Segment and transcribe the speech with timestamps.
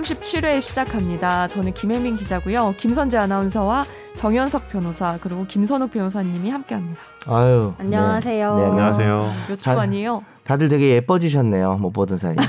[0.00, 1.46] 37회 시작합니다.
[1.48, 2.74] 저는 김혜민 기자고요.
[2.78, 3.84] 김선재 아나운서와
[4.16, 7.00] 정현석 변호사 그리고 김선욱 변호사님이 함께합니다.
[7.26, 7.74] 아유.
[7.78, 8.54] 안녕하세요.
[8.56, 9.32] 네, 네, 안녕하세요.
[9.48, 10.24] 몇주 만이에요?
[10.44, 11.76] 다들 되게 예뻐지셨네요.
[11.78, 12.34] 못 보던 사이.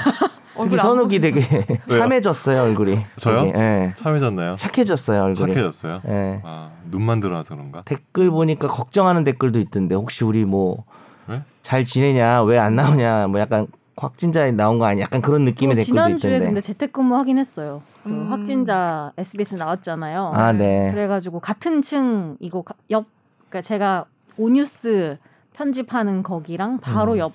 [0.63, 1.41] 특히 선욱이 되게
[1.89, 2.99] 참해졌어요 얼굴이.
[3.17, 3.45] 저요?
[3.45, 3.93] 되게, 예.
[3.95, 4.55] 참해졌나요?
[4.57, 5.53] 착해졌어요 얼굴이.
[5.53, 6.01] 착해졌어요.
[6.07, 6.41] 예.
[6.43, 7.81] 아 눈만 들어와서 그런가?
[7.85, 10.83] 댓글 보니까 걱정하는 댓글도 있던데 혹시 우리 뭐잘
[11.27, 11.83] 네?
[11.83, 13.67] 지내냐 왜 안 나오냐 뭐 약간
[14.05, 16.45] 확진자 나온 거 아니야 약간 그런 느낌의 댓글도 지난주에 있던데.
[16.45, 17.81] 근데 재택근무 하긴 했어요.
[18.03, 18.31] 그 음.
[18.31, 20.31] 확진자 SBS 나왔잖아요.
[20.33, 20.89] 아 네.
[20.91, 23.05] 그래가지고 같은 층 이거 가- 옆
[23.49, 24.05] 그러니까 제가
[24.37, 25.17] 오뉴스
[25.53, 27.17] 편집하는 거기랑 바로 음.
[27.19, 27.33] 옆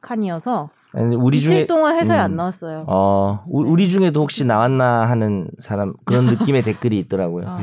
[0.00, 2.24] 칸이어서 아니, 우리 이틀 중에 동안 회사에 음.
[2.24, 2.84] 안 나왔어요.
[2.86, 7.44] 어 우- 우리 중에도 혹시 나왔나 하는 사람 그런 느낌의 댓글이 있더라고요.
[7.46, 7.58] 아,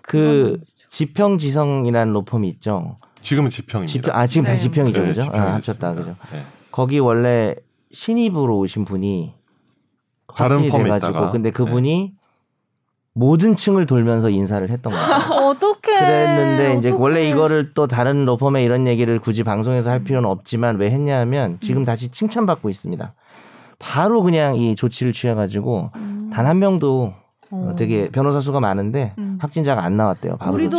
[0.00, 0.18] 그
[0.56, 2.96] 그건 지평지성이라는 로펌이 있죠.
[3.20, 3.92] 지금은 지평입니다.
[3.92, 4.58] 지평 아 지금 다 네.
[4.58, 5.30] 지평이죠, 네, 그죠?
[5.34, 5.92] 아, 합쳤다.
[5.94, 6.14] 그죠?
[6.32, 6.42] 네.
[6.72, 7.54] 거기 원래
[7.92, 9.34] 신입으로 오신 분이
[10.36, 11.26] 다른 확진이 펌에 돼가지고 있다가.
[11.26, 11.32] 네.
[11.32, 12.14] 근데 그분이
[13.12, 15.04] 모든 층을 돌면서 인사를 했던 거예요.
[15.50, 15.80] 어떡해.
[15.82, 17.02] 그랬는데 이제 어떡해.
[17.02, 21.84] 원래 이거를 또 다른 로펌에 이런 얘기를 굳이 방송에서 할 필요는 없지만 왜 했냐면 지금
[21.84, 23.12] 다시 칭찬받고 있습니다.
[23.78, 26.30] 바로 그냥 이 조치를 취해가지고 음.
[26.32, 27.14] 단한 명도
[27.50, 27.74] 어.
[27.76, 29.38] 되게 변호사 수가 많은데 음.
[29.40, 30.36] 확진자가 안 나왔대요.
[30.36, 30.78] 바로 우리도.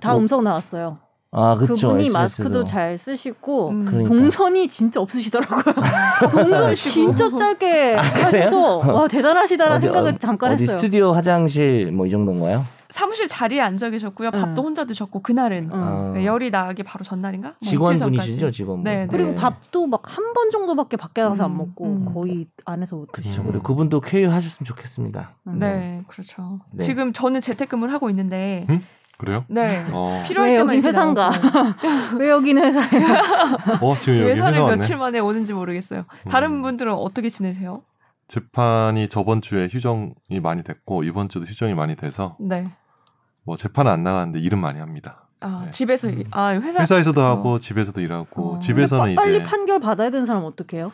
[0.00, 0.98] 다 음성 나왔어요.
[1.32, 2.12] 아 그쵸 그분이 SBS도.
[2.18, 3.84] 마스크도 잘 쓰시고 음.
[3.84, 4.08] 그러니까.
[4.08, 5.74] 동선이 진짜 없으시더라고요.
[6.32, 10.78] 동선 진짜 짧게 하셔서 와 대단하시다라는 어디, 생각을 어, 잠깐 어디 했어요.
[10.78, 12.64] 스튜디오 화장실 뭐 이 정도인가요?
[12.90, 14.30] 사무실 자리에 앉아 계셨고요.
[14.34, 14.40] 응.
[14.40, 15.78] 밥도 혼자 드셨고 그날은 응.
[15.80, 17.50] 아, 네, 열이 나기 바로 전날인가?
[17.50, 18.56] 뭐 직원분이시죠 전까지.
[18.56, 18.82] 직원분.
[18.84, 19.06] 네, 네.
[19.08, 22.12] 그리고 밥도 막 한 번 정도밖에 밖에 나가서 안 음, 먹고 음.
[22.12, 23.42] 거의 안에서 못 그렇죠.
[23.42, 23.46] 음.
[23.46, 25.30] 그리고 그분도 쾌유하셨으면 좋겠습니다.
[25.46, 25.58] 음.
[25.60, 26.58] 네, 그렇죠.
[26.72, 26.84] 네.
[26.84, 28.82] 지금 저는 재택근무를 하고 있는데 음?
[29.20, 29.44] 그래요?
[29.48, 29.84] 네.
[29.92, 31.30] 어, 필요할 왜 때만 여긴 회사인가?
[32.18, 33.06] 왜 여기는 회사예요?
[33.82, 34.76] 어 지금 여기 회사를 회사 왔네.
[34.76, 36.04] 며칠 만에 오는지 모르겠어요.
[36.30, 36.62] 다른 음.
[36.62, 37.82] 분들은 어떻게 지내세요?
[38.28, 42.68] 재판이 저번 주에 휴정이 많이 됐고 이번 주도 휴정이 많이 돼서 네.
[43.44, 45.26] 뭐 재판은 안 나가는데 일은 많이 합니다.
[45.40, 45.70] 아 네.
[45.70, 48.58] 집에서 일- 아 회사 회사에서도 하고 집에서도 일하고 어.
[48.60, 50.92] 집에서는 빨리 이제 판결 받아야 되는 사람 은 어떡해요?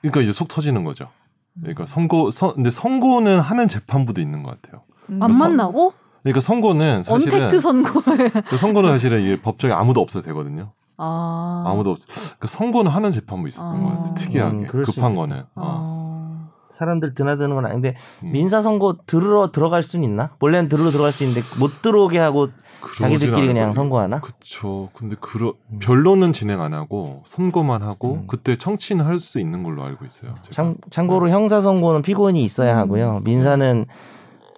[0.00, 1.08] 그러니까 이제 속 터지는 거죠.
[1.56, 1.60] 음.
[1.62, 4.82] 그러니까 선고 선 근데 선고는 하는 재판부도 있는 것 같아요.
[5.10, 5.22] 음.
[5.22, 5.92] 안 선- 만나고
[6.22, 10.72] 그러니까 선고는 사실은 언택트 선고에 그 선고는 사실은 이게 법정에 아무도 없어도 되거든요.
[10.96, 11.98] 아 아무도 없.
[12.38, 13.80] 그 선고는 하는 재판부 있었던 아.
[13.82, 14.14] 것 같아요.
[14.14, 15.14] 특이하게 음, 급한.
[15.14, 15.44] 거는.
[15.54, 15.54] 어.
[15.56, 16.50] 아.
[16.70, 18.32] 사람들 드나드는 건 아닌데 음.
[18.32, 20.30] 민사 선고 들으러 들어갈 수는 있나?
[20.40, 22.48] 원래는 들으러 들어갈 수 있는데 못 들어오게 하고
[22.96, 23.74] 자기들끼리 그냥.
[23.74, 24.20] 선고하나?
[24.20, 24.88] 그쵸.
[24.94, 25.78] 근데 그러 음.
[25.80, 28.24] 변론은 진행 안 하고 선고만 하고 음.
[28.26, 30.34] 그때 청취는 할 수 있는 걸로 알고 있어요.
[30.42, 30.50] 제가.
[30.50, 32.78] 참, 참고로 형사 선고는 피고인이 있어야 음.
[32.78, 33.20] 하고요.
[33.24, 33.86] 민사는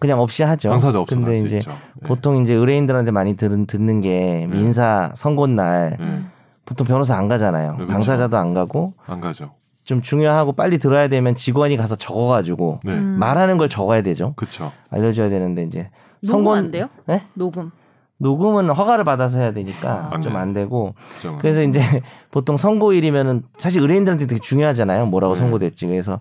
[0.03, 0.69] 그냥 없이 하죠.
[0.69, 1.71] 당사자 없으면 근데 이제 있죠.
[1.71, 2.09] 네.
[2.09, 4.57] 보통 이제 의뢰인들한테 많이 들은, 듣는 게 네.
[4.57, 6.25] 민사 선고 날 네.
[6.65, 7.77] 보통 변호사 안 가잖아요.
[7.77, 7.93] 그렇죠.
[7.93, 9.53] 당사자도 안 가고 안 가죠.
[9.85, 12.95] 좀 중요하고 빨리 들어야 되면 직원이 가서 적어가지고 네.
[12.95, 13.17] 음.
[13.21, 14.33] 말하는 걸 적어야 되죠.
[14.35, 14.73] 그쵸.
[14.91, 15.89] 알려줘야 되는데 이제
[16.21, 16.89] 녹음 선고 안 돼요?
[17.07, 17.23] 네?
[17.35, 17.71] 녹음.
[18.19, 20.43] 녹음은 허가를 받아서 해야 되니까 안좀 돼요.
[20.43, 21.39] 안 되고 그쵸.
[21.41, 21.81] 그래서 이제
[22.33, 25.07] 보통 선고일이면은 사실 의뢰인들한테 되게 중요하잖아요.
[25.07, 25.41] 뭐라고 네.
[25.41, 25.87] 선고됐지.
[25.87, 26.19] 그래서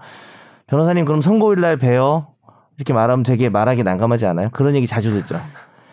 [0.68, 2.28] 변호사님 그럼 선고일 날 봬요.
[2.82, 4.50] 이렇게 말하면 되게 말하기 난감하지 않아요?
[4.52, 5.40] 그런 얘기 자주 듣죠.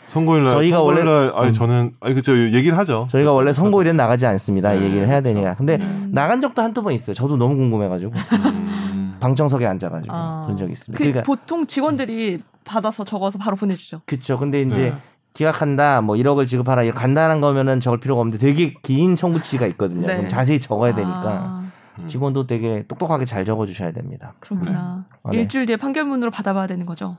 [0.06, 1.52] 선고일 날 저희가 선고일 원래- 날 아니 음.
[1.52, 3.08] 저는 아니 그죠 얘기를 하죠.
[3.10, 4.72] 저희가 원래 선고일엔 나가지 않습니다.
[4.72, 5.34] 이 네, 얘기를 해야 그렇죠.
[5.34, 5.54] 되니까.
[5.54, 6.08] 근데 음.
[6.14, 7.12] 나간 적도 한두 번 있어요.
[7.14, 9.16] 저도 너무 궁금해가지고 음.
[9.20, 10.44] 방청석에 앉아가지고 아.
[10.46, 10.96] 그런 적이 있습니다.
[10.96, 14.00] 그 그러니까 보통 직원들이 받아서 적어서 바로 보내주죠.
[14.06, 14.38] 그쵸.
[14.38, 14.94] 근데 이제 네.
[15.34, 20.06] 기각한다, 뭐 1억을 지급하라, 이거 간단한 거면은 적을 필요가 없는데 되게 긴 청구치가 있거든요.
[20.06, 20.14] 네.
[20.16, 21.67] 그럼 자세히 적어야 되니까 아, 음.
[22.06, 24.34] 직원도 되게 똑똑하게 잘 적어주셔야 됩니다.
[24.40, 25.06] 그렇구나.
[25.22, 25.38] 아, 네.
[25.38, 27.16] 일주일 뒤에 판결문으로 받아봐야 되는 거죠.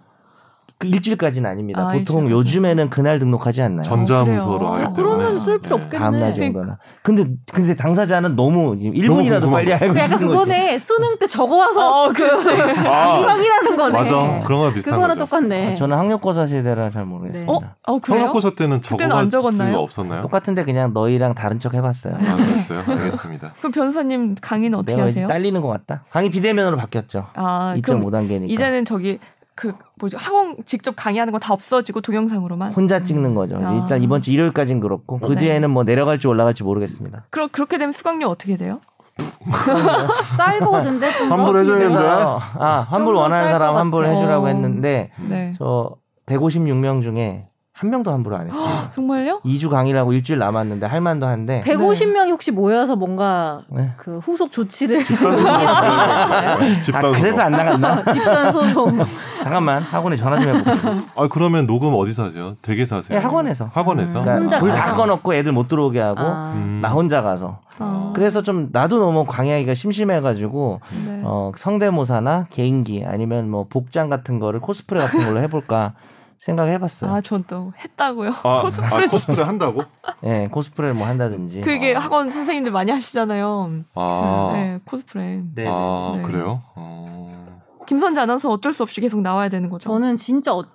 [0.79, 1.81] 그 일주일까지는 아닙니다.
[1.81, 2.31] 아, 보통 일주일까지.
[2.31, 3.84] 요즘에는 그날 등록하지 않나요?
[3.84, 4.94] 전자문서로 아.
[4.95, 5.84] 그러면 쓸 필요 네.
[5.84, 6.01] 없겠네.
[6.01, 6.78] 다음 날 그러니까 정도나.
[7.03, 9.73] 근데 근데 당사자는 너무 1분이라도 궁금한 빨리 거.
[9.73, 10.28] 알고 약간 싶은 거지.
[10.28, 12.50] 그거네 수능 때 적어와서 어, 그렇지.
[12.88, 13.91] 아, 확인하는 거네.
[13.91, 14.41] 맞아.
[14.45, 15.25] 그런 거랑 비슷한 그거랑 거죠.
[15.29, 15.72] 똑같네.
[15.73, 17.51] 아, 저는 학력고사 세대라 잘 모르겠습니다.
[17.51, 17.59] 어?
[17.86, 18.19] 어 그래요?
[18.21, 19.30] 성역고사 때는 적었나요?
[19.30, 20.21] 수가 없었나요?
[20.21, 22.15] 똑같은데 그냥 너희랑 다른 척 해봤어요.
[22.15, 22.80] 아, 그랬어요.
[22.88, 23.51] 알겠습니다.
[23.59, 25.27] 그럼 변호사님 강의는 어떻게 하세요?
[25.27, 26.06] 딸리는 것 같다.
[26.09, 27.27] 강의 비대면으로 바뀌었죠.
[27.33, 28.50] 아, 그럼 2.5단계니까.
[28.50, 29.19] 이제는 저기
[29.59, 32.71] 그 뭐죠 학원 직접 강의하는 거 다 없어지고 동영상으로만.
[32.73, 33.59] 혼자 찍는 거죠.
[33.61, 33.73] 아.
[33.73, 35.41] 일단 이번 주 일요일까지는 그렇고 그 네.
[35.41, 37.25] 뒤에는 뭐 내려갈지 올라갈지 모르겠습니다.
[37.29, 38.79] 그럼 그렇게 되면 수강료 어떻게 돼요?
[40.38, 41.35] 쌀거 같은데 좀 더?
[41.35, 42.15] 환불 해줘야 그래서 되는데.
[42.15, 43.79] 아 환불 원하는 사람 같아.
[43.79, 44.47] 환불 해주라고 어.
[44.47, 45.27] 했는데 음.
[45.29, 45.53] 네.
[45.57, 45.95] 저
[46.27, 47.47] 156명 중에
[47.80, 48.62] 한 명도 함부로 안 했어요.
[48.94, 49.40] 정말요?
[49.46, 53.94] 2주 강의라고 일주일 남았는데 할 만도 한데 150명이 혹시 모여서 뭔가 네.
[53.96, 58.04] 그 후속 조치를 집단 아, 집단 그래서 안 나갔나?
[58.12, 59.00] 집단 소송.
[59.42, 60.72] 잠깐만 학원에 전화 좀 해볼게.
[61.16, 62.56] 아 그러면 녹음 어디서 하세요?
[62.62, 63.18] 댁에서 하세요?
[63.18, 63.70] 네, 학원에서.
[63.72, 64.20] 학원에서.
[64.20, 64.24] 음.
[64.26, 64.81] 그러니까 혼자 불 가서.
[64.81, 66.52] 다 꺼놓고 애들 못 들어오게 하고 아.
[66.56, 66.80] 음.
[66.81, 67.60] 나 혼자 가서.
[67.80, 68.12] 어.
[68.14, 71.22] 그래서 좀 나도 너무 강의하기가 심심해가지고 네.
[71.24, 75.94] 어, 성대모사나 개인기 아니면 뭐 복장 같은 거를 코스프레 같은 걸로 해볼까
[76.39, 77.12] 생각해봤어요.
[77.12, 78.31] 아, 전 또 했다고요.
[78.44, 79.83] 아, 코스프레 아, 코스프레 한다고?
[80.24, 81.62] 예, 코스프레를 뭐 한다든지.
[81.62, 82.00] 그게 아.
[82.00, 83.71] 학원 선생님들 많이 하시잖아요.
[83.95, 85.41] 아, 네, 코스프레.
[85.56, 85.65] 네.
[85.68, 86.21] 아 네.
[86.24, 86.62] 그래요?
[86.75, 87.62] 어.
[87.88, 89.89] 김선재 아나운서 어쩔 수 없이 계속 나와야 되는 거죠.
[89.89, 90.65] 저는 진짜 어-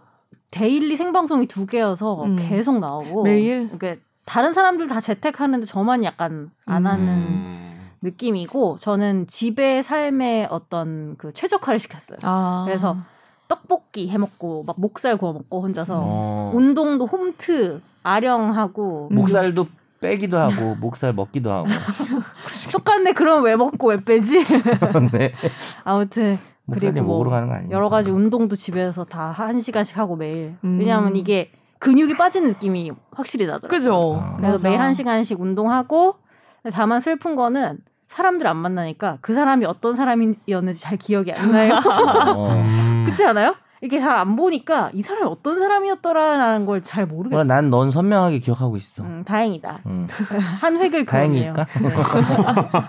[0.51, 2.37] 데일리 생방송이 두 개여서 음.
[2.37, 3.69] 계속 나오고 매일?
[3.77, 6.87] 그러니까 다른 사람들 다 재택하는데 저만 약간 안 음.
[6.91, 7.91] 하는 음.
[8.03, 12.19] 느낌이고 저는 집의 삶의 어떤 그 최적화를 시켰어요.
[12.23, 12.65] 아.
[12.67, 12.97] 그래서
[13.49, 19.15] 떡볶이 해 먹고 막 목살 구워 먹고 혼자서 어, 운동도 홈트 아령하고 음.
[19.17, 19.67] 목살도
[20.01, 21.67] 빼기도 하고 목살 먹기도 하고.
[22.73, 23.13] 똑같네.
[23.13, 24.45] 그럼 왜 먹고 왜 빼지?
[25.13, 25.33] 네.
[25.85, 26.39] 아무튼
[26.71, 27.71] 그리고 뭐 목으로 가는 거 아니에요?
[27.73, 30.57] 여러 가지 운동도 집에서 다 한 시간씩 하고 매일.
[30.65, 30.79] 음.
[30.79, 33.69] 왜냐하면 이게 근육이 빠진 느낌이 확실히 나더라고요.
[33.79, 34.21] 그죠.
[34.23, 34.37] 아.
[34.37, 34.69] 그래서 맞아.
[34.69, 36.15] 매일 한 시간씩 운동하고
[36.73, 41.75] 다만 슬픈 거는 사람들 안 만나니까 그 사람이 어떤 사람이었는지 잘 기억이 안 나요.
[42.37, 42.63] 어.
[43.05, 43.07] 음.
[43.07, 43.55] 그렇지 않아요?
[43.81, 47.41] 이게 잘 안 보니까 이 사람이 어떤 사람이었더라라는 걸 잘 모르겠어요.
[47.41, 49.03] 어, 난넌 선명하게 기억하고 있어.
[49.03, 49.81] 음, 다행이다.
[49.87, 50.07] 음.
[50.61, 51.53] 한 획을 그었네요.
[51.55, 52.89] 다행일까?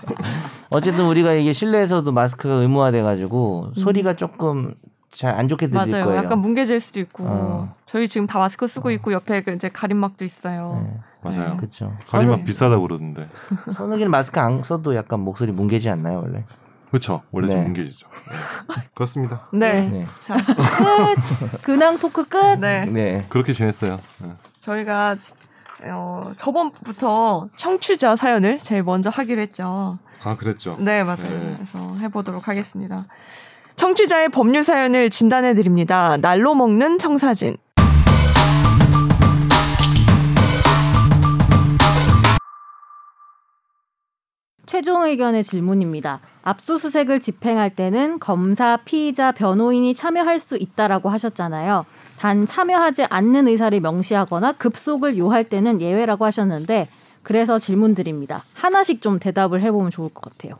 [0.70, 3.80] 어쨌든 우리가 이게 실내에서도 마스크가 의무화돼가지고 음.
[3.80, 4.74] 소리가 조금
[5.10, 6.04] 잘 안 좋게 들릴 맞아요.
[6.06, 6.18] 거예요.
[6.22, 7.24] 약간 뭉개질 수도 있고.
[7.26, 7.74] 어.
[7.86, 8.92] 저희 지금 다 마스크 쓰고 어.
[8.92, 10.82] 있고 옆에 그 이제 가림막도 있어요.
[10.84, 11.56] 네, 맞아요.
[11.56, 11.94] 그렇죠.
[12.08, 13.26] 가림막 비싸다고 그러던데.
[13.76, 16.44] 손흥이는 마스크 안 써도 약간 목소리 뭉개지 않나요 원래?
[16.96, 17.22] 그렇죠.
[17.30, 17.52] 원래 네.
[17.54, 18.08] 좀 뭉개지죠.
[18.08, 18.82] 네.
[18.94, 19.48] 그렇습니다.
[19.52, 19.88] 네.
[19.88, 20.06] 네.
[20.18, 21.62] 자, 끝.
[21.62, 22.58] 근황 토크 끝.
[22.58, 22.86] 네.
[22.86, 23.26] 네.
[23.28, 24.00] 그렇게 지냈어요.
[24.22, 24.32] 네.
[24.58, 25.16] 저희가
[25.84, 29.98] 어, 저번부터 청취자 사연을 제일 먼저 하기로 했죠.
[30.22, 30.76] 아 그랬죠.
[30.80, 31.38] 네, 맞아요.
[31.38, 31.54] 네.
[31.56, 33.06] 그래서 해보도록 하겠습니다.
[33.76, 36.16] 청취자의 법률 사연을 진단해 드립니다.
[36.16, 37.58] 날로 먹는 청사진.
[44.66, 46.20] 최종 의견의 질문입니다.
[46.42, 51.86] 압수수색을 집행할 때는 검사, 피의자, 변호인이 참여할 수 있다라고 하셨잖아요.
[52.18, 56.88] 단 참여하지 않는 의사를 명시하거나 급속을 요할 때는 예외라고 하셨는데
[57.22, 58.42] 그래서 질문 드립니다.
[58.54, 60.54] 하나씩 좀 대답을 해보면 좋을 것 같아요.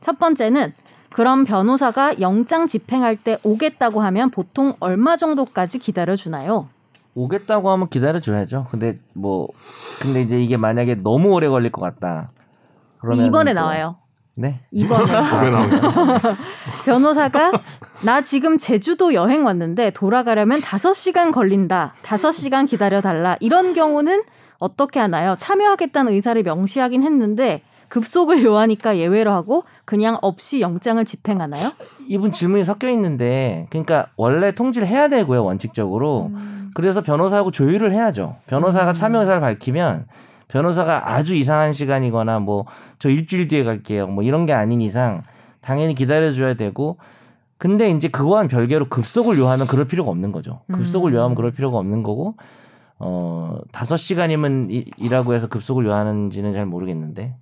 [0.00, 0.72] 첫 번째는
[1.10, 6.68] 그럼 변호사가 영장 집행할 때 오겠다고 하면 보통 얼마 정도까지 기다려 주나요?
[7.14, 8.66] 오겠다고 하면 기다려 줘야죠.
[8.70, 9.48] 근데 뭐
[10.02, 12.30] 근데 이제 이게 만약에 너무 오래 걸릴 것 같다.
[13.14, 13.96] 이번에 또- 나와요.
[14.36, 14.60] 네.
[14.70, 16.28] 이번에 그게 나오고
[16.84, 17.50] 변호사가
[18.04, 21.94] 나 지금 제주도 여행 왔는데 돌아가려면 5시간 걸린다.
[22.02, 23.36] 5시간 기다려 달라.
[23.40, 24.22] 이런 경우는
[24.58, 25.34] 어떻게 하나요?
[25.38, 31.70] 참여하겠다는 의사를 명시하긴 했는데 급속을 요하니까 예외로 하고 그냥 없이 영장을 집행하나요?
[32.06, 36.30] 이분 질문이 섞여 있는데 그러니까 원래 통지를 해야 되고요 원칙적으로
[36.74, 38.92] 그래서 변호사하고 조율을 해야죠 변호사가 음.
[38.92, 40.04] 참여 의사를 밝히면
[40.48, 42.66] 변호사가 아주 이상한 시간이거나 뭐
[42.98, 45.22] 저 일주일 뒤에 갈게요 뭐 이런 게 아닌 이상
[45.60, 46.98] 당연히 기다려줘야 되고
[47.58, 51.16] 근데 이제 그거와는 별개로 급속을 요하면 그럴 필요가 없는 거죠 급속을 음.
[51.16, 52.36] 요하면 그럴 필요가 없는 거고
[52.98, 57.36] 어 다섯 시간이면 이- 일하고 해서 급속을 요하는지는 잘 모르겠는데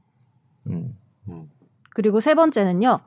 [0.66, 0.96] 음.
[1.28, 1.44] 음.
[1.90, 3.00] 그리고 세 번째는요.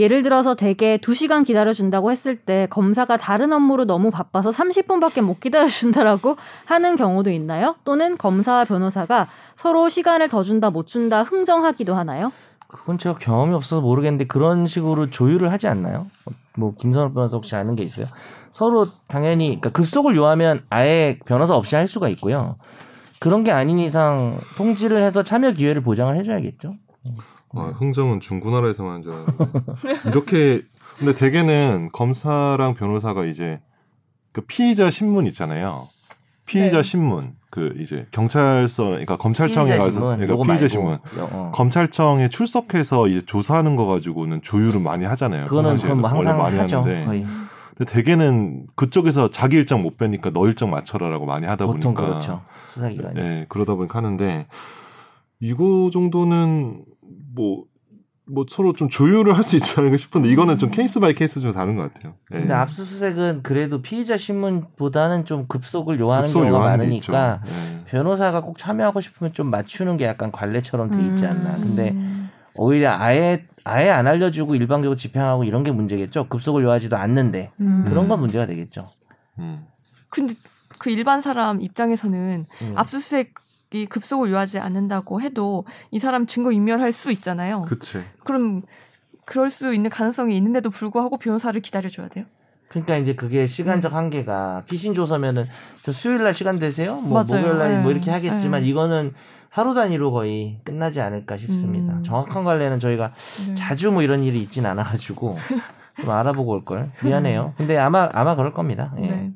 [0.00, 6.36] 예를 들어서 대개 2시간 기다려준다고 했을 때 검사가 다른 업무로 너무 바빠서 30분밖에 못 기다려준다라고
[6.64, 7.76] 하는 경우도 있나요?
[7.84, 12.32] 또는 검사와 변호사가 서로 시간을 더 준다 못 준다 흥정하기도 하나요?
[12.66, 16.06] 그건 제가 경험이 없어서 모르겠는데 그런 식으로 조율을 하지 않나요?
[16.56, 18.06] 뭐 김선호 변호사 혹시 아는 게 있어요?
[18.52, 22.56] 서로 당연히 그러니까 급속을 요하면 아예 변호사 없이 할 수가 있고요.
[23.18, 26.72] 그런 게 아닌 이상 통지를 해서 참여 기회를 보장을 해줘야겠죠.
[27.54, 30.62] 아, 흥정은 중구나라에서만 하는 줄 알았는데 이렇게
[30.98, 33.60] 근데 대개는 검사랑 변호사가 이제
[34.32, 35.88] 그 피의자 신문 있잖아요.
[36.46, 36.82] 피의자 네.
[36.82, 40.68] 신문 그 이제 경찰서 그러니까 검찰청에 가서 그러니까 요거 피의자.
[40.68, 41.50] 신문 어.
[41.54, 45.46] 검찰청에 출석해서 이제 조사하는 거 가지고는 조율을 많이 하잖아요.
[45.46, 45.76] 그거는.
[45.76, 46.82] 그건 뭐 항상 많이 하죠.
[46.82, 47.26] 하는데 거의
[47.76, 52.42] 근데 대개는 그쪽에서 자기 일정 못 빼니까 너 일정 맞춰라라고 많이 하다 보통 보니까 그렇죠.
[52.74, 53.18] 수사기관이.
[53.20, 54.46] 예, 그러다 보니까 하는데
[55.40, 56.84] 이거 정도는
[57.34, 57.64] 뭐,
[58.26, 61.52] 뭐 서로 좀 조율을 할 수 있지 않을까 싶은데 이거는 좀 case by case 좀
[61.52, 62.14] 다른 것 같아요.
[62.32, 62.38] 예.
[62.38, 67.42] 근데 압수수색은 그래도 피의자 신문보다는 좀 급속을 요하는 급속을 경우가 요하는 게 많으니까.
[67.46, 67.84] 예.
[67.86, 71.56] 변호사가 꼭 참여하고 싶으면 좀 맞추는 게 약간 관례처럼 돼 있지 않나.
[71.56, 71.60] 음.
[71.60, 71.96] 근데
[72.54, 76.28] 오히려 아예 아예 안 알려주고 일방적으로 집행하고 이런 게 문제겠죠.
[76.28, 77.84] 급속을 요하지도 않는데 음.
[77.88, 78.90] 그런 건 문제가 되겠죠.
[79.40, 79.66] 음.
[80.08, 80.34] 근데
[80.78, 82.72] 그 일반 사람 입장에서는 음.
[82.76, 83.34] 압수수색
[83.72, 87.66] 이 급속을 요하지 않는다고 해도 이 사람 증거 인멸할 수 있잖아요.
[87.68, 88.02] 그치.
[88.24, 88.62] 그럼
[89.24, 92.24] 그럴 수 있는 가능성이 있는데도 불구하고 변호사를 기다려줘야 돼요.
[92.68, 93.46] 그러니까 이제 그게 음.
[93.46, 95.46] 시간적 한계가 피신 조서면은
[95.84, 96.96] 저 수요일 날 시간 되세요?
[96.96, 97.42] 뭐 맞아요.
[97.42, 97.90] 목요일 날뭐 네.
[97.90, 98.68] 이렇게 하겠지만 네.
[98.68, 99.12] 이거는
[99.48, 101.94] 하루 단위로 거의 끝나지 않을까 싶습니다.
[101.94, 102.04] 음.
[102.04, 103.12] 정확한 관례는 저희가
[103.48, 103.54] 네.
[103.54, 105.36] 자주 뭐 이런 일이 있진 않아가지고
[106.00, 106.90] 좀 알아보고 올 걸.
[107.04, 107.54] 미안해요.
[107.56, 108.92] 근데 아마 아마 그럴 겁니다.
[108.98, 109.30] 예.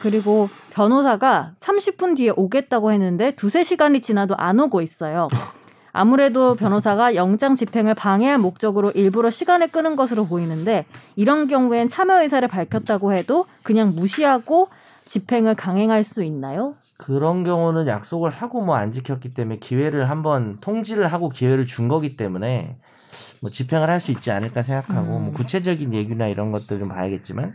[0.00, 0.10] 네.
[0.10, 5.28] 그리고 변호사가 30분 뒤에 오겠다고 했는데 두세 시간이 지나도 안 오고 있어요.
[5.92, 10.84] 아무래도 변호사가 영장 집행을 방해할 목적으로 일부러 시간을 끄는 것으로 보이는데
[11.16, 14.68] 이런 경우엔 참여 의사를 밝혔다고 해도 그냥 무시하고
[15.06, 16.74] 집행을 강행할 수 있나요?
[16.96, 22.16] 그런 경우는 약속을 하고 뭐 안 지켰기 때문에 기회를 한번 통지를 하고 기회를 준 거기
[22.16, 22.76] 때문에
[23.40, 25.24] 뭐 집행을 할 수 있지 않을까 생각하고 음.
[25.24, 27.54] 뭐 구체적인 얘기나 이런 것들 좀 봐야겠지만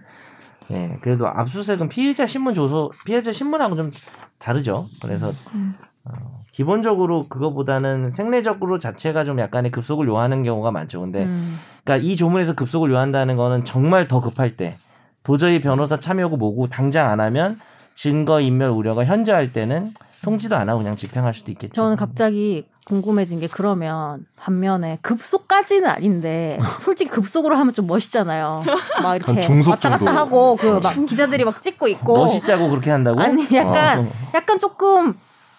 [0.71, 3.91] 예 그래도 압수수색은 피해자 신문 조서 피해자 신문하고 좀
[4.39, 4.87] 다르죠.
[5.01, 5.75] 그래서 음.
[6.05, 11.01] 어, 기본적으로 그거보다는 생리적으로 자체가 좀 약간의 급속을 요하는 경우가 많죠.
[11.01, 11.59] 근데 음.
[11.83, 14.77] 그러니까 이 조문에서 급속을 요한다는 거는 정말 더 급할 때
[15.23, 17.59] 도저히 변호사 참여고 뭐고 당장 안 하면
[17.95, 19.89] 증거 인멸 우려가 현저할 때는
[20.25, 21.73] 통지도 안 하고 그냥 집행할 수도 있겠죠.
[21.73, 28.63] 저는 갑자기 궁금해진 게 그러면 반면에 급속까지는 아닌데 솔직히 급속으로 하면 좀 멋있잖아요.
[29.01, 30.19] 막한 이렇게 중속 왔다 갔다 정도.
[30.19, 33.19] 하고 그 막 기자들이 막 찍고 있고 멋있자고 그렇게 한다고?
[33.21, 35.13] 아니, 약간 어, 약간 조금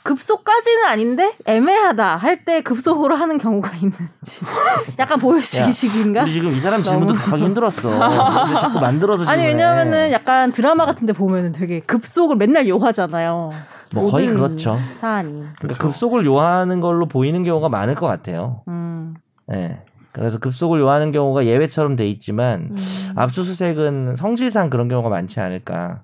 [0.06, 4.40] 급속까지는 아닌데 애매하다 할 때 급속으로 하는 경우가 있는지
[4.98, 6.22] 약간 보여주기식인가?
[6.22, 7.88] 우리 지금 이 사람 질문도 너무- 답하기 힘들었어.
[7.90, 9.46] 근데 자꾸 만들어서 아니 질문해.
[9.48, 13.50] 왜냐면은 약간 드라마 같은데 보면은 되게 급속을 맨날 요하잖아요.
[13.92, 14.78] 뭐 거의 그렇죠.
[15.00, 15.30] 사안이.
[15.32, 15.82] 그러니까 그렇죠.
[15.82, 18.62] 급속을 요하는 걸로 보이는 경우가 많을 것 같아요.
[18.68, 19.14] 음.
[19.52, 19.80] 예.
[20.12, 23.12] 그래서 급속을 요하는 경우가 예외처럼 돼 있지만 음.
[23.16, 26.02] 압수수색은 성질상 그런 경우가 많지 않을까.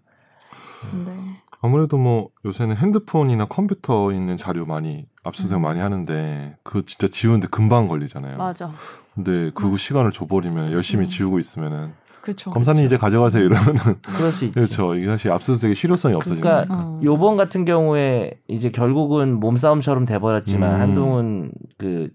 [1.07, 1.13] 네.
[1.62, 5.62] 아무래도 뭐 요새는 핸드폰이나 컴퓨터에 있는 자료 많이 압수수색 음.
[5.62, 8.37] 많이 하는데 그거 진짜 지우는데 금방 걸리잖아요.
[8.37, 8.73] 맞아.
[9.14, 11.07] 근데 그 시간을 줘버리면 열심히 음.
[11.07, 12.50] 지우고 있으면은 그렇죠.
[12.50, 14.54] 검사님 이제 가져가세요 이러면은 그럴 수 있지.
[14.54, 14.95] 그렇죠.
[14.95, 17.00] 이게 사실 압수수색의 실효성이 그러니까 어.
[17.02, 20.81] 요번 같은 경우에 이제 결국은 몸싸움처럼 돼버렸지만 음.
[20.81, 22.11] 한동훈 그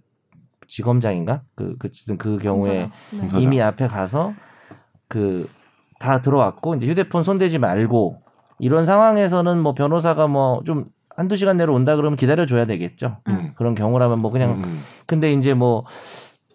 [0.67, 3.19] 지검장인가 그 그, 그 경우에 네.
[3.19, 3.41] 검사장.
[3.41, 4.33] 이미 앞에 가서
[5.07, 5.47] 그
[5.99, 8.21] 다 들어왔고 이제 휴대폰 손대지 말고
[8.59, 10.85] 이런 상황에서는 뭐 변호사가 뭐 좀
[11.15, 13.17] 한두 시간 내로 온다 그러면 기다려 줘야 되겠죠.
[13.27, 13.53] 음.
[13.55, 14.83] 그런 경우라면 뭐 그냥 음.
[15.07, 15.83] 근데 이제 뭐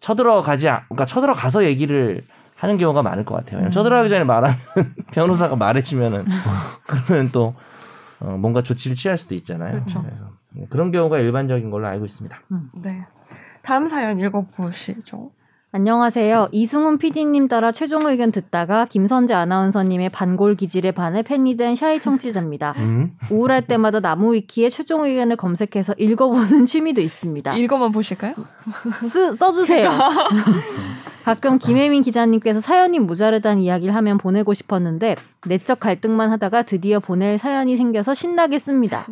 [0.00, 2.22] 쳐들어가지 않- 그러니까 쳐들어가서 얘기를
[2.54, 3.66] 하는 경우가 많을 것 같아요.
[3.66, 3.70] 음.
[3.72, 4.56] 쳐들어가기 전에 말하면
[5.12, 6.24] 변호사가 말해주면은
[6.86, 7.54] 그러면 또
[8.20, 9.72] 어, 뭔가 조치를 취할 수도 있잖아요.
[9.72, 10.00] 그렇죠.
[10.00, 12.36] 그래서 네, 그런 경우가 일반적인 걸로 알고 있습니다.
[12.82, 13.04] 네.
[13.62, 15.30] 다음 사연 읽어보시죠.
[15.74, 16.50] 안녕하세요.
[16.52, 22.74] 이승훈 PD님 따라 최종 의견 듣다가 김선재 아나운서님의 반골 기질에 반해 팬이 된 샤이 청취자입니다.
[22.76, 23.16] 음.
[23.30, 27.56] 우울할 때마다 나무 위키에 최종 의견을 검색해서 읽어보는 취미도 있습니다.
[27.56, 28.34] 읽어만 보실까요?
[29.08, 29.88] 쓰, 써주세요.
[31.24, 37.78] 가끔 김혜민 기자님께서 사연이 모자르다는 이야기를 하면 보내고 싶었는데 내적 갈등만 하다가 드디어 보낼 사연이
[37.78, 39.06] 생겨서 신나게 씁니다.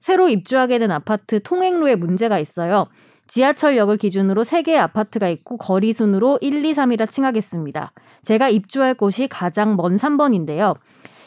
[0.00, 2.88] 새로 입주하게 된 아파트 통행로에 문제가 있어요.
[3.26, 7.92] 지하철역을 기준으로 3개의 아파트가 있고 거리 순으로 1, 2, 3이라 칭하겠습니다.
[8.22, 10.76] 제가 입주할 곳이 가장 먼 3번인데요.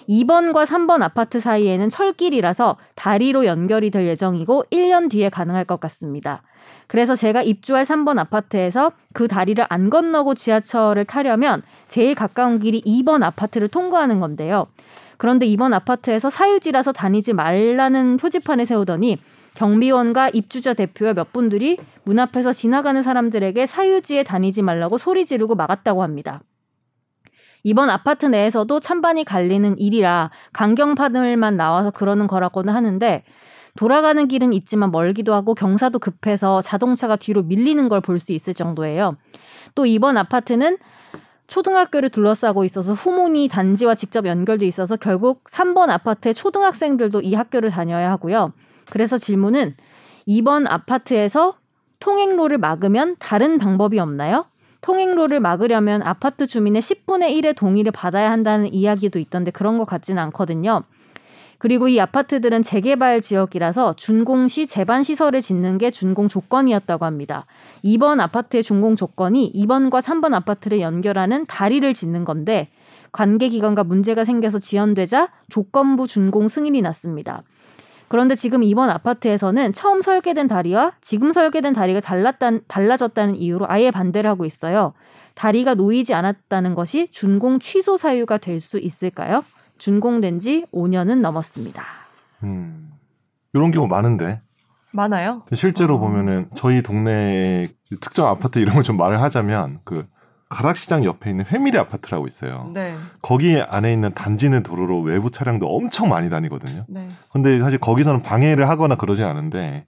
[0.08, 6.44] 2번과 3번 아파트 사이에는 철길이라서 다리로 연결이 될 예정이고 1년 뒤에 가능할 것 같습니다.
[6.88, 13.24] 그래서 제가 입주할 3번 아파트에서 그 다리를 안 건너고 지하철을 타려면 제일 가까운 길이 2번
[13.24, 14.68] 아파트를 통과하는 건데요.
[15.18, 19.18] 그런데 이번 아파트에서 사유지라서 다니지 말라는 표지판을 세우더니
[19.58, 26.04] 경비원과 입주자 대표와 몇 분들이 문 앞에서 지나가는 사람들에게 사유지에 다니지 말라고 소리 지르고 막았다고
[26.04, 26.42] 합니다.
[27.64, 33.24] 이번 아파트 내에서도 찬반이 갈리는 일이라 강경판을만 나와서 그러는 거라고는 하는데
[33.76, 39.18] 돌아가는 길은 있지만 멀기도 하고 경사도 급해서 자동차가 뒤로 밀리는 걸 볼 수 있을 정도예요.
[39.74, 40.78] 또 이번 아파트는
[41.48, 48.12] 초등학교를 둘러싸고 있어서 후문이 단지와 직접 연결돼 있어서 결국 3번 아파트의 초등학생들도 이 학교를 다녀야
[48.12, 48.54] 하고요.
[48.90, 49.76] 그래서 질문은
[50.26, 51.56] 이번 아파트에서
[52.00, 54.46] 통행로를 막으면 다른 방법이 없나요?
[54.82, 60.84] 통행로를 막으려면 아파트 주민의 10분의 1의 동의를 받아야 한다는 이야기도 있던데 그런 것 같지는 않거든요.
[61.60, 67.46] 그리고 이 아파트들은 재개발 지역이라서 준공시 제반 시설을 짓는 게 준공 조건이었다고 합니다.
[67.84, 72.70] 2번 아파트의 준공 조건이 2번과 3번 아파트를 연결하는 다리를 짓는 건데
[73.12, 77.42] 관계 기관과 문제가 생겨서 지연되자 조건부 준공 승인이 났습니다.
[78.10, 84.30] 그런데 지금 이번 아파트에서는 처음 설계된 다리와 지금 설계된 다리가 달랐단, 달라졌다는 이유로 아예 반대를
[84.30, 84.94] 하고 있어요.
[85.36, 89.44] 다리가 놓이지 않았다는 것이 준공 취소 사유가 될 수 있을까요?
[89.78, 91.84] 준공된 지 5년은 넘었습니다.
[92.44, 92.92] 음.
[93.54, 94.42] 이런 경우 많은데
[94.94, 95.44] 많아요.
[95.54, 95.98] 실제로 어.
[96.00, 97.66] 보면은 저희 동네
[98.02, 100.08] 특정 아파트 이런 걸좀 말을 하자면 그
[100.50, 102.72] 가락시장 옆에 있는 회밀리 아파트라고 있어요.
[102.74, 102.96] 네.
[103.22, 106.86] 거기 안에 있는 단지 내 도로로 외부 차량도 엄청 많이 다니거든요.
[106.88, 107.10] 네.
[107.32, 109.86] 근데 사실 거기서는 방해를 하거나 그러지 않은데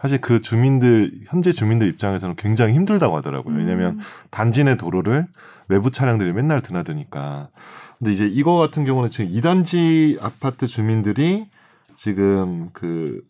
[0.00, 3.56] 사실 그 주민들 현재 주민들 입장에서는 굉장히 힘들다고 하더라고요.
[3.56, 4.00] 왜냐하면 음.
[4.30, 5.26] 단지 내 도로를
[5.68, 7.48] 외부 차량들이 맨날 드나드니까.
[7.98, 11.46] 근데 이제 이거 같은 경우는 지금 2단지 아파트 주민들이
[11.96, 13.20] 지금 그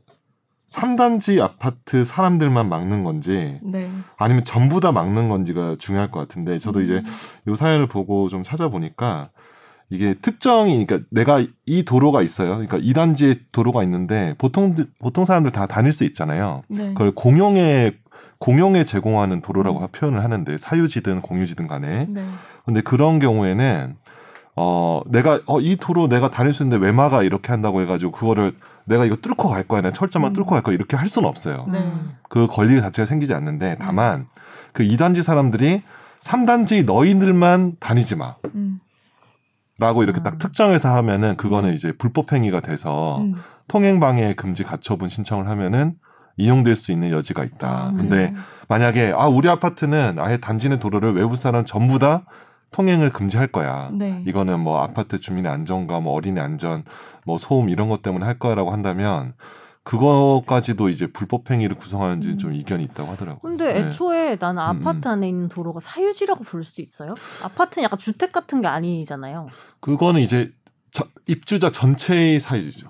[0.70, 3.90] 3단지 아파트 사람들만 막는 건지 네.
[4.18, 7.52] 아니면 전부 다 막는 건지가 중요할 것 같은데 저도 이제 음.
[7.52, 9.30] 이 사연을 보고 좀 찾아보니까
[9.90, 12.50] 이게 특정이 그러니까 내가 이 도로가 있어요.
[12.50, 16.62] 그러니까 2단지에 도로가 있는데 보통 보통 사람들 다 다닐 수 있잖아요.
[16.68, 16.90] 네.
[16.90, 17.92] 그걸 공용에
[18.38, 19.88] 공용에 제공하는 도로라고 음.
[19.90, 22.24] 표현을 하는데 사유지든 공유지든 간에 네.
[22.64, 23.96] 근데 그런 경우에는
[24.62, 28.54] 어 내가 어 이 도로 내가 다닐 수 있는데 왜 막아 이렇게 한다고 해가지고 그거를
[28.84, 30.34] 내가 이거 뚫고 갈 거야, 내 철자만 음.
[30.34, 31.66] 뚫고 갈 거야 이렇게 할 수는 없어요.
[31.72, 31.78] 네.
[31.78, 32.16] 음.
[32.28, 34.26] 그 권리 자체가 생기지 않는데 다만
[34.72, 35.82] 그 2단지 사람들이
[36.20, 38.34] 3단지 너희들만 다니지 마.
[38.54, 38.80] 음.
[39.78, 40.24] 라고 이렇게 음.
[40.24, 43.36] 딱 특정해서 하면은 그거는 이제 불법 행위가 돼서 음.
[43.68, 45.94] 통행방해 금지 가처분 신청을 하면은
[46.36, 47.68] 이용될 수 있는 여지가 있다.
[47.68, 48.34] 아, 근데
[48.68, 52.24] 만약에 아 우리 아파트는 아예 단지 내 도로를 외부 사람 전부 다
[52.70, 53.90] 통행을 금지할 거야.
[53.92, 54.22] 네.
[54.26, 56.84] 이거는 뭐 아파트 주민의 안전과 뭐 어린이 안전,
[57.24, 59.34] 뭐 소음 이런 것 때문에 할 거라고 한다면
[59.82, 62.38] 그거까지도 이제 불법 행위를 구성하는지 음.
[62.38, 63.40] 좀 이견이 있다고 하더라고요.
[63.40, 63.80] 근데 네.
[63.88, 67.14] 애초에 나는 음, 아파트 안에 있는 도로가 사유지라고 볼수 있어요?
[67.42, 69.48] 아파트는 약간 주택 같은 게 아니잖아요.
[69.80, 70.52] 그거는 이제
[70.92, 72.88] 저- 입주자 전체의 사유지죠.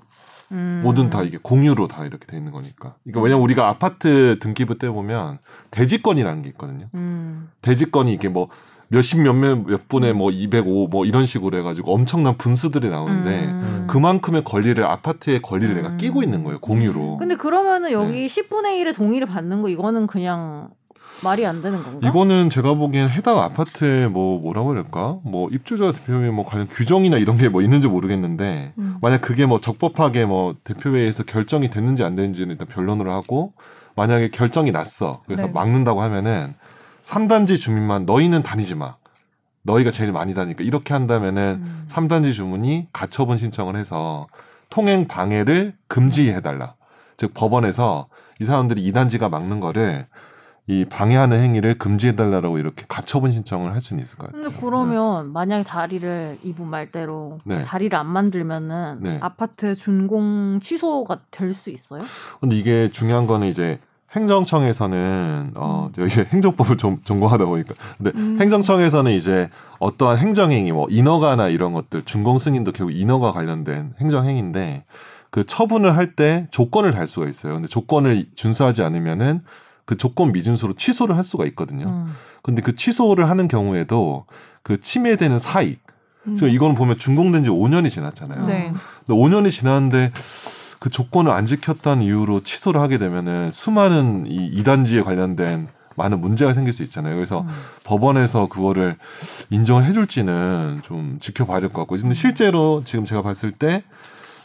[0.53, 0.81] 음.
[0.83, 2.97] 뭐든 다 이게 공유로 다 이렇게 돼 있는 거니까.
[3.05, 5.39] 그러니까 왜냐면 우리가 아파트 등기부 때 보면
[5.71, 6.89] 대지권이라는 게 있거든요.
[6.95, 7.51] 음.
[7.63, 8.49] 대지권이 이게 뭐
[8.93, 13.85] 몇십 몇몇 몇 분의 뭐205 뭐 이런 식으로 해가지고 엄청난 분수들이 나오는데 음.
[13.89, 15.97] 그만큼의 권리를 아파트의 권리를 내가 음.
[15.97, 17.17] 끼고 있는 거예요 공유로.
[17.19, 17.93] 근데 그러면은 네.
[17.93, 20.71] 여기 10분의 1의 동의를 받는 거 이거는 그냥
[21.23, 22.09] 말이 안 되는 건가?
[22.09, 25.19] 이거는 제가 보기엔 해당 아파트에 뭐 뭐라고 될까?
[25.23, 28.97] 뭐 입주자 대표회 뭐 관련 규정이나 이런 게 뭐 있는지 모르겠는데 음.
[29.01, 33.53] 만약 그게 뭐 적법하게 뭐 대표회에서 결정이 됐는지 안 됐는지는 일단 변론을 하고
[33.97, 35.21] 만약에 결정이 났어.
[35.27, 35.53] 그래서 네.
[35.53, 36.55] 막는다고 하면은
[37.03, 38.97] 3단지 주민만 너희는 다니지 마.
[39.63, 41.87] 너희가 제일 많이 다니니까 이렇게 한다면은 음.
[41.89, 44.27] 3단지 주민이 가처분 신청을 해서
[44.71, 46.75] 통행 방해를 금지해 달라.
[47.17, 48.09] 즉 법원에서
[48.41, 50.07] 이 사람들이 2단지가 막는 거를
[50.67, 54.43] 이 방해하는 행위를 금지해 달라고 이렇게 가처분 신청을 할 수는 있을 것 같아요.
[54.45, 57.65] 근데 그러면 만약에 다리를 이분 말대로 네.
[57.65, 59.19] 다리를 안 만들면은 네.
[59.21, 62.03] 아파트 준공 취소가 될 수 있어요?
[62.41, 63.79] 근데 이게 중요한 거는 이제
[64.15, 65.93] 행정청에서는 어 음.
[65.93, 68.39] 제가 이제 행정법을 좀 전공하다 보니까 근데 음.
[68.41, 74.85] 행정청에서는 이제 어떠한 행정행위 뭐 인허가나 이런 것들 준공 승인도 결국 인허가 관련된 행정행위인데
[75.31, 77.55] 그 처분을 할 때 조건을 달 수가 있어요.
[77.55, 79.43] 근데 조건을 준수하지 않으면은
[79.85, 81.87] 그 조건 미준수로 취소를 할 수가 있거든요.
[81.87, 82.13] 음.
[82.43, 84.27] 근데 그 취소를 하는 경우에도
[84.63, 85.81] 그 침해되는 사익.
[86.27, 86.35] 음.
[86.37, 88.45] 지금 이거는 보면 준공된 지 5년이 지났잖아요.
[88.47, 88.73] 네.
[89.07, 90.13] 근데 5년이 지났는데
[90.81, 96.73] 그 조건을 안 지켰다는 이유로 취소를 하게 되면은 수많은 이 이단지에 관련된 많은 문제가 생길
[96.73, 97.15] 수 있잖아요.
[97.15, 97.49] 그래서 음.
[97.85, 98.97] 법원에서 그거를
[99.51, 101.97] 인정을 해줄지는 좀 지켜봐야 될 것 같고.
[101.97, 103.85] 근데 실제로 지금 제가 봤을 때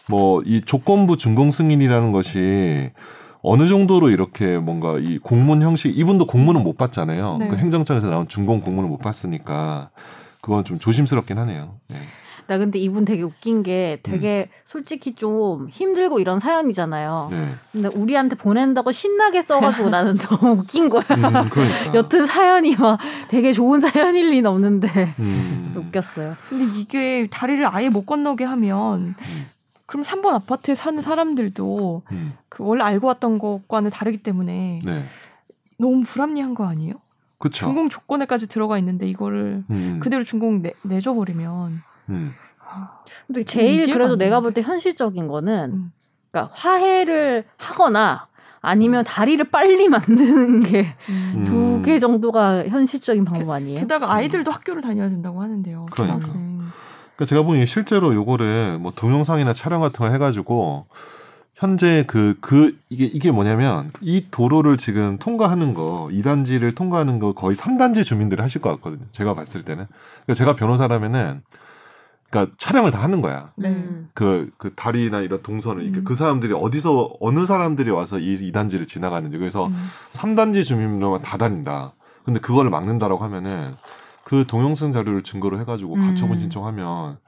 [0.07, 2.91] 뭐 이 조건부 준공 승인이라는 것이
[3.41, 7.37] 어느 정도로 이렇게 뭔가 이 공문 형식 이분도 공문은 못 받잖아요.
[7.39, 7.47] 네.
[7.47, 9.89] 그 행정청에서 나온 준공 공문을 못 받으니까
[10.41, 11.75] 그건 좀 조심스럽긴 하네요.
[11.87, 11.97] 네.
[12.47, 17.29] 나 근데 이분 되게 웃긴 게 되게 솔직히 좀 힘들고 이런 사연이잖아요.
[17.31, 17.55] 네.
[17.71, 21.03] 근데 우리한테 보낸다고 신나게 써가지고 나는 너무 웃긴 거야.
[21.11, 21.95] 음, 그러니까.
[21.95, 24.87] 여튼 사연이 막 되게 좋은 사연일 리는 없는데
[25.19, 25.73] 음.
[25.87, 26.35] 웃겼어요.
[26.49, 29.15] 근데 이게 다리를 아예 못 건너게 하면
[29.87, 32.33] 그럼 3번 아파트에 사는 사람들도 음.
[32.49, 35.05] 그 원래 알고 왔던 것과는 다르기 때문에 네.
[35.77, 36.93] 너무 불합리한 거 아니에요?
[37.37, 37.65] 그쵸.
[37.65, 39.99] 준공 조건에까지 들어가 있는데 이거를 음.
[40.01, 42.33] 그대로 준공 내, 내줘버리면 음.
[43.27, 44.39] 근데 제일 이해가 그래도 안 내가.
[44.39, 45.91] 볼 때 현실적인 거는 음.
[46.31, 48.27] 그러니까 화해를 하거나
[48.61, 51.83] 아니면 다리를 빨리 만드는 게두 음.
[51.83, 53.79] 개 정도가 현실적인 방법 아니에요?
[53.79, 55.85] 게다가 아이들도 학교를 다녀야 된다고 하는데요.
[55.91, 56.19] 그러니까.
[56.19, 56.57] 초등학생.
[57.15, 60.87] 그러니까 제가 보기엔 실제로 요거를 뭐 동영상이나 촬영 같은 걸 해가지고
[61.53, 67.55] 현재 그, 그, 이게, 이게 뭐냐면 이 도로를 지금 통과하는 거, 2단지를 통과하는 거 거의
[67.55, 69.05] 3단지 주민들이 하실 것 같거든요.
[69.13, 69.85] 제가 봤을 때는.
[70.25, 71.43] 그러니까 제가 변호사라면은
[72.29, 73.51] 그러니까 촬영을 다 하는 거야.
[73.55, 73.69] 네.
[73.69, 74.09] 음.
[74.13, 75.83] 그, 그 다리나 이런 동선을.
[75.83, 76.03] 음.
[76.03, 79.37] 그 사람들이 어디서, 어느 사람들이 와서 이 2단지를 지나가는지.
[79.37, 79.87] 그래서 음.
[80.11, 81.93] 3단지 주민들만 다 다닌다.
[82.23, 83.75] 근데 그거를 막는다라고 하면은
[84.23, 86.01] 그 동영상 자료를 증거로 해가지고 음.
[86.01, 87.19] 가처분 신청하면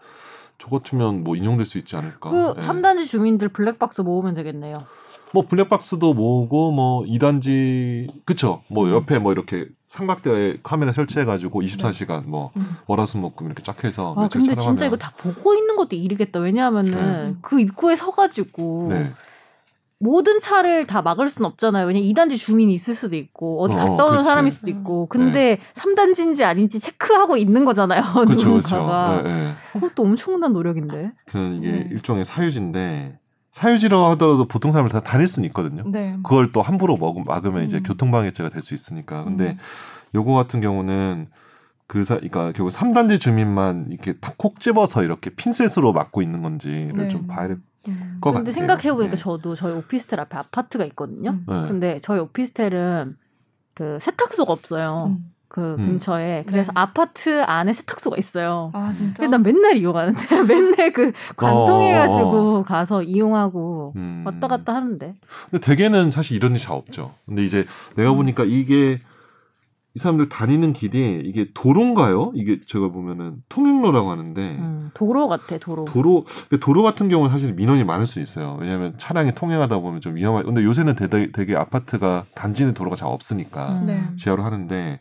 [0.58, 2.32] 저 같으면 뭐 인용될 수 있지 않을까.
[2.32, 2.62] 그 예.
[2.62, 4.86] 3단지 주민들 블랙박스 모으면 되겠네요.
[5.32, 8.74] 뭐 블랙박스도 모으고 뭐 2단지 그쵸 음.
[8.74, 12.76] 뭐 옆에 뭐 이렇게 삼각대에 카메라 설치해가지고 24시간 뭐 음.
[12.88, 16.40] 월화수목금 이렇게 쫙 해서 아 근데 촬영하면- 진짜 이거 다 보고 있는 것도 일이겠다.
[16.40, 16.92] 왜냐하면은
[17.32, 17.36] 네.
[17.42, 19.14] 그 입구에 서가지고 네.
[20.00, 21.88] 모든 차를 다 막을 순 없잖아요.
[21.88, 24.24] 왜냐 2단지 주민이 있을 수도 있고 어디 어, 갔다 오는 그치.
[24.30, 25.08] 사람일 수도 있고.
[25.08, 28.02] 근데 3단지인지 아닌지 체크하고 있는 거잖아요.
[28.28, 28.76] 그렇죠 그렇죠.
[28.76, 29.24] 누군가가.
[29.26, 29.54] 예, 예.
[29.74, 31.12] 그것도 엄청난 노력인데.
[31.34, 31.88] 아무튼 이게 네.
[31.92, 33.18] 일종의 사유지인데
[33.58, 35.84] 사유지라고 하더라도 보통 사람들 다 다닐 수는 있거든요.
[35.88, 36.16] 네.
[36.24, 37.84] 그걸 또 함부로 먹, 막으면 이제 음.
[37.84, 39.24] 교통방해죄가 될 수 있으니까.
[39.24, 39.58] 근데 음.
[40.16, 41.28] 요거 같은 경우는
[41.88, 47.10] 그 사, 그러니까 결국 3단지 주민만 이렇게 탁콕 집어서 이렇게 핀셋으로 막고 있는 건지를 네.
[47.10, 48.18] 좀 봐야 될 음.
[48.22, 48.54] 것 근데 같아요.
[48.54, 49.18] 생각해보니까 네.
[49.22, 51.32] 저도 저희 오피스텔 앞에 아파트가 있거든요.
[51.32, 51.44] 음.
[51.48, 51.68] 네.
[51.68, 53.18] 근데 저희 오피스텔은
[53.74, 55.16] 그 세탁소가 없어요.
[55.18, 55.32] 음.
[55.48, 55.86] 그 음.
[55.86, 56.44] 근처에.
[56.48, 56.80] 그래서 네.
[56.80, 58.72] 아파트 안에 세탁소가 있어요.
[58.74, 59.24] 아 진짜.
[59.24, 64.24] 근데 난 맨날 이용하는데 맨날 그 관통해가지고 가서 이용하고 음.
[64.26, 65.16] 왔다 갔다 하는데.
[65.50, 67.14] 근데 대개는 사실 이런 일이 잘 없죠.
[67.26, 69.00] 근데 이제 내가 보니까 이게
[69.98, 72.32] 이 사람들 다니는 길이 이게 도로인가요?
[72.36, 75.86] 이게 제가 보면은 통행로라고 하는데 음, 도로 같아 도로.
[75.86, 76.24] 도로
[76.62, 78.58] 도로 같은 경우는 사실 민원이 많을 수 있어요.
[78.62, 80.44] 왜냐하면 차량이 통행하다 보면 좀 위험할.
[80.44, 83.86] 근데 요새는 되게, 되게 아파트가 단지 내 도로가 잘 없으니까 음.
[83.88, 84.04] 네.
[84.18, 85.00] 지하로 하는데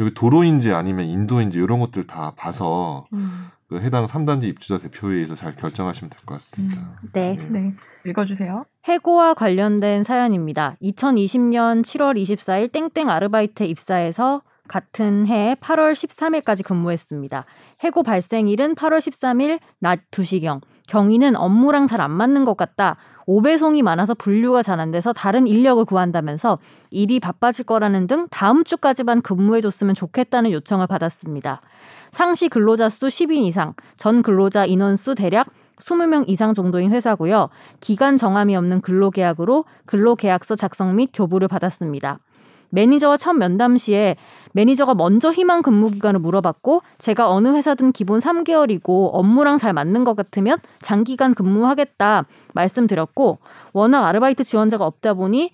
[0.00, 3.50] 여기 도로인지 아니면 인도인지 이런 것들 다 봐서 음.
[3.74, 6.80] 그 해당 3단지 입주자 대표회의에서 잘 결정하시면 될 것 같습니다.
[7.12, 7.36] 네.
[7.40, 7.48] 예.
[7.48, 7.74] 네.
[8.06, 8.64] 읽어주세요.
[8.84, 10.76] 해고와 관련된 사연입니다.
[10.80, 17.44] 2020년 7월 24일 땡땡 아르바이트 입사해서 같은 해 8월 13일까지 근무했습니다.
[17.82, 20.60] 해고 발생일은 8월 13일 낮 2시경.
[20.86, 22.96] 경위는 업무랑 잘 안 맞는 것 같다.
[23.26, 26.58] 오배송이 많아서 분류가 잘 안 돼서 다른 인력을 구한다면서
[26.90, 31.60] 일이 바빠질 거라는 등 다음 주까지만 근무해줬으면 좋겠다는 요청을 받았습니다.
[32.10, 35.46] 상시 근로자 수 10인 이상, 전 근로자 인원수 대략
[35.78, 37.50] 20명 이상 정도인 회사고요.
[37.80, 42.18] 기간 정함이 없는 근로계약으로 근로계약서 작성 및 교부를 받았습니다.
[42.74, 44.16] 매니저와 첫 면담 시에
[44.52, 50.16] 매니저가 먼저 희망 근무 기간을 물어봤고 제가 어느 회사든 기본 3개월이고 업무랑 잘 맞는 것
[50.16, 53.38] 같으면 장기간 근무하겠다 말씀드렸고
[53.72, 55.50] 워낙 아르바이트 지원자가 없다 보니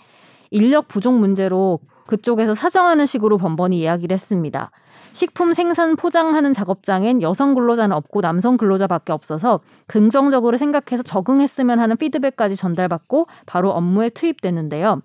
[0.51, 4.71] 인력 부족 문제로 그쪽에서 사정하는 식으로 번번이 이야기를 했습니다.
[5.13, 12.57] 식품 생산 포장하는 작업장엔 여성 근로자는 없고 남성 근로자밖에 없어서 긍정적으로 생각해서 적응했으면 하는 피드백까지
[12.57, 15.03] 전달받고 바로 업무에 투입됐는데요.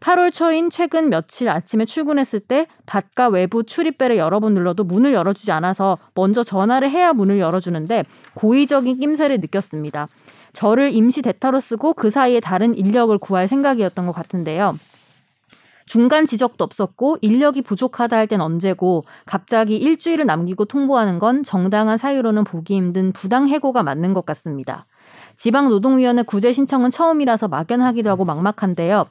[0.00, 5.52] 8월 초인 최근 며칠 아침에 출근했을 때 닫과 외부 출입배를 여러 번 눌러도 문을 열어주지
[5.52, 10.08] 않아서 먼저 전화를 해야 문을 열어주는데 고의적인 낌새를 느꼈습니다.
[10.52, 14.76] 저를 임시 대타로 쓰고 그 사이에 다른 인력을 구할 생각이었던 것 같은데요.
[15.86, 22.44] 중간 지적도 없었고 인력이 부족하다 할 땐 언제고 갑자기 일주일을 남기고 통보하는 건 정당한 사유로는
[22.44, 24.86] 보기 힘든 부당 해고가 맞는 것 같습니다.
[25.36, 29.06] 지방노동위원회 구제 신청은 처음이라서 막연하기도 하고 막막한데요.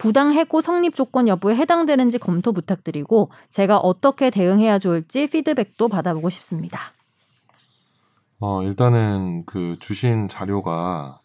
[0.00, 6.94] 부당 해고 성립 조건 여부에 해당되는지 검토 부탁드리고 제가 어떻게 대응해야 좋을지 피드백도 받아보고 싶습니다.
[8.38, 11.18] 어, 일단은 그 주신 자료가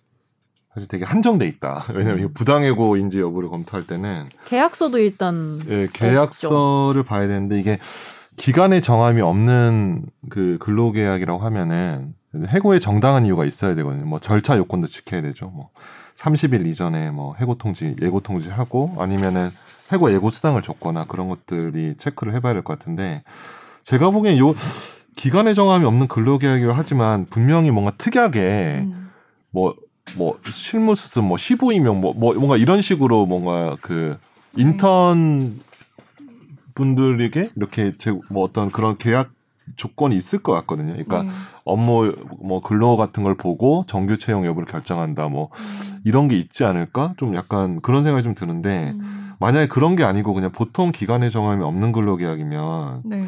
[0.74, 1.86] 사실 되게 한정돼 있다.
[1.96, 7.80] 왜냐면 이게 부당해고인지 여부를 검토할 때는 계약서도 일단 예, 계약서를 봐야 되는데 이게
[8.36, 12.14] 기간의 정함이 없는 그 근로계약이라고 하면은
[12.48, 14.06] 해고에 정당한 이유가 있어야 되거든요.
[14.06, 15.48] 뭐 절차 요건도 지켜야 되죠.
[15.48, 15.70] 뭐
[16.18, 19.52] 30일 이전에 뭐 해고 통지, 예고 통지하고 아니면은
[19.92, 23.24] 해고 예고 수당을 줬거나 그런 것들이 체크를 해봐야 될 것 같은데
[23.84, 24.56] 제가 보기엔 요
[25.16, 29.12] 기간의 정함이 없는 근로계약이라 하지만 분명히 뭔가 특이하게 음.
[29.52, 29.76] 뭐,
[30.18, 34.18] 뭐, 실무 수습, 뭐, 15임용, 뭐, 뭐, 뭔가 이런 식으로 뭔가 그,
[34.58, 35.60] 인턴
[36.76, 39.30] 분들에게 이렇게 제, 뭐 어떤 그런 계약
[39.78, 40.92] 조건이 있을 것 같거든요.
[40.92, 41.30] 그러니까 네.
[41.66, 46.00] 업무, 뭐, 근로 같은 걸 보고 정규 채용 여부를 결정한다, 뭐, 음.
[46.06, 47.14] 이런 게 있지 않을까?
[47.18, 49.34] 좀 약간 그런 생각이 좀 드는데, 음.
[49.40, 53.28] 만약에 그런 게 아니고 그냥 보통 기간의 정함이 없는 근로계약이면, 네.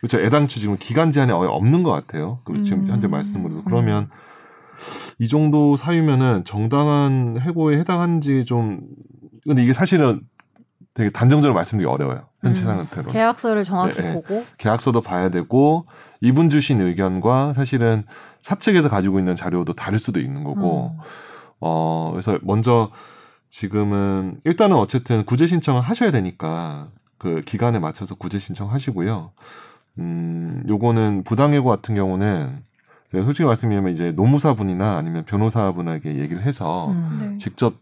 [0.00, 0.20] 그렇죠.
[0.20, 2.40] 애당초 지금 기간 제한이 아예 없는 것 같아요.
[2.44, 2.86] 그 지금 음.
[2.88, 3.62] 현재 말씀으로도.
[3.64, 4.08] 그러면
[5.20, 8.80] 이 정도 사유면은 정당한 해고에 해당한지 좀
[9.46, 10.20] 근데 이게 사실은
[10.94, 12.26] 되게 단정적으로 말씀드리기 어려워요.
[12.42, 12.66] 현재 음.
[12.66, 13.10] 상태로.
[13.10, 14.14] 계약서를 정확히 네, 네.
[14.14, 15.86] 보고 계약서도 봐야 되고
[16.20, 18.04] 이분 주신 의견과 사실은
[18.42, 21.02] 사측에서 가지고 있는 자료도 다를 수도 있는 거고 음.
[21.60, 22.90] 어 그래서 먼저
[23.48, 29.32] 지금은 일단은 어쨌든 구제 신청을 하셔야 되니까 그 기간에 맞춰서 구제 신청하시고요.
[29.98, 32.62] 음 요거는 부당해고 같은 경우는
[33.12, 37.18] 제가 솔직히 말씀드리면 이제 노무사분이나 아니면 변호사분에게 얘기를 해서 음.
[37.20, 37.36] 네.
[37.38, 37.74] 직접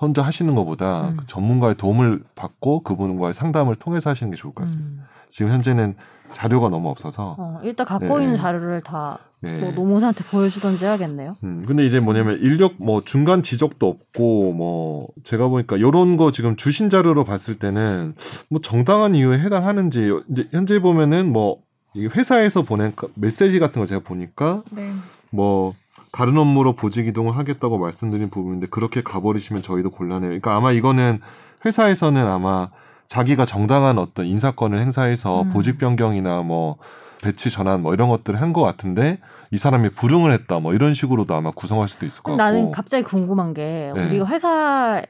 [0.00, 1.16] 혼자 하시는 것보다 음.
[1.18, 4.90] 그 전문가의 도움을 받고 그분과의 상담을 통해서 하시는 게 좋을 것 같습니다.
[4.90, 5.04] 음.
[5.28, 5.96] 지금 현재는
[6.32, 7.36] 자료가 너무 없어서.
[7.38, 8.24] 어, 일단 갖고 네.
[8.24, 9.56] 있는 자료를 다 예.
[9.58, 11.36] 뭐 노무사한테 보여주던지 해야겠네요.
[11.44, 16.56] 음, 근데 이제 뭐냐면 인력 뭐 중간 지적도 없고 뭐 제가 보니까 요런 거 지금
[16.56, 18.14] 주신 자료로 봤을 때는
[18.50, 24.00] 뭐 정당한 이유에 해당하는지 이제 현재 보면은 뭐이 회사에서 보낸 그 메시지 같은 걸 제가
[24.02, 24.92] 보니까 네.
[25.30, 25.74] 뭐
[26.12, 30.28] 다른 업무로 보직 이동을 하겠다고 말씀드린 부분인데 그렇게 가버리시면 저희도 곤란해요.
[30.28, 31.20] 그러니까 아마 이거는
[31.64, 32.70] 회사에서는 아마
[33.06, 35.50] 자기가 정당한 어떤 인사권을 행사해서 음.
[35.50, 36.76] 보직 변경이나 뭐
[37.22, 39.18] 배치 전환 뭐 이런 것들을 한 것 같은데
[39.50, 42.36] 이 사람이 불응을 했다 뭐 이런 식으로도 아마 구성할 수도 있을 것 같고.
[42.42, 44.04] 나는 갑자기 궁금한 게 네.
[44.06, 45.06] 우리가 회사의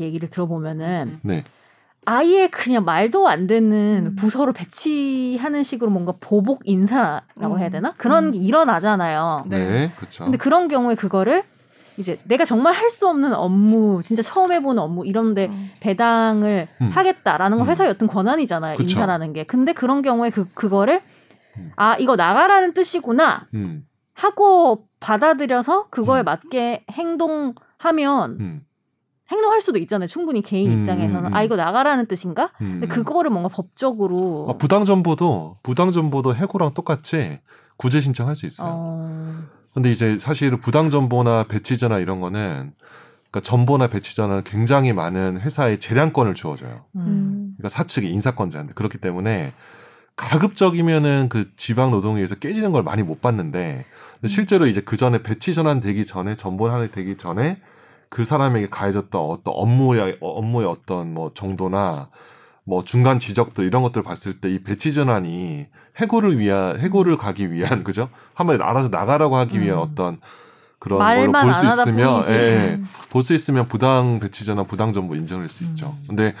[0.00, 1.44] 얘기를 들어보면은 네.
[2.04, 4.16] 아예 그냥 말도 안 되는 음.
[4.16, 7.58] 부서로 배치하는 식으로 뭔가 보복 인사라고 음.
[7.58, 7.94] 해야 되나?
[7.96, 8.30] 그런 음.
[8.32, 9.44] 게 일어나잖아요.
[9.48, 9.68] 네.
[9.68, 9.92] 네.
[9.96, 10.24] 그렇죠.
[10.24, 11.44] 근데 그런 경우에 그거를
[11.98, 15.54] 이제 내가 정말 할 수 없는 업무, 진짜 처음 해보는 업무 이런데 어.
[15.80, 16.90] 배당을 음.
[16.90, 17.70] 하겠다라는 건 음.
[17.70, 18.76] 회사의 어떤 권한이잖아요.
[18.76, 18.88] 그쵸.
[18.90, 19.44] 인사라는 게.
[19.44, 21.00] 근데 그런 경우에 그 그거를
[21.58, 21.70] 음.
[21.76, 23.84] 아 이거 나가라는 뜻이구나 음.
[24.14, 28.60] 하고 받아들여서 그거에 맞게 행동하면 음.
[29.32, 30.06] 행동할 수도 있잖아요.
[30.06, 31.44] 충분히 개인 음, 입장에서는 음, 아 음.
[31.44, 32.50] 이거 나가라는 뜻인가?
[32.60, 32.80] 음.
[32.80, 37.40] 근데 그거를 뭔가 법적으로 아, 부당 정보도 부당 정보도 해고랑 똑같이
[37.76, 38.68] 구제 신청할 수 있어요.
[38.70, 39.38] 어...
[39.74, 42.72] 근데 이제 사실은 부당 전보나 배치 전환 이런 거는
[43.30, 46.84] 그러니까 전보나 배치 전환은 굉장히 많은 회사의 재량권을 주어줘요.
[46.96, 47.00] 음.
[47.00, 47.54] 음.
[47.56, 49.52] 그러니까 사측이 인사권자인데 그렇기 때문에
[50.14, 53.86] 가급적이면은 그 지방 노동위에서 깨지는 걸 많이 못 봤는데
[54.26, 57.58] 실제로 이제 그 전에 배치 전환 되기 전에 전보 전환이 되기 전에
[58.12, 62.10] 그 사람에게 가해졌던 어떤 업무의 업무의 어떤 뭐 정도나
[62.64, 67.82] 뭐 중간 지적도 이런 것들을 봤을 때 이 배치 전환이 해고를 위한 해고를 가기 위한
[67.84, 68.10] 그죠?
[68.34, 69.82] 한번 알아서 나가라고 하기 위한 음.
[69.82, 70.20] 어떤
[70.78, 72.32] 그런 걸로 말만 볼수 있으면 뿐이지.
[72.34, 75.86] 예, 볼 수 있으면 부당 배치 전환 부당 정보 인정할 수 있죠.
[76.02, 76.04] 음.
[76.08, 76.34] 근데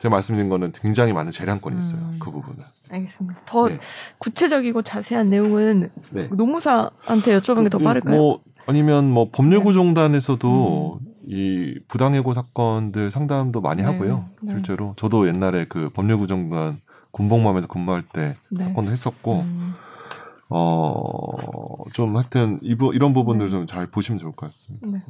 [0.00, 2.00] 제가 말씀드린 거는 굉장히 많은 재량권이 있어요.
[2.00, 2.18] 음.
[2.20, 2.58] 그 부분은.
[2.90, 3.42] 알겠습니다.
[3.46, 3.78] 더 네.
[4.18, 6.26] 구체적이고 자세한 내용은 네.
[6.32, 8.16] 노무사한테 여쭤보는 게 더 빠를까요?
[8.16, 9.30] 뭐 아니면 뭐 네.
[9.32, 14.26] 법률구종단에서도 이 부당해고 사건들 상담도 많이 네, 하고요.
[14.42, 14.52] 네.
[14.52, 16.80] 실제로 저도 옛날에 그 법률구종단
[17.12, 18.64] 군복무하면서 근무할 때 네.
[18.64, 19.74] 사건도 했었고 음.
[20.48, 23.50] 어좀 하여튼 이 부, 이런 부분들 네.
[23.50, 24.88] 좀잘 보시면 좋을 것 같습니다.
[24.88, 25.02] 네.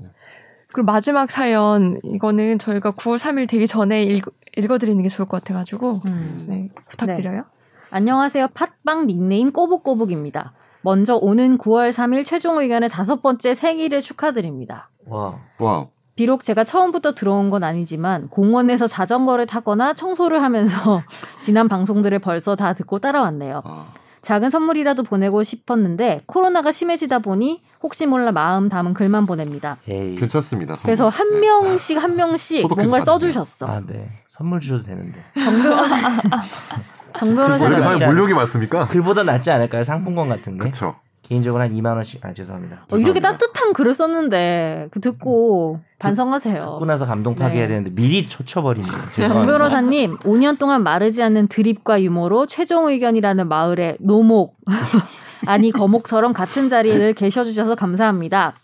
[0.72, 4.24] 그리고 마지막 사연 이거는 저희가 9월 3일 되기 전에 읽,
[4.56, 6.46] 읽어드리는 게 좋을 것 같아가지고 음.
[6.48, 7.44] 네, 부탁드려요.
[7.90, 8.48] 안녕하세요.
[8.54, 10.52] 팟빵 닉네임 꼬북꼬북입니다.
[10.82, 14.90] 먼저 오는 9월 3일 최종 의견의 다섯 번째 생일을 축하드립니다.
[15.06, 15.38] 와.
[15.58, 21.00] 와, 비록 제가 처음부터 들어온 건 아니지만 공원에서 자전거를 타거나 청소를 하면서
[21.40, 23.62] 지난 방송들을 벌써 다 듣고 따라왔네요.
[23.64, 23.86] 아,
[24.20, 29.78] 작은 선물이라도 보내고 싶었는데 코로나가 심해지다 보니 혹시 몰라 마음 담은 글만 보냅니다.
[29.88, 30.14] 에이.
[30.16, 30.76] 괜찮습니다.
[30.82, 31.18] 그래서 선물.
[31.34, 31.46] 한 네.
[31.46, 33.04] 명씩 한 명씩 뭔가를 받았네요.
[33.06, 33.66] 써주셨어.
[33.66, 34.10] 아, 네.
[34.28, 35.22] 선물 주셔도 되는데.
[35.32, 35.96] 정 변호사,
[37.18, 38.88] 정 변호사님 사실 물욕이 많습니까?
[38.88, 39.84] 글보다 낫지 않을까요?
[39.84, 40.58] 상품권 같은 게.
[40.58, 40.96] 그렇죠.
[41.22, 42.24] 개인적으로 한 2만 원씩.
[42.24, 42.86] 아, 죄송합니다.
[42.90, 43.30] 어, 이렇게 죄송합니다.
[43.38, 46.58] 따뜻한 글을 썼는데 그 듣고 반성하세요.
[46.58, 47.68] 듣고 나서 감동 파괴해야 네.
[47.68, 48.86] 되는데 미리 초쳐버리네.
[49.28, 49.46] 정.
[49.46, 54.56] 변호사님, 5년 동안 마르지 않는 드립과 유머로 최종 의견이라는 마을의 노목,
[55.46, 58.54] 아니 거목처럼 같은 자리에 늘 계셔주셔서 감사합니다.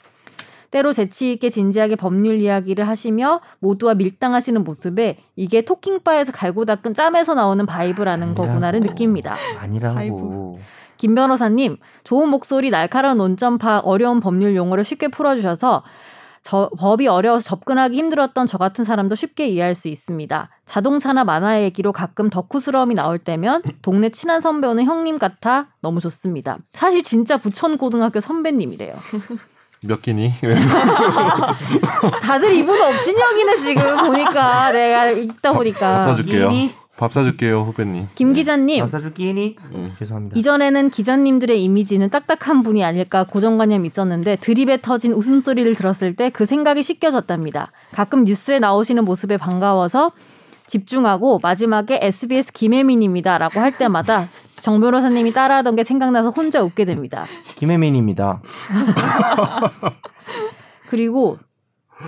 [0.76, 6.92] 때로 재치 있게 진지하게 법률 이야기를 하시며 모두와 밀당하시는 모습에 이게 talking bar에서 갈고 닦은
[6.92, 8.92] 짬에서 나오는 vibe라는 거구나를 아니라고.
[8.92, 9.36] 느낍니다.
[9.58, 9.98] 아니라고.
[9.98, 10.58] 아이고.
[10.98, 15.82] 김 변호사님, 좋은 목소리, 날카로운 논점 파악, 어려운 법률 용어를 쉽게 풀어주셔서
[16.42, 20.50] 저, 법이 어려워서 접근하기 힘들었던 저 같은 사람도 쉽게 이해할 수 있습니다.
[20.66, 26.58] 자동차나 만화 얘기로 가끔 덕후스러움이 나올 때면 동네 친한 선배 오는 형님 같아 너무 좋습니다.
[26.72, 28.92] 사실 진짜 부천고등학교 선배님이래요.
[29.82, 30.32] 몇 끼니?
[32.22, 35.78] 다들 이분 업신여기네 지금 보니까 내가 읽다 보니까.
[35.98, 36.50] 갖다 줄게요.
[36.50, 36.74] 끼니?
[36.96, 38.08] 밥 사줄게요, 후배님.
[38.14, 39.56] 김 기자님, 감사줄 끼니?
[39.70, 39.92] 네.
[39.98, 40.38] 죄송합니다.
[40.38, 46.82] 이전에는 기자님들의 이미지는 딱딱한 분이 아닐까 고정관념이 있었는데 드립에 터진 웃음소리를 들었을 때 그 생각이
[46.82, 47.70] 씻겨졌답니다.
[47.92, 50.12] 가끔 뉴스에 나오시는 모습에 반가워서
[50.68, 54.26] 집중하고 마지막에 SBS 김혜민입니다라고 할 때마다
[54.66, 57.24] 정 변호사님이 따라하던 게 생각나서 혼자 웃게 됩니다.
[57.44, 58.42] 김혜민입니다.
[60.90, 61.38] 그리고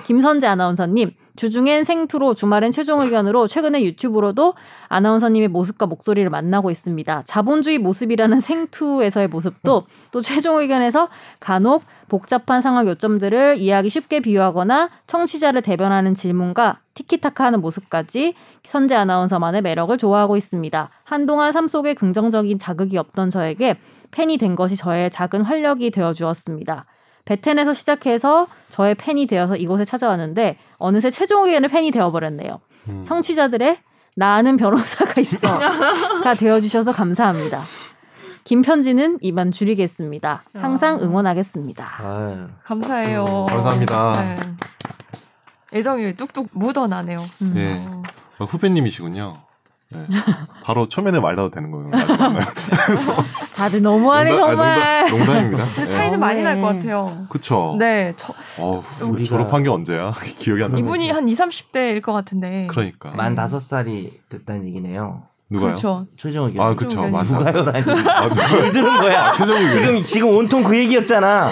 [0.07, 4.55] 김선재 아나운서님 주중엔 생투로 주말엔 최종 의견으로 최근에 유튜브로도
[4.89, 7.23] 아나운서님의 모습과 목소리를 만나고 있습니다.
[7.27, 15.63] 자본주의 모습이라는 생투에서의 모습도 또 최종 의견에서 간혹 복잡한 상황 요점들을 이해하기 쉽게 비유하거나 청취자를
[15.63, 18.35] 대변하는 질문과 티키타카하는 모습까지
[18.67, 20.91] 선재 아나운서만의 매력을 좋아하고 있습니다.
[21.05, 23.79] 한동안 삶 속에 긍정적인 자극이 없던 저에게
[24.11, 26.87] 팬이 된 것이 저의 작은 활력이 되어 주었습니다.
[27.25, 32.61] 베텐에서 시작해서 저의 팬이 되어서 이곳에 찾아왔는데 어느새 최종 의견의 팬이 되어버렸네요.
[32.89, 33.05] 음.
[33.05, 33.79] 청취자들의
[34.17, 37.61] 나 아는 변호사가 있어가 되어주셔서 감사합니다.
[38.53, 40.43] 김편지는 이만 줄이겠습니다.
[40.55, 41.87] 항상 응원하겠습니다.
[42.03, 43.45] 아유, 감사해요.
[43.47, 44.13] 감사합니다.
[44.15, 44.37] 네.
[45.75, 47.19] 애정이 뚝뚝 묻어나네요.
[47.43, 47.53] 음.
[47.55, 47.85] 네.
[47.87, 48.03] 어.
[48.39, 49.37] 어, 후배님이시군요.
[49.91, 50.07] 네.
[50.65, 51.91] 바로 초면에 말라도 되는 거예요.
[53.55, 55.01] 다들 너무하네 농담- 아, 정말.
[55.11, 55.65] 농담, 농담 입니다.
[55.75, 56.17] 근데 차이는 네.
[56.27, 57.27] 많이 날 것 같아요.
[57.29, 57.77] 그쵸.
[57.79, 60.13] 네, 저, 어우, 우리 졸업한 게 언제야?
[60.39, 60.81] 기억이 안 나네.
[60.81, 62.67] 이분이 한 20, 30대일 것 같은데.
[62.71, 63.11] 그러니까.
[63.11, 65.25] 만 다섯 살이 됐다는 얘기네요.
[65.51, 65.69] 누가요?
[65.71, 66.07] 그렇죠.
[66.17, 66.67] 최종 의견.
[66.67, 67.11] 아, 그쵸.
[67.11, 67.53] 다섯 살.
[67.55, 67.79] 누가요라니.
[68.11, 69.33] 아, 누가 뭘 들은 거야?
[69.33, 69.69] 최종 의견.
[69.71, 71.51] 지금 지금 온통 그 얘기였잖아.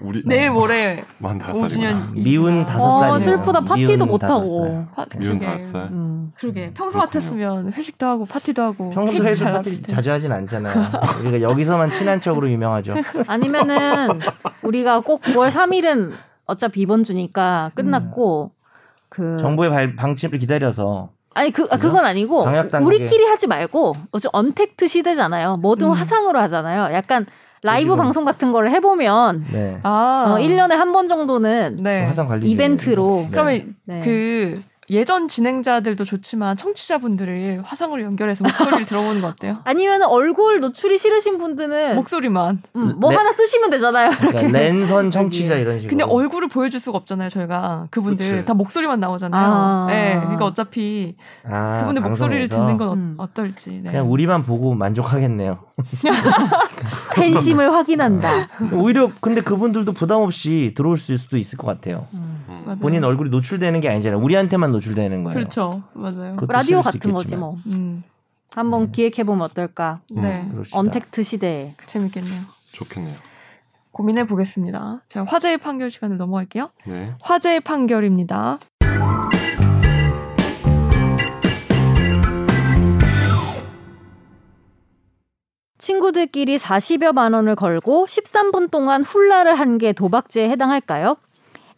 [0.00, 1.66] 우리 내일 모레 만 다섯.
[1.68, 2.12] 5주년.
[2.14, 3.18] 미운 다섯 어, 살이네요.
[3.42, 3.60] 슬프다.
[3.60, 4.86] 파티도 못 다섯 하고.
[4.96, 5.20] 살.
[5.20, 5.82] 미운 다섯 살.
[5.92, 6.32] 음.
[6.36, 6.72] 그러게.
[6.74, 7.00] 평소 그렇군요.
[7.06, 8.90] 같았으면 회식도 하고 파티도 하고.
[8.90, 9.82] 평소에도 잘 파티.
[9.82, 10.74] 자주 하진 않잖아요.
[11.22, 12.94] 우리가 여기서만 친한 척으로 유명하죠.
[13.28, 14.20] 아니면은
[14.62, 16.12] 우리가 꼭 9월 3일은
[16.46, 18.52] 어차피 이번 주니까 끝났고
[19.08, 22.46] 그 정부의 발- 방침을 기다려서 아니 그 아, 그건 아니고
[22.82, 25.56] 우리끼리 하지 말고 어차피 언택트 시대잖아요.
[25.58, 25.92] 뭐든 음.
[25.92, 26.94] 화상으로 하잖아요.
[26.94, 27.26] 약간
[27.62, 29.78] 라이브 지금- 방송 같은 거를 해보면 네.
[29.82, 30.26] 아.
[30.28, 32.04] 어, 1년에 한 번 정도는 네.
[32.04, 33.28] 화상 관리 이벤트로 네.
[33.32, 34.00] 그러면 네.
[34.04, 39.58] 그 예전 진행자들도 좋지만 청취자분들을 화상으로 연결해서 목소리를 들어보는 거 어때요?
[39.64, 42.60] 아니면 얼굴 노출이 싫으신 분들은 목소리만.
[42.76, 43.16] 음, 뭐 네.
[43.16, 44.10] 하나 쓰시면 되잖아요.
[44.18, 45.88] 그러니까 랜선 청취자 이런 식으로.
[45.88, 47.88] 근데 얼굴을 보여줄 수가 없잖아요, 저희가.
[47.90, 48.44] 그분들 그치.
[48.44, 49.42] 다 목소리만 나오잖아요.
[49.52, 49.86] 아.
[49.88, 50.16] 네.
[50.20, 51.16] 그러니까 어차피
[51.48, 53.14] 아, 그분들 목소리를 듣는 건 어- 음.
[53.18, 53.80] 어 떨지.
[53.82, 53.90] 네.
[53.90, 55.60] 그냥 우리만 보고 만족하겠네요.
[57.14, 58.48] 팬심을 확인한다.
[58.72, 62.06] 오히려 근데 그분들도 부담 없이 들어올 수도 있을 것 같아요.
[62.14, 62.33] 음.
[62.64, 62.66] 음.
[62.66, 62.76] 맞아요.
[62.82, 64.20] 본인 얼굴이 노출되는 게 아니잖아요.
[64.20, 65.34] 우리한테만 노출되는 거예요.
[65.38, 65.82] 그렇죠.
[65.92, 66.36] 맞아요.
[66.48, 67.40] 라디오 같은 거지 있겠지만.
[67.40, 67.56] 뭐.
[67.66, 68.02] 음.
[68.50, 68.92] 한번 네.
[68.92, 70.00] 기획해보면 어떨까?
[70.10, 70.48] 네.
[70.50, 70.78] 그럽시다.
[70.78, 71.74] 언택트 시대에.
[71.86, 72.40] 재밌겠네요.
[72.72, 73.14] 좋겠네요.
[73.90, 75.02] 고민해 보겠습니다.
[75.08, 76.70] 제가 화제의 판결 시간을 넘어갈게요.
[76.86, 77.14] 네.
[77.20, 78.58] 화제의 판결입니다.
[85.78, 91.16] 친구들끼리 40여만 원을 걸고 13분 동안 훌라를 한 게 도박죄에 해당할까요?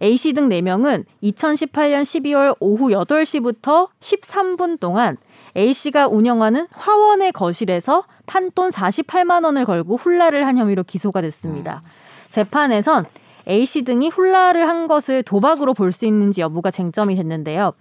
[0.03, 5.17] A씨 등 4명은 2018년 12월 오후 8시부터 13분 동안
[5.57, 11.83] A씨가 운영하는 화원의 거실에서 판돈 48만 원을 걸고 훌라를 한 혐의로 기소가 됐습니다.
[12.31, 13.07] 재판에선
[13.49, 17.73] A씨 등이 훌라를 한 것을 도박으로 볼 수 있는지 여부가 쟁점이 됐는데요.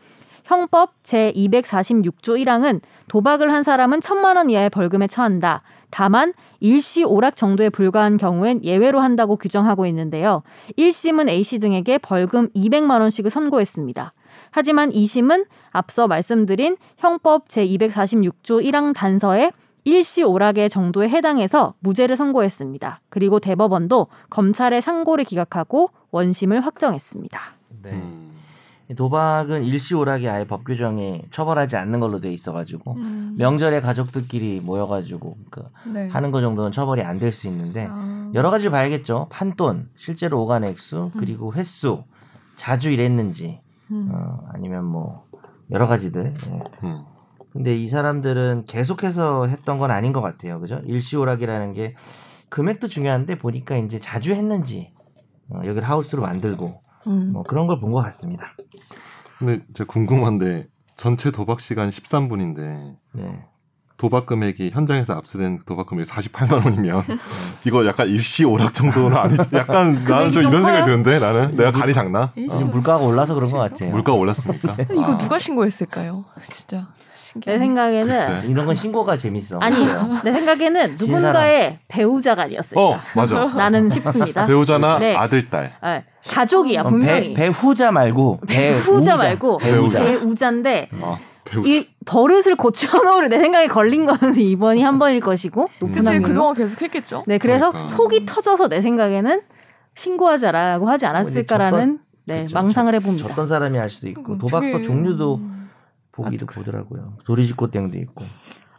[0.46, 5.64] 형법 제246조 1항은 도박을 한 사람은 천만 원 이하의 벌금에 처한다.
[5.96, 10.44] 다만 일시 오락 정도에 불과한 경우엔 예외로 한다고 규정하고 있는데요.
[10.78, 14.12] 1심은 A씨 등에게 벌금 200만 원씩을 선고했습니다.
[14.52, 19.54] 하지만 2심은 앞서 말씀드린 형법 제246조 1항 단서에
[19.86, 23.00] 일시 오락의 정도에 해당해서 무죄를 선고했습니다.
[23.08, 27.40] 그리고 대법원도 검찰의 상고를 기각하고 원심을 확정했습니다.
[27.84, 28.25] 네.
[28.90, 28.96] 음.
[28.96, 33.36] 도박은 일시오락이 아예 법 규정에 처벌하지 않는 걸로 돼 있어가지고 음.
[33.38, 36.08] 명절에 가족들끼리 모여가지고 그 네.
[36.10, 38.32] 하는 거 정도는 처벌이 안 될 수 있는데 아.
[38.34, 39.28] 여러 가지를 봐야겠죠.
[39.30, 42.04] 판돈, 실제로 오간 액수, 그리고 횟수,
[42.58, 43.60] 자주 일했는지,
[43.92, 44.10] 음.
[44.14, 45.26] 어, 아니면 뭐
[45.72, 46.34] 여러 가지들.
[46.48, 46.60] 예.
[46.84, 47.04] 음.
[47.52, 50.60] 근데 이 사람들은 계속해서 했던 건 아닌 것 같아요.
[50.60, 50.82] 그죠?
[50.86, 51.96] 일시오락이라는 게
[52.50, 54.92] 금액도 중요한데 보니까 이제 자주 했는지
[55.50, 57.32] 어, 여기를 하우스로 만들고 음.
[57.34, 58.56] 뭐 그런 걸 본 것 같습니다.
[59.40, 63.46] 근데 제가 궁금한데 전체 도박 시간 13분인데 네.
[63.98, 67.04] 도박 금액이 현장에서 압수된 도박 금액이 48만 원이면
[67.66, 70.86] 이거 약간 일시 오락 정도는 아니 약간 나는 좀좀 이런 생각이?
[70.86, 72.32] 드는데 나는 내가 간이 작나?
[72.36, 73.92] 지금 물가가 올라서 그런 것 같아요.
[73.92, 74.76] 물가가 올랐습니까?
[74.92, 76.26] 이거 아, 누가 신고했을까요?
[76.52, 76.88] 진짜
[77.46, 77.58] 내.
[77.58, 78.48] 생각에는 글쎄.
[78.48, 79.60] 이런 건 신고가 재밌어.
[79.60, 80.20] 아니에요.
[80.24, 82.82] 내 생각에는 진 누군가의 배우자가 아니었을까.
[82.82, 84.46] 어 맞아 나는 싶습니다.
[84.46, 85.16] 배우자나 네.
[85.16, 87.34] 아들 딸 아, 가족이야 어, 분명히.
[87.34, 90.04] 배, 배후자 말고 배우자, 배우자 말고 배우자.
[90.04, 95.96] 배우자인데 어, 배우자 이 버릇을 고쳐놓으려 내 생각에 걸린 거는 이번이 한 번일 것이고 높은
[95.96, 96.28] 그치 확률로.
[96.28, 97.24] 그동안 계속 했겠죠.
[97.28, 97.96] 네, 그래서 그러니까.
[97.96, 99.42] 속이 터져서 내 생각에는
[99.96, 103.28] 신고하자라고 하지 않았을까라는 네, 그쵸, 망상을 해봅니다.
[103.30, 105.70] 졌던 사람이 할 수도 있고 음, 도박도 되게- 종류도 음.
[106.12, 107.18] 보기도 보더라고요.
[107.26, 108.24] 도리지코땡도 있고.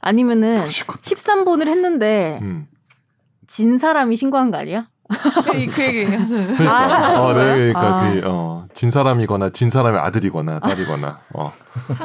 [0.01, 2.67] 아니면은 13분을 했는데 음.
[3.47, 4.89] 진 사람이 신고한 거 아니야?
[5.09, 6.69] 그, 그 얘기 하세요.
[6.69, 8.11] 아, 어, 네, 그러니까 아.
[8.13, 11.53] 그, 어, 진 사람이거나 진 사람의 아들이거나 딸이거나 어,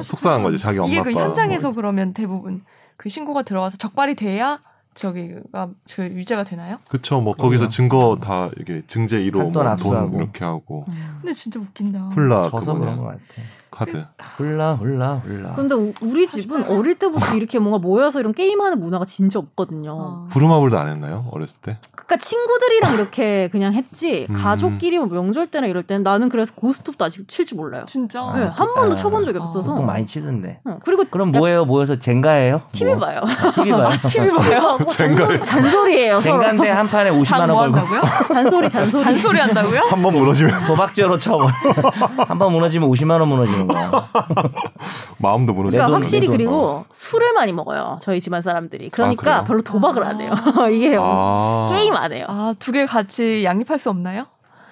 [0.04, 1.76] 속상한 거지 자기 엄마 이게 아빠 그 현장에서 뭐.
[1.76, 2.64] 그러면 대부분
[2.98, 4.60] 그 신고가 들어와서 적발이 돼야
[4.94, 6.78] 저기가 그 유죄가 되나요?
[6.90, 7.20] 그쵸.
[7.22, 7.34] 뭐.
[7.34, 10.14] 거기서 증거 다 이게 증제 1호 한돈 뭐 돈.
[10.16, 10.86] 이렇게 하고
[11.22, 12.10] 근데 진짜 웃긴다.
[12.10, 13.42] 훌라 져서 그런 것 그거랑 같아.
[13.72, 14.06] 카드.
[14.36, 15.54] 훌라 훌라 훌라.
[15.56, 19.96] 근데 우- 우리 집은 어릴 때부터 이렇게 뭔가 모여서 이런 게임하는 문화가 진짜 없거든요.
[19.98, 20.28] 어.
[20.32, 21.26] 부루마블도 안 했나요?
[21.32, 21.78] 어렸을 때?
[21.96, 24.36] 그러니까 친구들이랑 이렇게 그냥 했지 음.
[24.36, 27.86] 가족끼리 뭐 명절 때나 이럴 때는 나는 그래서 고스톱도 아직 칠 줄 몰라요.
[27.88, 28.22] 진짜.
[28.22, 29.72] 아, 네, 한 번도 아, 쳐본 적이 아, 없어서.
[29.72, 30.60] 보통 많이 치던데.
[30.66, 31.66] 어, 그리고 그럼 뭐예요?
[31.66, 32.62] 모여서 젠가예요?
[32.74, 33.22] TV 뭐, 봐요.
[33.56, 33.90] TV 봐요.
[34.08, 34.78] TV 봐요.
[34.88, 35.44] 젠가를.
[35.44, 36.20] 잔소리예요.
[36.20, 36.42] 서로.
[36.44, 38.02] 젠가인데 한 판에 50만 장원뭐 걸고 한다고요?
[38.34, 39.04] 잔소리 잔소리.
[39.06, 39.80] 잔소리 한다고요?
[39.90, 41.52] 한 번 무너지면 도박죄로 쳐버려.
[42.28, 43.92] 한번 무너지면 50만 원 무너지는 거야.
[45.20, 45.78] 마음도 무너지고.
[45.78, 46.38] 그러니까 확실히 내 돈.
[46.38, 48.00] 그리고 술을 많이 먹어요.
[48.02, 48.90] 저희 집안 사람들이.
[48.90, 49.44] 그러니까 그래요?
[49.46, 50.34] 별로 도박을 안 해요.
[50.58, 50.68] 아.
[50.72, 51.68] 이게 아.
[51.72, 52.26] 게임 안 해요.
[52.28, 54.26] 아, 두 개 같이 양립할 수 없나요?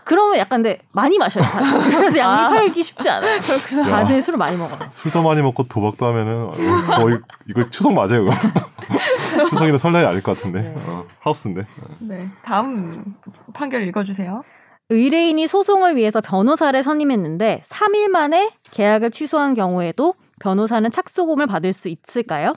[0.05, 1.43] 그러면 약간 근데 많이 마셔요.
[1.85, 3.35] 그래서 양립하기 쉽지 않아요.
[3.35, 3.83] 야.
[3.83, 4.79] 다들 술을 많이 먹어요.
[4.89, 6.49] 술도 많이 먹고 도박도 하면은
[6.87, 8.31] 거의 이거 추석 맞아요, 이거.
[9.49, 10.61] 추석이나 설날이 아닐 것 같은데.
[10.61, 10.73] 네.
[10.87, 11.67] 어, 하우스인데.
[11.99, 12.27] 네.
[12.43, 13.03] 다음
[13.53, 14.43] 판결 읽어주세요.
[14.91, 22.55] 의뢰인이 소송을 위해서 변호사를 선임했는데 3일 만에 계약을 취소한 경우에도 변호사는 착소금을 받을 수 있을까요?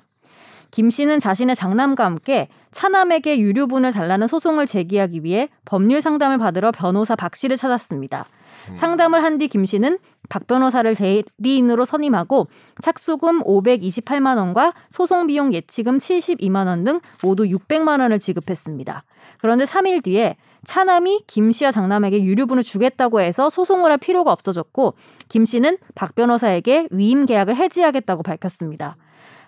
[0.70, 7.14] 김 씨는 자신의 장남과 함께 차남에게 유류분을 달라는 소송을 제기하기 위해 법률 상담을 받으러 변호사
[7.14, 8.24] 박 씨를 찾았습니다.
[8.70, 8.76] 음.
[8.76, 9.98] 상담을 한 뒤 김 씨는
[10.28, 12.46] 박 변호사를 대리인으로 선임하고
[12.80, 19.04] 착수금 528만 원과 소송 비용 예치금 72만 원 등 모두 600만 원을 지급했습니다.
[19.40, 24.94] 그런데 3일 뒤에 차남이 김 씨와 장남에게 유류분을 주겠다고 해서 소송을 할 필요가 없어졌고
[25.28, 28.96] 김 씨는 박 변호사에게 위임 계약을 해지하겠다고 밝혔습니다.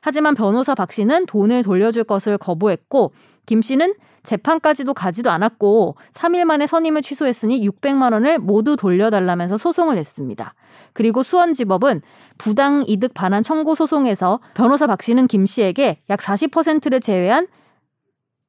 [0.01, 3.13] 하지만 변호사 박 씨는 돈을 돌려줄 것을 거부했고
[3.47, 3.95] 김 씨는
[4.25, 10.55] 재판까지도 가지도 않았고 3일 만에 선임을 취소했으니 600만 원을 모두 돌려달라면서 소송을 냈습니다.
[10.93, 12.03] 그리고 수원지법은
[12.39, 17.47] 부당 이득 반환 청구 소송에서 변호사 박 씨는 김 씨에게 약 40%를 제외한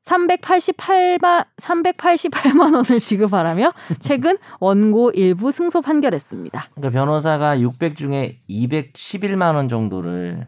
[0.06, 6.68] 388만 388만 원을 지급하라며 최근 원고 일부 승소 판결했습니다.
[6.76, 10.48] 그러니까 변호사가 600 중에 211만 원 정도를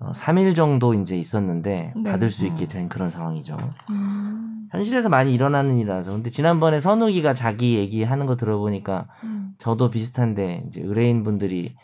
[0.00, 2.10] 어, 3일 정도 이제 있었는데 네.
[2.10, 2.68] 받을 수 있게 음.
[2.68, 3.56] 된 그런 상황이죠.
[3.90, 4.68] 음.
[4.70, 6.12] 현실에서 많이 일어나는 일이라서.
[6.12, 9.54] 근데 지난번에 선욱이가 자기 얘기하는 거 들어보니까 음.
[9.58, 11.74] 저도 비슷한데 이제 의뢰인 분들이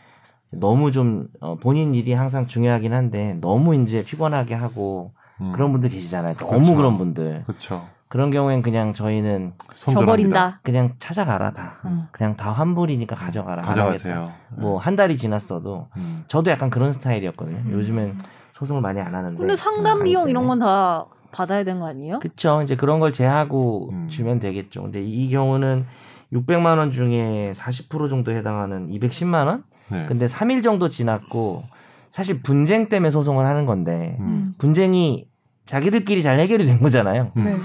[0.51, 5.53] 너무 좀 어, 본인 일이 항상 중요하긴 한데 너무 이제 피곤하게 하고 음.
[5.53, 6.35] 그런 분들 계시잖아요.
[6.35, 6.77] 너무 그쵸.
[6.77, 7.45] 그런 분들.
[7.47, 7.87] 그렇죠.
[8.11, 10.59] 그런 경우엔 그냥 저희는 저버린다.
[10.65, 11.79] 그냥 찾아가라 다.
[11.85, 12.09] 음.
[12.11, 13.63] 그냥 다 환불이니까 가져가라.
[13.63, 14.15] 안 가져가세요.
[14.17, 14.35] 하겠다.
[14.61, 16.25] 뭐한 달이 지났어도 음.
[16.27, 17.59] 저도 약간 그런 스타일이었거든요.
[17.67, 17.71] 음.
[17.73, 18.19] 요즘엔
[18.55, 19.37] 소송을 많이 안 하는데.
[19.39, 20.49] 근데 상담 음, 비용 이런.
[20.49, 22.19] 건 다 받아야 되는 거 아니에요?
[22.19, 22.61] 그쵸.
[22.63, 24.09] 이제 그런 걸 제하고 음.
[24.09, 24.83] 주면 되겠죠.
[24.83, 25.87] 근데 이 경우는
[26.33, 29.63] 600만 원 중에 40% 정도 해당하는 210만 원?
[29.89, 30.07] 네.
[30.07, 31.63] 근데 3일 정도 지났고
[32.11, 34.53] 사실 분쟁 때문에 소송을 하는 건데 음.
[34.59, 35.29] 분쟁이
[35.67, 37.31] 자기들끼리 잘 해결이 된 거잖아요.
[37.37, 37.45] 음.
[37.45, 37.57] 네.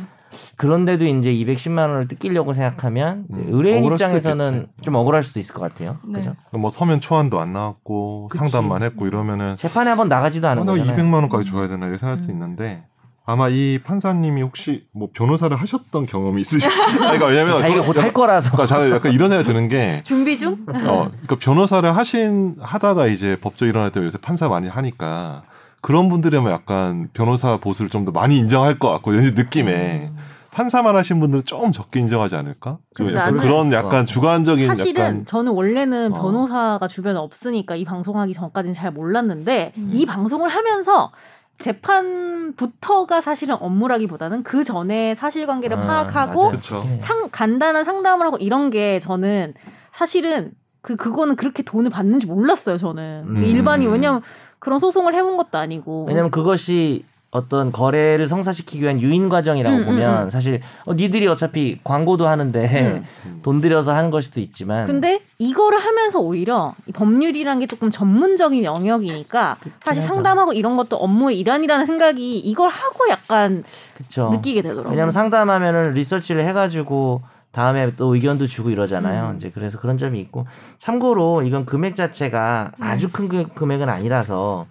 [0.57, 4.67] 그런데도 이제 210만 원을 뜯기려고 생각하면 음, 의뢰인 입장에서는.
[4.81, 5.97] 좀 억울할 수도 있을 것 같아요.
[6.05, 6.19] 네.
[6.19, 6.33] 그죠?
[6.51, 8.39] 뭐 서면 초안도 안 나왔고 그치.
[8.39, 10.97] 상담만 했고 이러면은 재판에 한번 나가지도 아, 않은 나 거잖아요.
[10.97, 12.33] 200만 원까지 줘야 되나 이렇게 생각할 수 음.
[12.33, 12.83] 있는데
[13.27, 16.69] 아마 이 판사님이 혹시 뭐 변호사를 하셨던 경험이 있으신
[16.99, 18.51] 그러니까 왜냐면 자기가 저는 곧할 거라서.
[18.51, 20.63] 그러니까 저는 약간 이런 생각이 드는 게 준비 중?
[20.67, 25.41] 어, 그러니까 변호사를 하신 하다가 이제 법조 일어날 때 요새 판사 많이 하니까
[25.85, 30.17] 그런 분들이면 약간 변호사 보수를 좀 더 많이 인정할 것 같고 왠지 느낌에 음.
[30.49, 32.79] 판사만 하신 분들은 좀 적게 인정하지 않을까?
[32.95, 36.21] 그 약간 그런 약간 주관적인 사실은 약간 저는 원래는 어.
[36.21, 39.91] 변호사가 주변에 없으니까 이 방송하기 전까지는 잘 몰랐는데 음.
[39.93, 41.11] 이 방송을 하면서
[41.59, 46.51] 재판부터가 사실은 업무라기보다는 그 전에 사실관계를 아, 파악하고.
[46.51, 46.83] 그쵸.
[46.87, 46.99] 예.
[47.01, 49.53] 상 간단한 상담을 하고 이런 게 저는
[49.91, 53.43] 사실은 그 그거는 그렇게 돈을 받는지 몰랐어요 저는 음.
[53.43, 54.21] 일반이 왜냐면
[54.65, 59.85] 그런 소송을 해본 것도 아니고 왜냐면 그것이 어떤 거래를 성사시키기 위한 유인 과정이라고 음, 음,
[59.85, 60.29] 보면 음.
[60.31, 63.41] 사실 어, 니들이 어차피 광고도 하는데 음.
[63.43, 68.63] 돈 들여서 하는 걸 수도 있지만 근데 이거를 하면서 오히려 이 법률이란 게 조금 전문적인
[68.63, 70.13] 영역이니까 사실 하죠.
[70.13, 73.63] 상담하고 이런 것도 업무의 일환이라는 생각이 이걸 하고 약간
[73.95, 74.29] 그쵸.
[74.31, 74.89] 느끼게 되더라고요.
[74.89, 77.21] 왜냐면 상담하면은 리서치를 해가지고
[77.55, 79.29] 다음에 또 의견도 주고 이러잖아요.
[79.31, 79.35] 음.
[79.37, 80.45] 이제 그래서 그런 점이 있고
[80.77, 82.85] 참고로 이건 금액 자체가 네.
[82.85, 84.65] 아주 큰 그- 금액은 아니라서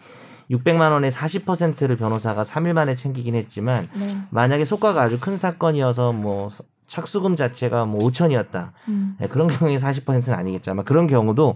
[0.50, 4.06] 600만 원의 40%를 변호사가 3일 만에 챙기긴 했지만 네.
[4.30, 6.50] 만약에 속가가 아주 큰 사건이어서 뭐
[6.86, 8.72] 착수금 자체가 뭐 5천이었다.
[8.88, 9.16] 음.
[9.30, 10.72] 그런 경우에 40%는 아니겠죠.
[10.72, 11.54] 아마 그런 경우도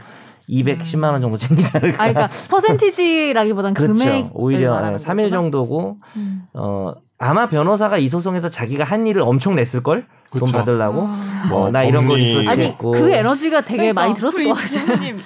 [0.48, 2.02] 210만 원 정도 챙기지 않을까.
[2.02, 4.02] 아 그러니까 퍼센티지라기보단 그렇죠.
[4.02, 6.44] 금액 오히려 3일 정도고 음.
[6.54, 10.06] 어 아마 변호사가 이 소송에서 자기가 한 일을 엄청 냈을 걸.
[10.30, 10.58] 돈 그쵸.
[10.58, 11.06] 받으려고.
[11.06, 11.46] 아.
[11.48, 12.92] 뭐뭐나 이런 거 했고.
[12.92, 15.16] 그 에너지가 되게 그러니까 많이 들었을 우리 것 같아요.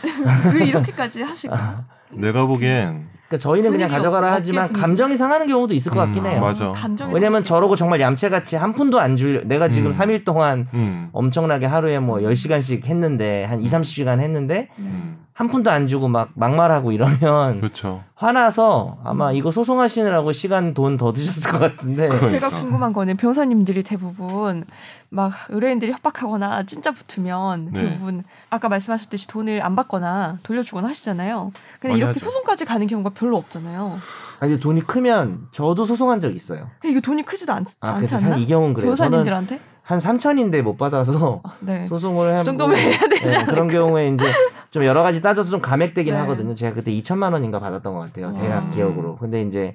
[0.55, 1.84] 왜 이렇게까지 하실까?
[2.12, 4.80] 내가 보기엔 그러니까 저희는 그냥 가져가라 하지만 분위기.
[4.80, 6.40] 감정이 상하는 경우도 있을 것 같긴 음, 해요.
[6.43, 6.72] 맞아.
[6.72, 9.93] 감정이 왜냐면 저러고 정말 얌체같이 한 푼도 안 줄, 내가 지금 음.
[9.93, 11.09] 3일 동안 음.
[11.12, 15.24] 엄청나게 하루에 뭐 10시간씩 했는데, 한 2, 30시간 했는데, 음.
[15.32, 18.05] 한 푼도 안 주고 막 막말하고 이러면 그렇죠.
[18.22, 22.08] 화나서 아마 이거 소송하시느라고 시간 돈 더 드셨을 것 같은데.
[22.08, 22.48] 제가 그러니까.
[22.50, 24.64] 궁금한 거는 변호사님들이 대부분
[25.08, 27.80] 막 의뢰인들이 협박하거나 진짜 붙으면 네.
[27.82, 31.52] 대부분 아까 말씀하셨듯이 돈을 안 받거나 돌려주거나 하시잖아요.
[31.80, 32.20] 근데 이렇게 하죠.
[32.20, 33.96] 소송까지 가는 경우가 별로 없잖아요.
[34.40, 36.68] 아니, 돈이 크면 저도 소송한 적 있어요.
[36.80, 38.36] 근데 이게 돈이 크지도 않, 아, 않지 않나?
[38.36, 38.94] 이 경우는 그래요.
[38.94, 39.60] 저는 변호사님들한테?
[39.83, 41.87] 한 3천인데 못 받아서 아, 네.
[41.87, 44.24] 소송을 하고 그 정도면 해야 되지 네, 그런 경우에 이제
[44.70, 46.20] 좀 여러 가지 따져서 좀 감액되긴 네.
[46.20, 46.55] 하거든요.
[46.55, 48.33] 제가 그때 2천만 원인가 받았던 것 같아요.
[48.35, 48.70] 대략 음.
[48.70, 49.16] 기억으로.
[49.16, 49.74] 근데 이제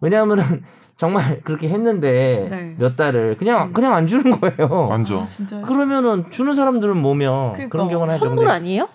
[0.00, 0.62] 왜냐하면은
[0.96, 2.74] 정말 그렇게 했는데 네.
[2.78, 3.72] 몇 달을 그냥 음.
[3.72, 4.88] 그냥 안 주는 거예요.
[4.88, 5.62] 완전 아, 진짜요?
[5.66, 7.68] 그러면은 주는 사람들은 뭐며 그러니까.
[7.72, 8.18] 그런 경우는.
[8.18, 8.88] 선물 아니에요?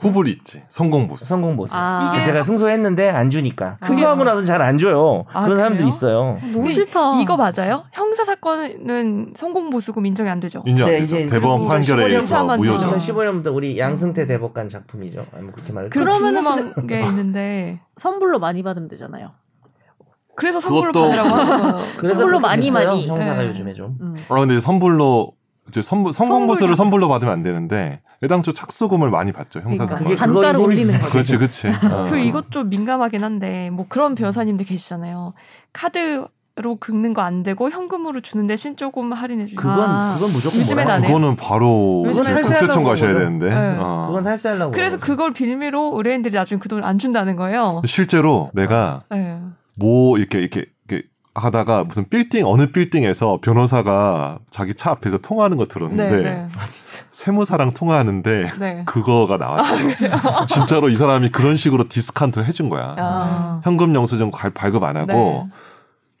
[0.00, 0.62] 후불이 있지.
[0.68, 1.24] 성공 보수.
[1.24, 1.74] 성공 보수.
[1.76, 2.12] 아.
[2.14, 3.76] 이게 제가 승소했는데 안 주니까.
[3.80, 5.24] 그게- 승소하고 나서는 잘안 줘요.
[5.32, 5.88] 아, 그런 사람들이 그래요?
[5.88, 6.22] 있어요.
[6.40, 7.20] 너무 근데 싫다.
[7.20, 7.84] 이거 맞아요?
[7.92, 10.62] 형사 사건은 성공 보수금 인정이 안 되죠.
[10.66, 11.16] 인정 안 네, 되죠.
[11.30, 12.78] 대법원 그리고 판결에 의해서 무효죠.
[12.86, 12.96] 거죠.
[12.96, 15.26] 2015년부터 우리 양승태 대법관 작품이죠.
[15.34, 19.30] 아니, 뭐 그렇게 말을 그럼 그러면은 궁금한 게 있는데 선불로 많이 받으면 되잖아요.
[20.34, 21.86] 그래서 그것도- 받으라고 하는 거예요.
[21.98, 23.06] 그렇게 많이 됐어요, 많이.
[23.06, 23.48] 형사가 네.
[23.50, 23.96] 요즘에 좀.
[24.00, 24.16] 음.
[24.28, 25.32] 아 근데 선불로
[25.68, 30.16] 이제 선불 성공 보수를 선불 선불로 받으면 안 되는데 애당초 착수금을 많이 받죠 형사 그러니까.
[30.16, 30.98] 단가를 올리는.
[30.98, 31.68] 그렇지 그렇지.
[31.90, 32.06] 어.
[32.08, 35.34] 그 이것 좀 민감하긴 한데 뭐 그런 변호사님들 계시잖아요.
[35.72, 39.62] 카드 로 긁는 거 안 되고 현금으로 주는 대신 조금 할인해 주고.
[39.62, 40.14] 그건 아.
[40.16, 41.00] 그건 무조건 요즘엔 안.
[41.00, 43.14] 그거는 바로 탈세하려고 국세청 가셔야.
[43.14, 43.48] 되는데.
[43.48, 43.76] 네.
[43.80, 44.04] 어.
[44.08, 44.72] 그건 탈세하려고.
[44.72, 44.98] 그래서.
[45.00, 47.80] 그걸 빌미로 의뢰인들이 나중에 그 돈을 안 준다는 거예요.
[47.86, 49.38] 실제로 내가 네.
[49.76, 50.66] 뭐 이렇게, 이렇게
[51.34, 56.48] 하다가 무슨 빌딩 어느 빌딩에서 변호사가 자기 차 앞에서 통화하는 거 들었는데 네, 네,
[57.10, 58.82] 세무사랑 통화하는데 네.
[58.84, 59.88] 그거가 나왔어요.
[60.46, 62.94] 진짜로 이 사람이 그런 식으로 디스카운트를 해준 거야.
[62.98, 65.46] 아, 현금 영수증 갈- 발급 안 하고 네.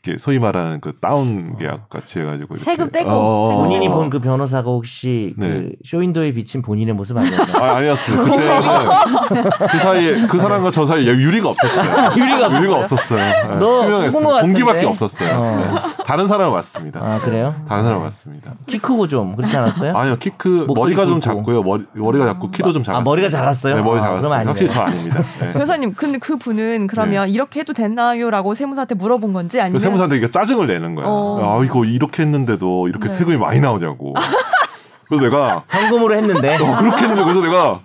[0.04, 2.64] 이렇게 소위 말하는 그 다운 계약 같이 해가지고 이렇게.
[2.64, 3.94] 세금 떼고, 어, 세금 본인이 어.
[3.94, 5.48] 본그 변호사가 혹시 네.
[5.48, 7.46] 그 쇼윈도에 비친 본인의 모습 아니었나요?
[7.62, 8.20] 아, 아니었어요.
[8.20, 8.60] 그때는
[9.70, 12.10] 그 사이에 그 사람과 저 사이에 유리가 없었어요.
[12.20, 13.18] 유리가 유리가 없었어요.
[13.18, 14.40] 네, 너 투명했어요.
[14.40, 14.86] 공기밖에?
[14.86, 15.38] 없었어요.
[15.38, 15.56] 어.
[15.56, 16.04] 네.
[16.04, 17.00] 다른 사람을 봤습니다.
[17.00, 17.54] 아 그래요?
[17.68, 18.54] 다른 사람을 봤습니다.
[18.66, 19.96] 키 크고 좀 그렇지 않았어요?
[19.96, 21.36] 아니요, 키 크, 머리가 좀 굵고.
[21.36, 21.62] 작고요.
[21.62, 23.00] 머리, 머리가 작고 키도 좀 작았어요.
[23.00, 23.76] 아 머리가 작았어요?
[23.76, 24.30] 네, 머리 아, 작았어요.
[24.30, 24.48] 그럼.
[24.48, 25.24] 확실히 저 아닙니다.
[25.40, 25.52] 네.
[25.52, 30.30] 변호사님, 근데 그 분은 그러면 이렇게 해도 되나요?라고 세무사한테 물어본 건지 그 아니면 세무사한테 이게
[30.30, 31.06] 짜증을 내는 거야.
[31.06, 31.58] 어.
[31.60, 33.14] 아, 이거 이렇게 했는데도 이렇게 네.
[33.14, 34.14] 세금이 많이 나오냐고.
[35.08, 37.80] 그래서 내가 현금으로 했는데 어, 그렇게 했는데 그래서 내가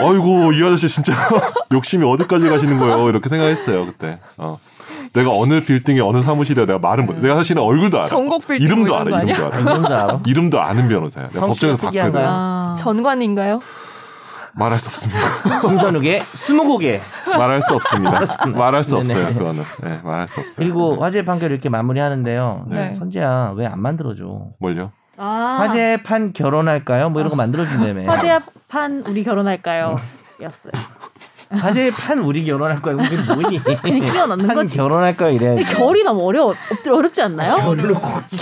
[0.00, 1.14] 아이고 이 아저씨 진짜
[1.72, 4.58] 욕심이 어디까지 가시는 거예요 이렇게 생각했어요 그때 어.
[5.14, 8.92] 내가 어느 빌딩에 어느 사무실에 내가 말은 못 내가 사실은 얼굴도 알아 전국 빌딩 이름도
[8.92, 10.20] 뭐 알아 거 이름도 알아 이름도 알아?
[10.26, 11.78] 이름도 아는 변호사야 내가 법정에서?
[11.78, 12.74] 봤거든 아.
[12.76, 13.60] 전관인가요?
[14.56, 15.20] 말할 수 없습니다
[15.60, 18.20] 김선욱의 스무고개 말할 수 없습니다
[18.54, 19.14] 말할 수 네네.
[19.22, 22.64] 없어요 그거는 네, 말할 수 없어요 그리고 화재 판결 이렇게 마무리하는데요.
[22.68, 22.94] 네.
[22.96, 24.24] 선지야 왜 안 만들어줘?
[24.58, 25.56] 뭘요 아.
[25.60, 27.08] 화재판 결혼할까요?
[27.10, 28.04] 뭐 이런 거 만들어준다며.
[28.10, 29.96] 화재판 우리 결혼할까요?
[30.42, 30.72] 였어요.
[31.50, 32.96] 화재판 우리 결혼할 거야.
[32.96, 33.58] 그게 뭐니?
[33.62, 34.76] 그냥 끼워 넣는 판 거지.
[34.76, 35.46] 결혼할 거야 이래.
[35.54, 36.54] 근데 결이 너무 어려워.
[36.70, 37.54] 엎드- 어렵지 않나요?
[37.56, 38.00] 결로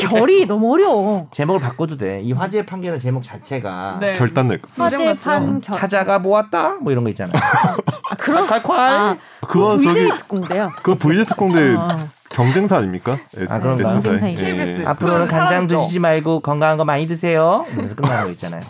[0.09, 1.29] 결이 너무 어려워.
[1.31, 2.21] 제목을 바꿔도 돼.
[2.23, 4.13] 이 화재 판결의 제목 자체가 네.
[4.15, 4.69] 결단 낼 거.
[4.83, 5.77] 화재 판 결.
[5.77, 7.31] 찾아가 보았다 뭐 이런 거 있잖아.
[8.11, 8.71] 아, 그런 콸콸.
[8.71, 10.71] 아, 그건 저기 VJ 특공대요.
[10.83, 11.97] 그 VJ 특공대 어.
[12.31, 13.83] 경쟁사 아닙니까 S- 아, 그런가?
[13.97, 14.19] S사에.
[14.19, 14.35] 경쟁사에.
[14.37, 14.65] 예, 예.
[14.65, 14.89] KBS.
[14.89, 15.77] 앞으로는 그건 간장 사라졌죠.
[15.83, 17.65] 드시지 말고 건강한 거 많이 드세요.
[17.73, 18.61] 이러면서 끝나는 거 있잖아요.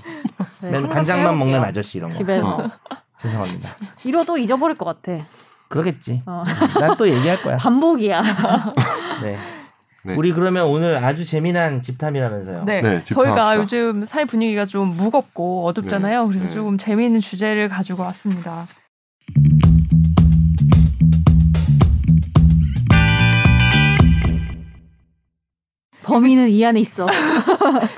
[0.60, 1.62] 네, 맨 간장만 먹는.
[1.64, 2.16] 아저씨 이런 거.
[2.16, 2.70] 집에서 어.
[3.24, 3.68] 죄송합니다.
[4.04, 5.24] 이러도 잊어버릴 것 같아.
[5.68, 6.22] 그러겠지.
[6.26, 6.44] 어.
[6.80, 7.56] 난 또 얘기할 거야.
[7.58, 8.22] 반복이야.
[9.22, 9.38] 네.
[10.06, 10.14] 네.
[10.16, 12.64] 우리 그러면 오늘 아주 재미난 집탐이라면서요.
[12.64, 12.82] 네.
[12.82, 13.56] 네, 저희가.
[13.56, 16.22] 요즘 사회 분위기가 좀 무겁고 어둡잖아요.
[16.24, 16.28] 네.
[16.28, 16.52] 그래서 네.
[16.52, 18.66] 조금 재미있는 주제를 가지고 왔습니다.
[26.02, 27.06] 범인은 이 안에 있어.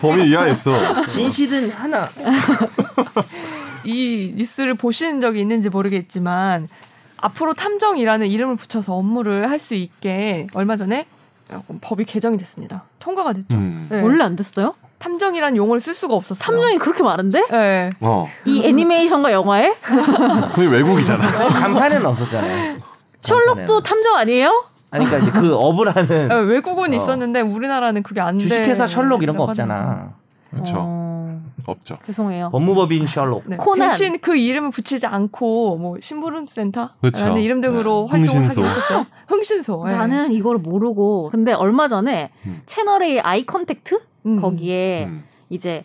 [0.00, 1.06] 범인 이 안에 있어.
[1.06, 2.08] 진실은 하나.
[3.86, 6.68] 이 뉴스를 보신 적이 있는지 모르겠지만
[7.18, 11.06] 앞으로 탐정이라는 이름을 붙여서 업무를 할 수 있게 얼마 전에
[11.80, 12.84] 법이 개정이 됐습니다.
[12.98, 13.54] 통과가 됐죠.
[13.56, 13.86] 음.
[13.90, 14.02] 네.
[14.02, 14.74] 원래 안 됐어요?
[14.98, 16.42] 탐정이란 용어를 쓸 수가 없었어요.
[16.44, 17.44] 탐정이 그렇게 많은데?
[17.50, 17.90] 네.
[18.00, 18.28] 어.
[18.44, 19.74] 이 애니메이션과 영화에
[20.54, 21.24] 그게 외국이잖아.
[21.48, 22.78] 간판에는 없었잖아요.
[23.22, 24.64] 셜록도 탐정 아니에요?
[24.90, 26.96] 아니 그러니까 이제 그 업을 하는 네, 외국은 어.
[26.96, 28.44] 있었는데 우리나라는 그게 안 돼.
[28.48, 30.12] 주식회사 셜록 이런 거 없잖아.
[30.50, 30.74] 그렇죠.
[30.78, 31.05] 어,
[31.66, 31.96] 없죠.
[32.06, 32.50] 죄송해요.
[32.50, 33.44] 법무법인 셜록.
[33.46, 33.56] 네.
[33.56, 33.88] 코난.
[33.88, 37.36] 대신 그 이름을 붙이지 않고 뭐 심부름센터라는 그쵸.
[37.38, 38.18] 이름 등으로 네.
[38.18, 38.64] 활동을 흥신소.
[38.64, 39.06] 했었죠.
[39.28, 39.84] 흥신소.
[39.86, 39.96] 네.
[39.96, 42.62] 나는 이걸 모르고 근데 얼마 전에 음.
[42.66, 44.40] 채널 A 아이 컨택트 음.
[44.40, 45.24] 거기에 음.
[45.50, 45.84] 이제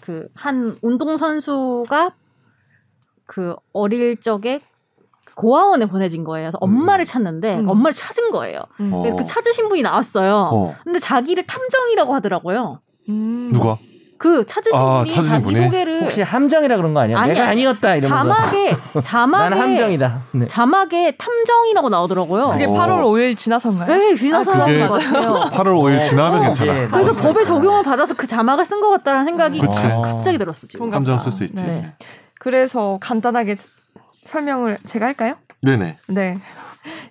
[0.00, 2.12] 그 한 운동 선수가
[3.26, 4.60] 그 어릴 적에
[5.34, 6.46] 고아원에 보내진 거예요.
[6.46, 7.06] 그래서 엄마를 음.
[7.06, 7.68] 찾는데 음.
[7.68, 8.62] 엄마를 찾은 거예요.
[8.80, 8.92] 음.
[8.92, 9.02] 어.
[9.02, 10.50] 그래서 그 찾으신 분이 나왔어요.
[10.52, 10.74] 어.
[10.82, 12.80] 근데 자기를 탐정이라고 하더라고요.
[13.10, 13.50] 음.
[13.52, 13.78] 누가?
[14.18, 15.64] 그 찾으신 아, 분이 찾으신 자기 분이?
[15.64, 17.18] 소개를 혹시 함정이라 그런 거 아니야?
[17.18, 17.50] 아니, 내가 아니.
[17.64, 20.22] 아니었다 이러면서 자막에 자막에 나는 함정이다.
[20.32, 20.46] 네.
[20.48, 22.50] 자막에 탐정이라고 나오더라고요.
[22.50, 22.72] 그게 어.
[22.72, 23.86] 8월 5일 지나서인가요?
[23.96, 24.88] 네, 지나서 아, 같아요.
[24.88, 26.72] 8월 5일 지나면 어, 괜찮아.
[26.72, 26.88] 예.
[26.88, 27.14] 그래서 맞아요.
[27.14, 29.82] 법에 적용을 받아서 그 자막을 쓴 것 같다는 생각이 그치.
[29.82, 30.92] 갑자기 들었어 지금.
[30.92, 31.22] 함정 봐.
[31.22, 31.62] 쓸수 있지.
[31.62, 31.92] 네.
[32.40, 33.54] 그래서 간단하게
[34.26, 35.34] 설명을 제가 할까요?
[35.62, 35.96] 네네.
[36.08, 36.38] 네.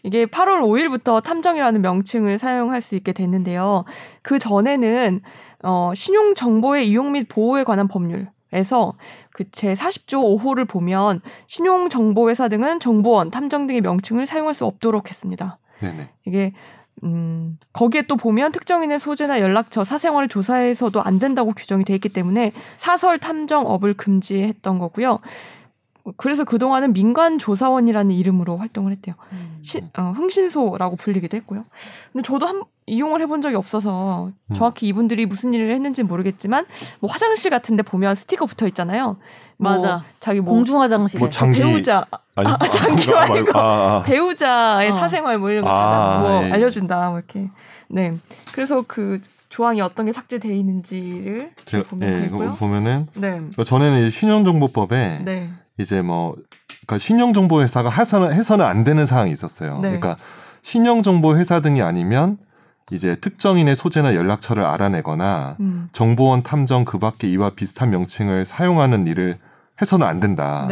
[0.07, 3.83] 이게 8월 5일부터 탐정이라는 명칭을 사용할 수 있게 됐는데요.
[4.21, 5.21] 그 전에는
[5.63, 8.93] 어, 신용 정보의 이용 및 보호에 관한 법률 에서
[9.31, 14.65] 그 제 40조 5호를 보면 신용 정보 회사 등은 정보원, 탐정 등의 명칭을 사용할 수
[14.65, 15.59] 없도록 했습니다.
[15.81, 16.09] 네네.
[16.25, 16.53] 이게
[17.03, 22.53] 음, 거기에 또 보면 특정인의 소재나 연락처, 사생활을 조사해서도 안 된다고 규정이 돼 있기 때문에
[22.77, 25.19] 사설 탐정업을 금지했던 거고요.
[26.15, 29.15] 그래서 그동안은 민간 조사원이라는 이름으로 활동을 했대요.
[29.33, 29.57] 음.
[29.61, 31.65] 시, 어, 흥신소라고 불리기도 했고요.
[32.13, 34.55] 근데 저도 한, 이용을 해본 적이 없어서 음.
[34.55, 36.65] 정확히 이분들이 무슨 일을 했는지는 모르겠지만
[37.01, 39.17] 뭐 화장실 같은데 보면 스티커 붙어 있잖아요.
[39.57, 40.03] 뭐 맞아.
[40.19, 41.19] 자기 뭐 공중 화장실.
[41.19, 42.05] 뭐 장기 배우자
[42.35, 43.59] 아니 아, 장기 그거 말고.
[43.59, 44.03] 아, 아.
[44.03, 44.93] 배우자의 어.
[44.93, 46.51] 사생활 뭐 이런 거 아, 찾아서 뭐 예.
[46.51, 47.49] 알려준다 뭐 이렇게
[47.89, 48.15] 네
[48.53, 52.45] 그래서 그 조항이 어떤 게 삭제돼 있는지를 제가 보면 예, 되고요.
[52.45, 56.35] 이거 보면은 네, 전에는 이 신용정보법에 네, 이제 뭐
[56.85, 59.79] 그러니까 신용 정보 회사가 해서는 해서는 안 되는 사항이 있었어요.
[59.79, 59.97] 네.
[59.97, 60.17] 그러니까
[60.61, 62.37] 신용 정보 회사 등이 아니면
[62.91, 69.37] 이제 특정인의 소재나 연락처를 알아내거나 음, 정보원 탐정 그밖에 이와 비슷한 명칭을 사용하는 일을
[69.81, 70.67] 해서는 안 된다라고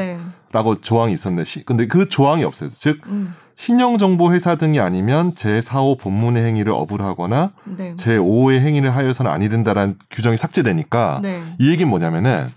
[0.76, 2.70] 네, 조항이 있었는데 시, 근데 그 조항이 없어요.
[2.70, 9.97] 즉 음, 신용정보회사 등이 아니면 제4호 본문의 행위를 어불하거나 네, 제5호의 행위를 하여서는 아니 된다라는
[10.10, 12.49] 규정이 삭제되니까 네, 이 얘기는 뭐냐면은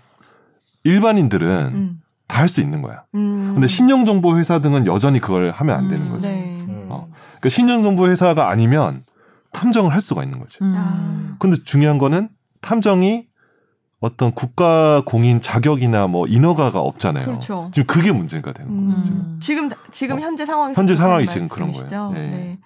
[0.83, 3.03] 일반인들은 음, 다 할 수 있는 거야.
[3.15, 6.29] 음, 근데 신용정보 회사 등은 여전히 그걸 하면 안 되는 음, 거지.
[6.29, 6.85] 네, 음.
[6.89, 7.09] 어.
[7.39, 9.03] 그러니까 신용정보 회사가 아니면
[9.51, 10.59] 탐정을 할 수가 있는 거지.
[10.61, 10.73] 음.
[10.77, 11.35] 아.
[11.39, 12.29] 근데 중요한 거는
[12.61, 13.25] 탐정이
[13.99, 17.25] 어떤 국가 공인 자격이나 뭐 인허가가 없잖아요.
[17.25, 17.69] 그렇죠.
[17.73, 18.95] 지금 그게 문제가 되는 거예요.
[18.95, 19.37] 음, 지금.
[19.41, 20.19] 지금 지금 어.
[20.21, 22.11] 현재 상황이 현재 상황이 지금 그런 거예요.
[22.11, 22.27] 네.
[22.29, 22.59] 네.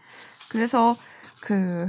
[0.50, 0.96] 그래서
[1.42, 1.88] 그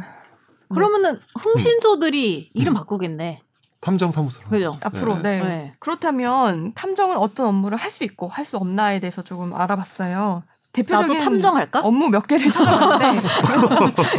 [0.73, 2.75] 그러면은 흥신소들이 이름 음.
[2.75, 3.43] 바꾸겠네.
[3.85, 4.49] 탐정 사무소로.
[4.49, 4.79] 그죠?
[4.83, 5.41] 앞으로 네.
[5.41, 5.45] 네.
[5.49, 5.75] 네.
[5.79, 10.43] 그렇다면 탐정은 어떤 업무를 할 수 있고 할 수 없나에 대해서 조금 알아봤어요.
[10.75, 11.81] 대표적인 탐정할까?
[11.81, 13.21] 업무 몇 개를 찾아봤는데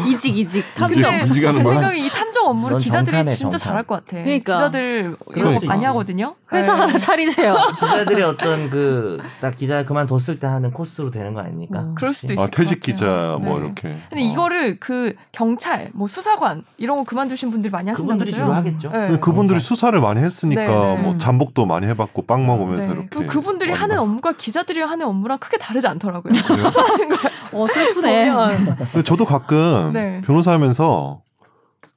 [0.10, 0.76] 이직 이직 이직.
[0.76, 1.12] 탐정.
[1.12, 1.74] 근데 이직 하는 제 거야?
[1.74, 3.58] 생각에 이 탐정 업무를 넌 기자들이 정타네, 진짜 정타.
[3.58, 4.24] 잘할 것 같아.
[4.24, 4.54] 그러니까.
[4.54, 5.84] 기자들 이런 거수 많이.
[5.86, 6.36] 하거든요.
[6.54, 6.80] 회사 네.
[6.82, 7.56] 하나 차리세요.
[7.80, 11.82] 기자들의 어떤 그 딱 기자 그만뒀을 때 하는 코스로 되는 거 아닙니까?
[11.82, 11.96] 음.
[11.96, 12.94] 그럴 수도 있을 아, 것 퇴직 같아요.
[12.96, 13.66] 기자 뭐 네.
[13.66, 13.98] 이렇게.
[14.10, 14.32] 근데 어.
[14.32, 18.72] 이거를 그 경찰, 뭐 수사관 이런 거 그만두신 분들이 많이 그분들이 하신다면서요.
[18.80, 19.14] 주로 하겠죠.
[19.14, 19.20] 네.
[19.20, 21.02] 그분들이 수사를 많이 했으니까 네, 네.
[21.02, 22.94] 뭐 잠복도 많이 해봤고 빵 먹으면서 네.
[22.94, 23.10] 이렇게.
[23.10, 26.34] 그 그분들이 하는 봤- 업무가 기자들이 하는 업무랑 크게 다르지 않더라고요.
[27.54, 28.32] 어 슬프네.
[28.92, 30.22] 근데 저도 가끔 네.
[30.26, 31.22] 변호사 하면서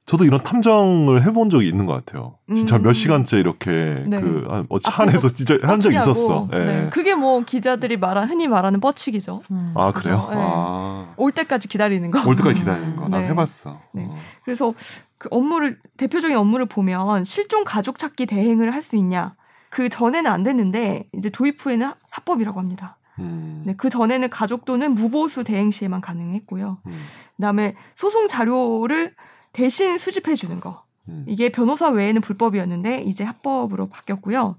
[0.05, 2.37] 저도 이런 탐정을 해본 적이 있는 것 같아요.
[2.47, 2.81] 진짜 음.
[2.83, 4.19] 몇 시간째 이렇게 네.
[4.19, 5.93] 그 아, 어, 차 안에서 진짜 한 적.
[5.93, 6.47] 있었어.
[6.53, 6.57] 예.
[6.57, 6.89] 네.
[6.89, 9.43] 그게 뭐 기자들이 말한 흔히 말하는 뻗치기죠.
[9.51, 9.71] 음.
[9.75, 10.17] 아 그래요?
[10.17, 10.31] 그죠?
[10.31, 10.37] 네.
[10.39, 12.27] 아, 올 때까지 기다리는 거.
[12.27, 13.07] 올 때까지 기다리는 거.
[13.07, 13.27] 난 네.
[13.27, 13.79] 해봤어.
[13.93, 14.07] 네.
[14.09, 14.15] 어.
[14.43, 14.73] 그래서
[15.19, 19.35] 그 업무를 대표적인 업무를 보면 실종 가족 찾기 대행을 할 수 있냐?
[19.69, 22.97] 그 전에는 안 됐는데 이제 도입 후에는 합- 합법이라고 합니다.
[23.19, 23.63] 음.
[23.65, 26.79] 네, 그 전에는 가족 또는 무보수 대행 시에만 가능했고요.
[26.85, 27.05] 음.
[27.35, 29.13] 그다음에 소송 자료를
[29.53, 30.83] 대신 수집해 주는 거.
[31.07, 31.25] 음.
[31.27, 34.57] 이게 변호사 외에는 불법이었는데 이제 합법으로 바뀌었고요.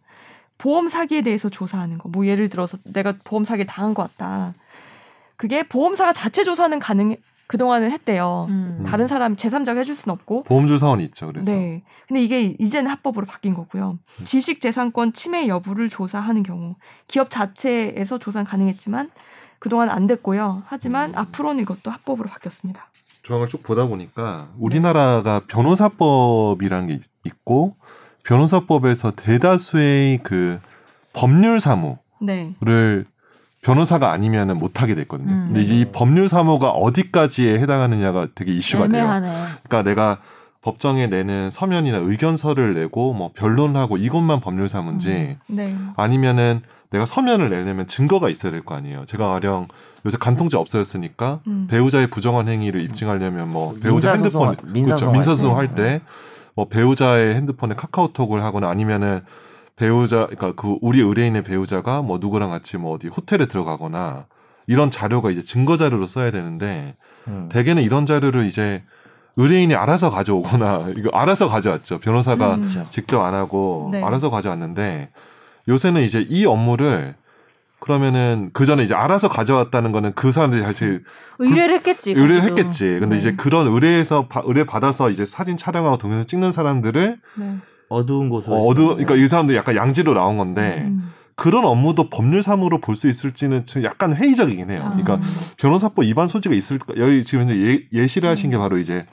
[0.59, 2.09] 보험 사기에 대해서 조사하는 거.
[2.09, 4.55] 뭐 예를 들어서 내가 보험 사기를 당한 것 같다.
[5.37, 7.17] 그게 보험사가 자체 조사는 가능
[7.51, 8.47] 그동안은 했대요.
[8.49, 8.85] 음.
[8.87, 10.45] 다른 사람 제3자가 해줄 수는 없고.
[10.45, 11.27] 보험주 사원이 있죠.
[11.27, 11.83] 그래서 네.
[12.07, 13.99] 근데 이게 이제는 합법으로 바뀐 거고요.
[14.21, 14.25] 음.
[14.25, 16.77] 지식재산권 침해 여부를 조사하는 경우
[17.09, 19.11] 기업 자체에서 조사는 가능했지만
[19.59, 20.63] 그동안 안 됐고요.
[20.67, 21.19] 하지만 음.
[21.19, 22.87] 앞으로는 이것도 합법으로 바뀌었습니다.
[23.25, 27.75] 조항을 쭉 보다 보니까 우리나라가 변호사법이라는 게 있- 있고
[28.23, 30.61] 변호사법에서 대다수의 그
[31.15, 32.55] 법률 사무를 네.
[33.63, 35.31] 변호사가 아니면은 못 하게 됐거든요.
[35.33, 35.45] 음.
[35.49, 39.03] 근데 이제 이 법률 사무가 어디까지에 해당하느냐가 되게 이슈가 돼요.
[39.03, 39.27] 애매하네.
[39.69, 40.19] 그러니까 내가
[40.63, 45.77] 법정에 내는 서면이나 의견서를 내고 뭐 변론하고 이것만 법률 사무인지 네.
[45.97, 49.05] 아니면은 내가 서면을 내려면 증거가 있어야 될 거 아니에요.
[49.07, 49.69] 제가 가령
[50.05, 51.67] 요새 간통죄 없어졌으니까 음.
[51.71, 54.73] 배우자의 부정한 행위를 입증하려면 뭐 배우자 민사소송 핸드폰 할- 그렇죠.
[54.73, 56.01] 민사소송 민사소송 할할 때.
[56.57, 59.21] 때뭐 배우자의 핸드폰에 카카오톡을 하거나 아니면은
[59.85, 64.27] 배우자 그러니까 그 우리 의뢰인의 배우자가 뭐 누구랑 같이 뭐 어디 호텔에 들어가거나
[64.67, 66.97] 이런 자료가 이제 증거 자료로 써야 되는데
[67.29, 67.49] 음.
[67.51, 68.85] 대개는 이런 자료를 이제
[69.37, 71.99] 의뢰인이 알아서 가져오거나 이거 알아서 가져왔죠.
[72.01, 72.61] 변호사가 음.
[72.61, 72.87] 그렇죠.
[72.91, 74.03] 직접 안 하고 네.
[74.05, 75.11] 알아서 가져왔는데
[75.67, 77.15] 요새는 이제 이 업무를
[77.79, 81.03] 그러면은 그 전에 이제 알아서 가져왔다는 거는 그 사람들이 사실
[81.39, 82.11] 의뢰를 했겠지.
[82.11, 82.59] 의뢰를 거기도.
[82.59, 82.99] 했겠지.
[83.01, 83.17] 근데 네.
[83.17, 87.55] 이제 그런 의뢰에서 바- 의뢰 받아서 이제 사진 촬영하고 동영상 찍는 사람들을 네.
[87.91, 88.57] 어두운 곳으로.
[88.57, 88.87] 어, 어두.
[88.97, 91.13] 그러니까 이 사람들 이 약간 양지로 나온 건데 음.
[91.35, 94.81] 그런 업무도 법률상으로 볼 수 있을지는 좀 약간 회의적이긴 해요.
[94.85, 94.89] 아.
[94.97, 95.21] 그러니까
[95.59, 96.95] 변호사법 위반 소지가 있을까?
[96.97, 99.07] 여기 지금 이제 예, 예시를 하신 게 바로 이제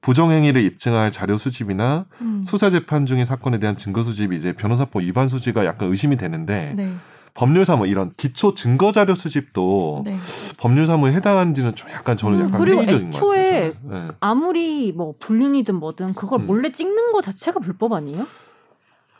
[0.00, 2.42] 부정행위를 입증할 자료 수집이나 음.
[2.44, 6.92] 수사 재판 중의 사건에 대한 증거 수집이 이제 변호사법 위반 소지가 약간 의심이 되는데 네.
[7.34, 10.16] 법률사무 이런 기초 증거 자료 수집도 네.
[10.56, 13.74] 법률사무에 해당하는지는 좀 약간 저는 음, 약간 그리고 애초에.
[13.82, 14.08] 네.
[14.20, 16.46] 아무리 뭐 불륜이든 뭐든 그걸 음.
[16.46, 18.26] 몰래 찍는 거 자체가 불법 아니에요?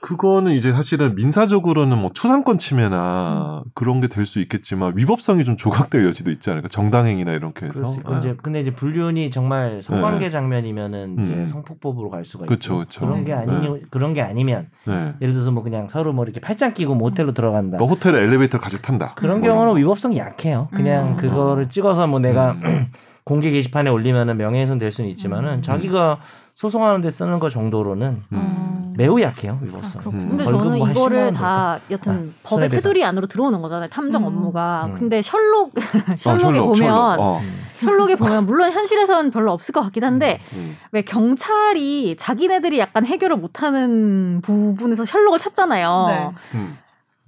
[0.05, 3.71] 그거는 이제 사실은 민사적으로는 뭐 추상권 침해나 음.
[3.75, 7.93] 그런 게 될 수 있겠지만 위법성이 좀 조각될 여지도 있지 않을까 정당행위나 이렇게 그럴 해서
[7.93, 10.31] 수 있고 이제 근데 이제 불륜이 정말 성관계 네.
[10.31, 11.47] 장면이면은 이제 음.
[11.47, 13.07] 성폭법으로 갈 수가 그쵸, 있고 그쵸.
[13.07, 13.41] 런게 네.
[13.41, 15.15] 아니 그런 게 아니면 네.
[15.23, 17.79] 예를 들어서 뭐 그냥 서로 뭐 이렇게 팔짱 끼고 모텔로 들어간다.
[17.79, 20.69] 뭐 호텔에 엘리베이터 같이 탄다 그런 뭐 경우는 이런 위법성이 약해요.
[20.73, 21.17] 그냥 음.
[21.17, 22.87] 그거를 찍어서 뭐 내가 음.
[23.25, 25.63] 공개 게시판에 올리면은 명예훼손 될 수는 있지만은 음.
[25.63, 26.19] 자기가
[26.55, 28.95] 소송하는 데 쓰는 거 정도로는 음.
[28.97, 30.01] 매우 약해요 아, 위법성.
[30.03, 30.23] 그렇구나.
[30.23, 30.29] 음.
[30.31, 32.69] 근데 저는 뭐한 이거를 10만 원다 여튼 아, 법의.
[32.69, 33.89] 테두리 안으로 들어오는 거잖아요.
[33.89, 34.27] 탐정 음.
[34.29, 34.87] 업무가.
[34.87, 34.95] 음.
[34.95, 35.81] 근데 셜록 어,
[36.19, 36.97] 셜록에 셜록, 보면 셜록.
[37.21, 37.41] 어.
[37.43, 37.65] 음.
[37.75, 40.77] 셜록에 보면 물론 현실에서는 별로 없을 것 같긴 한데 음.
[40.93, 46.07] 왜 경찰이 자기네들이 약간 해결을 못하는 부분에서 셜록을 찾잖아요.
[46.53, 46.59] 네.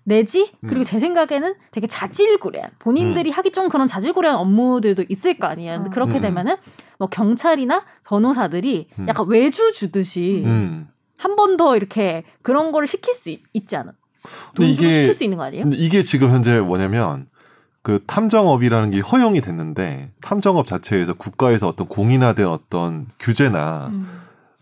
[0.06, 0.08] 음.
[0.08, 0.82] 내지 그리고 음.
[0.84, 5.74] 제 생각에는 되게 자질구레한 본인들이 하기 좀 그런 자질구레한 업무들도 있을 거 아니에요.
[5.78, 5.92] 근데 음.
[5.92, 6.22] 그렇게 음.
[6.22, 6.56] 되면은
[6.98, 9.06] 뭐 경찰이나 변호사들이 음.
[9.08, 10.88] 약간 외주 주듯이 음.
[11.16, 13.92] 한번 더 이렇게 그런 거를 시킬 수 있, 있지 않아?
[14.54, 15.66] 돈 주고 이게- 시킬 수 있는 거 아니에요?
[15.72, 17.26] 이게 지금 현재 뭐냐면
[17.82, 24.08] 그 탐정업이라는 게 허용이 됐는데 탐정업 자체에서 국가에서 어떤 공인화된 어떤 규제나 음.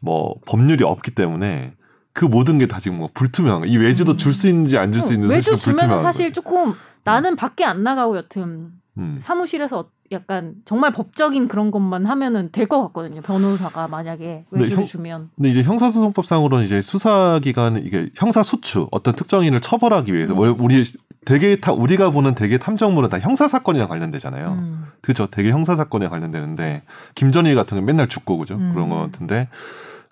[0.00, 1.72] 뭐 법률이 없기 때문에
[2.14, 3.70] 그 모든 게 다 지금 뭐 불투명한 거야.
[3.70, 4.16] 이 외주도 음.
[4.16, 6.32] 줄수 있는지 안 줄 수 있는지 외주 불투명한 사실 거지.
[6.32, 6.72] 조금
[7.04, 9.18] 나는 밖에 안 나가고 여튼 음.
[9.20, 13.20] 사무실에서 약간 정말 법적인 그런 것만 하면은 될 것 같거든요.
[13.22, 15.30] 변호사가 만약에 외주를 형- 주면.
[15.34, 20.38] 근데 이제 형사소송법상으로는 이제 수사기관 이게 형사 소추 어떤 특정인을 처벌하기 위해서 음.
[20.38, 20.84] 월- 우리
[21.24, 24.52] 대개 타 우리가 보는 대개 탐정물은 다 형사 사건이랑 관련되잖아요.
[24.52, 24.84] 음.
[25.00, 25.26] 그죠?
[25.30, 26.82] 되게 형사 사건에 관련되는데
[27.16, 28.54] 김전일 같은 건 맨날 죽고 그죠?
[28.54, 28.72] 음.
[28.74, 29.48] 그런 거 같은데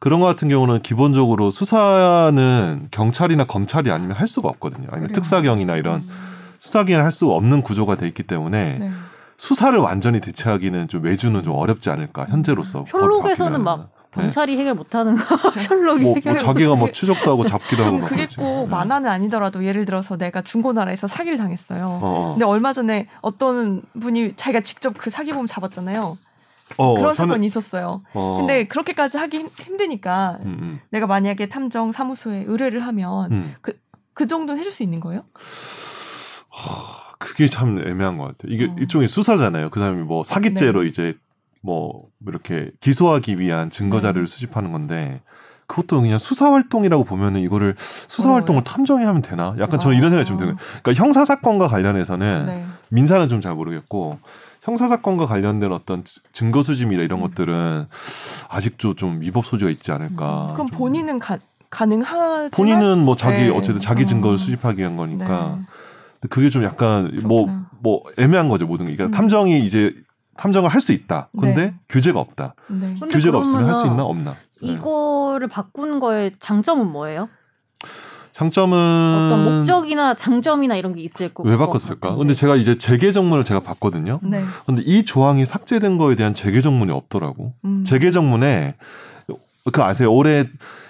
[0.02, 4.88] 그런 거 같은 경우는 기본적으로 수사는 경찰이나 검찰이 아니면 할 수가 없거든요.
[4.90, 5.14] 아니면 그래요.
[5.14, 6.10] 특사경이나 이런 음.
[6.58, 8.90] 수사기관을 할 수가 없는 구조가 돼 있기 때문에 네.
[9.36, 12.84] 수사를 완전히 대체하기는 좀 외주는 좀 어렵지 않을까 현재로서.
[12.88, 13.90] 셜록에서는 법이 막 바뀌면.
[14.10, 15.22] 경찰이 해결 못하는 거
[15.60, 18.26] 셜록이 뭐, 해결 뭐 자기가 뭐 추적도 하고 잡기도 하고 그게.
[18.36, 18.66] 꼭 네.
[18.66, 21.86] 만화는 아니더라도 예를 들어서 내가 중고나라에서 사기를 당했어요.
[21.86, 22.32] 어, 어.
[22.32, 26.18] 근데 얼마 전에 어떤 분이 자기가 직접 그 사기범 잡았잖아요.
[26.76, 28.02] 어, 그런 저는- 사건이 있었어요.
[28.14, 28.36] 어.
[28.38, 33.54] 근데 그렇게까지 하기 힘- 힘드니까 음, 음, 내가 만약에 탐정 사무소에 의뢰를 하면 음.
[34.14, 35.24] 그 정도는 해줄 수 있는 거예요?
[36.50, 38.52] 하, 그게 참 애매한 것 같아요.
[38.52, 38.74] 이게 어.
[38.78, 39.70] 일종의 수사잖아요.
[39.70, 41.14] 그 사람이 뭐 사기죄로 이제
[41.62, 44.02] 뭐 이렇게 기소하기 위한 증거 네.
[44.02, 45.22] 자료를 수집하는 건데
[45.66, 48.40] 그것도 그냥 수사 활동이라고 보면은 이거를 수사 어려워요.
[48.40, 49.54] 활동을 탐정이 하면 되나?
[49.58, 50.80] 약간 저는 이런 생각이 좀 드는 거예요.
[50.82, 52.66] 그러니까 형사 사건과 관련해서는 네.
[52.90, 54.18] 민사는 좀 잘 모르겠고
[54.62, 57.24] 형사 사건과 관련된 어떤 지- 증거 수집이나 이런 음.
[57.24, 57.86] 것들은
[58.48, 60.50] 아직도 좀 위법 소지가 있지 않을까.
[60.54, 60.78] 그럼 좀.
[60.78, 61.38] 본인은 가,
[61.70, 63.48] 가능하지만 본인은 뭐 자기 네.
[63.50, 64.38] 어쨌든 자기 증거를 어.
[64.38, 65.58] 수집하기 위한 거니까
[66.20, 66.28] 네.
[66.28, 67.70] 그게 좀 약간 뭐 그렇구나.
[67.80, 68.94] 뭐 애매한 거죠 모든 게.
[68.94, 69.18] 그러니까 음.
[69.18, 69.92] 탐정이 이제
[70.36, 71.28] 탐정을 할 수 있다.
[71.32, 71.74] 근데 네.
[71.88, 72.54] 규제가 없다.
[72.68, 72.94] 네.
[73.10, 74.32] 규제가 없으면 할 수 있나 없나.
[74.62, 74.68] 네.
[74.68, 77.28] 이거를 바꾸는 거의 장점은 뭐예요?
[78.32, 82.16] 장점은 어떤 목적이나 장점이나 이런 게 있을 거고 왜 바꿨을까?
[82.16, 84.20] 근데 제가 이제 재개정문을 제가 봤거든요.
[84.22, 84.42] 네.
[84.66, 87.52] 근데 이 조항이 삭제된 거에 대한 재개정문이 없더라고.
[87.64, 87.84] 음.
[87.86, 88.74] 재개정문에
[89.72, 90.12] 그 아세요?
[90.12, 90.46] 올해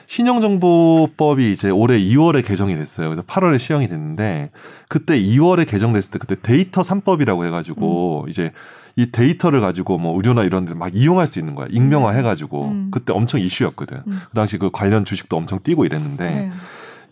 [0.06, 3.08] 신형정보법이 이제 올해 2월에 개정이 됐어요.
[3.08, 4.50] 그래서 8월에 시행이 됐는데
[4.88, 8.52] 그때 2월에 개정됐을 때 그때 데이터 3법이라고 해가지고 이제
[8.96, 11.66] 이 데이터를 가지고 뭐 의료나 이런 데 막 이용할 수 있는 거야.
[11.70, 12.88] 익명화 해가지고 음.
[12.90, 14.02] 그때 엄청 이슈였거든.
[14.06, 14.20] 음.
[14.28, 16.52] 그 당시 그 관련 주식도 엄청 뛰고 이랬는데 네.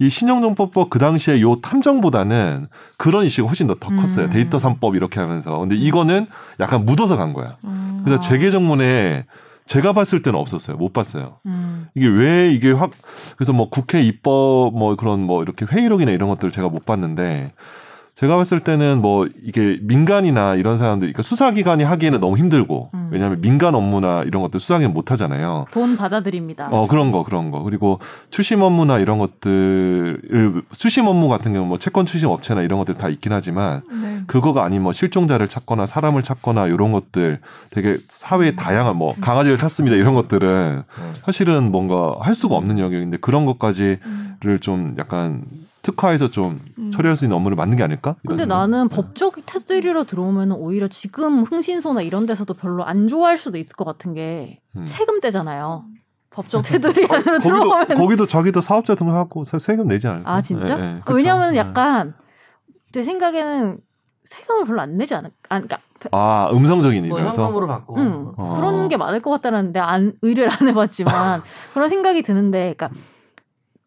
[0.01, 4.27] 이 신형정보법 그 당시에 요 탐정보다는 그런 이슈가 훨씬 더, 더 컸어요.
[4.27, 4.31] 음.
[4.31, 5.59] 데이터 3법 이렇게 하면서.
[5.59, 6.27] 근데 이거는
[6.59, 7.59] 약간 묻어서 간 거야.
[7.65, 8.01] 음.
[8.03, 8.21] 그래서 아.
[8.21, 9.27] 재개정문에
[9.67, 10.79] 제가 봤을 때는 없었어요.
[10.79, 11.37] 못 봤어요.
[11.45, 11.89] 음.
[11.95, 12.93] 이게 왜 이게 확
[13.37, 17.53] 그래서 뭐 국회 입법 뭐 그런 뭐 이렇게 회의록이나 이런 것들 제가 못 봤는데
[18.15, 23.09] 제가 봤을 때는 뭐 이게 민간이나 이런 사람들 그러니까 수사기관이 하기에는 너무 힘들고 음.
[23.11, 25.67] 왜냐하면 민간 업무나 이런 것들 수사기관 못 하잖아요.
[25.71, 26.69] 돈 받아들입니다.
[26.71, 27.99] 어 그런 거 그런 거 그리고
[28.31, 33.09] 추심 업무나 이런 것들을 수심 업무 같은 경우 뭐 채권 추심 업체나 이런 것들 다
[33.09, 34.21] 있긴 하지만 네.
[34.27, 37.41] 그거가 아닌 뭐 실종자를 찾거나 사람을 찾거나 이런 것들
[37.71, 41.21] 되게 사회에 다양한 뭐 강아지를 찾습니다 이런 것들은 네.
[41.25, 44.59] 사실은 뭔가 할 수가 없는 영역인데 그런 것까지를 음.
[44.61, 45.45] 좀 약간
[45.83, 46.91] 특화해서 좀 음.
[46.91, 48.17] 처리할 수 있는 업무를 맡는 게 아닐까?
[48.27, 48.59] 근데 생각.
[48.59, 48.97] 나는 네.
[48.97, 54.13] 법적 테두리로 들어오면 오히려 지금 흥신소나 이런 데서도 별로 안 좋아할 수도 있을 것 같은
[54.15, 54.87] 게 음.
[54.87, 55.85] 세금 떼잖아요.
[56.31, 60.31] 법적 테두리 안으로 거기도 들어오면 거기도 자기도 사업자 등록하고 세- 세금 내지 않을까?
[60.33, 60.79] 아 진짜?
[60.79, 61.17] 예, 예, 아, 그쵸.
[61.17, 61.59] 왜냐하면 예.
[61.59, 62.15] 약간
[62.93, 63.79] 제 생각에는
[64.25, 65.31] 세금을 별로 안 내지 않을.
[65.49, 65.79] 아, 그러니까
[66.13, 68.55] 아 음성적인 뭐 일이라서 현금으로 받고 음, 어.
[68.55, 71.43] 그런 게 많을 것 같다는데 안 의뢰를 안 해봤지만
[71.75, 72.91] 그런 생각이 드는데, 그러니까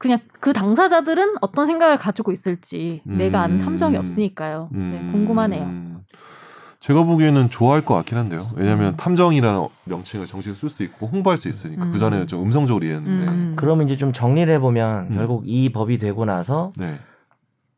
[0.03, 3.61] 그냥 그 당사자들은 어떤 생각을 가지고 있을지 내가 아는 음.
[3.61, 4.67] 탐정이 없으니까요.
[4.69, 5.09] 네, 음.
[5.13, 6.01] 궁금하네요.
[6.81, 8.49] 제가 보기에는 좋아할 것 같긴 한데요.
[8.57, 8.97] 왜냐하면 음.
[8.97, 11.91] 탐정이라는 명칭을 정식으로 쓸 수 있고 홍보할 수 있으니까 음.
[11.93, 13.31] 그 전에는 좀 음성적으로 이해했는데.
[13.31, 13.53] 음.
[13.55, 15.15] 그러면 이제 좀 정리를 해보면 음.
[15.15, 16.99] 결국 이 법이 되고 나서 네,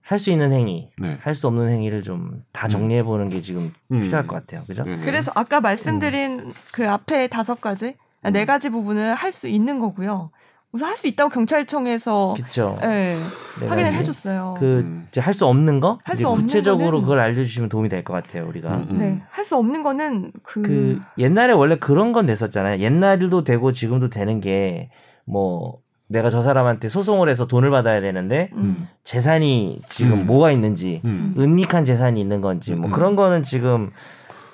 [0.02, 1.20] 할수 있는 행위, 네.
[1.22, 4.02] 할수 없는 행위를 좀 다 정리해 보는 게 지금 음.
[4.02, 4.64] 필요할 것 같아요.
[4.66, 4.84] 그죠?
[4.84, 5.06] 네, 네.
[5.06, 7.96] 그래서 아까 말씀드린 그 앞에 다섯 가지
[8.26, 8.34] 음.
[8.34, 10.32] 네 가지 부분을 할 수 있는 거고요.
[10.76, 12.78] 우선 할 수 있다고 경찰청에서 그쵸.
[12.84, 13.16] 예,
[13.62, 13.94] 네 확인을.
[13.94, 14.58] 해줬어요.
[14.60, 15.08] 그 음.
[15.10, 18.12] 이제 할 수 없는 거, 할수 이제 없는 구체적으로 거는- 그걸 알려주시면 도움이 될 것
[18.14, 18.46] 같아요.
[18.48, 18.98] 우리가 음, 음.
[19.00, 22.80] 네, 할 수 없는 거는 그, 그 옛날에 원래 그런 건 냈었잖아요.
[22.82, 24.90] 옛날도 되고 지금도 되는 게
[25.28, 30.26] 뭐 내가 저 사람한테 소송을 해서 돈을 받아야 되는데 음, 재산이 지금 음.
[30.28, 31.34] 뭐가 있는지 음.
[31.36, 32.92] 은닉한 재산이 있는 건지 뭐 음.
[32.92, 33.90] 그런 거는 지금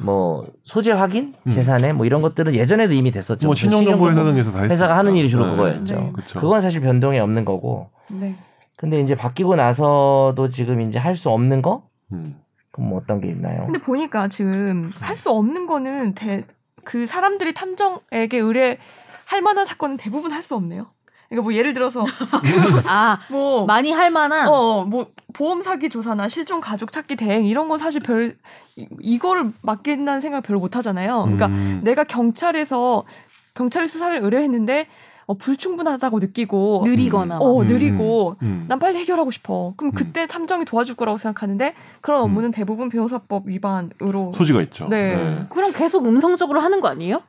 [0.02, 1.52] 뭐 소재 확인 음.
[1.52, 3.48] 재산에 뭐 이런 것들은 예전에도 이미 됐었죠.
[3.48, 4.64] 뭐 신용정보 회사 등에서 다.
[4.64, 5.96] 회사가 하는 일이 주로 그거였죠.
[5.96, 6.12] 네.
[6.14, 6.40] 그쵸.
[6.40, 7.90] 그건 사실 변동이 없는 거고.
[8.10, 8.36] 네.
[8.78, 11.84] 근데 이제 바뀌고 나서도 지금 이제 할 수 없는 거?
[12.14, 12.40] 음.
[12.72, 13.66] 그럼 뭐 어떤 게 있나요?
[13.66, 16.46] 근데 보니까 지금 할 수 없는 거는 대,
[16.84, 20.88] 그 사람들이 탐정에게 의뢰할 만한 사건은 대부분 할 수 없네요.
[21.32, 22.06] 그러니까 뭐 예를 들어서
[22.86, 27.78] 아뭐 많이 할 만한 어, 뭐 보험 사기 조사나 실종 가족 찾기 대행 이런 건
[27.80, 28.36] 사실 별
[28.76, 31.22] 이- 이거를 맡긴다는 생각 별로 못 하잖아요.
[31.24, 31.80] 그러니까 음.
[31.84, 33.06] 내가 경찰에서
[33.54, 34.88] 경찰 수사를 의뢰했는데
[35.28, 37.42] 어, 불충분하다고 느끼고 느리거나 막.
[37.42, 38.66] 어 음, 느리고 음.
[38.68, 39.74] 난 빨리 해결하고 싶어.
[39.78, 39.96] 그럼 음.
[39.96, 44.90] 그때 탐정이 도와줄 거라고 생각하는데 그런 업무는 대부분 변호사법 위반으로 소지가 있죠.
[44.90, 45.46] 네.
[45.50, 47.22] 그럼 계속 음성적으로 하는 거 아니에요?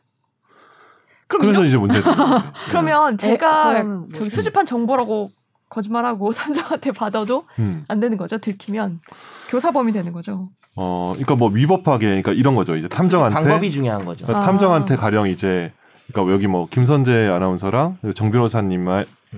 [1.28, 2.14] 그래서 이런- 이제 거죠.
[2.68, 5.30] 그러면 제가 그럼 뭐- 저기 수집한 정보라고
[5.68, 7.84] 거짓말하고 탐정한테 받아도 음.
[7.88, 8.38] 안 되는 거죠.
[8.38, 9.00] 들키면
[9.48, 10.50] 교사범이 되는 거죠.
[10.76, 12.76] 어, 그러니까 뭐 위법하게, 그러니까 이런 거죠.
[12.76, 14.26] 이제 탐정한테 방법이 중요한 거죠.
[14.26, 14.50] 그러니까 아.
[14.50, 15.72] 탐정한테 가령 이제
[16.12, 18.86] 그러니까 여기 뭐 김선재 아나운서랑 정 변호사님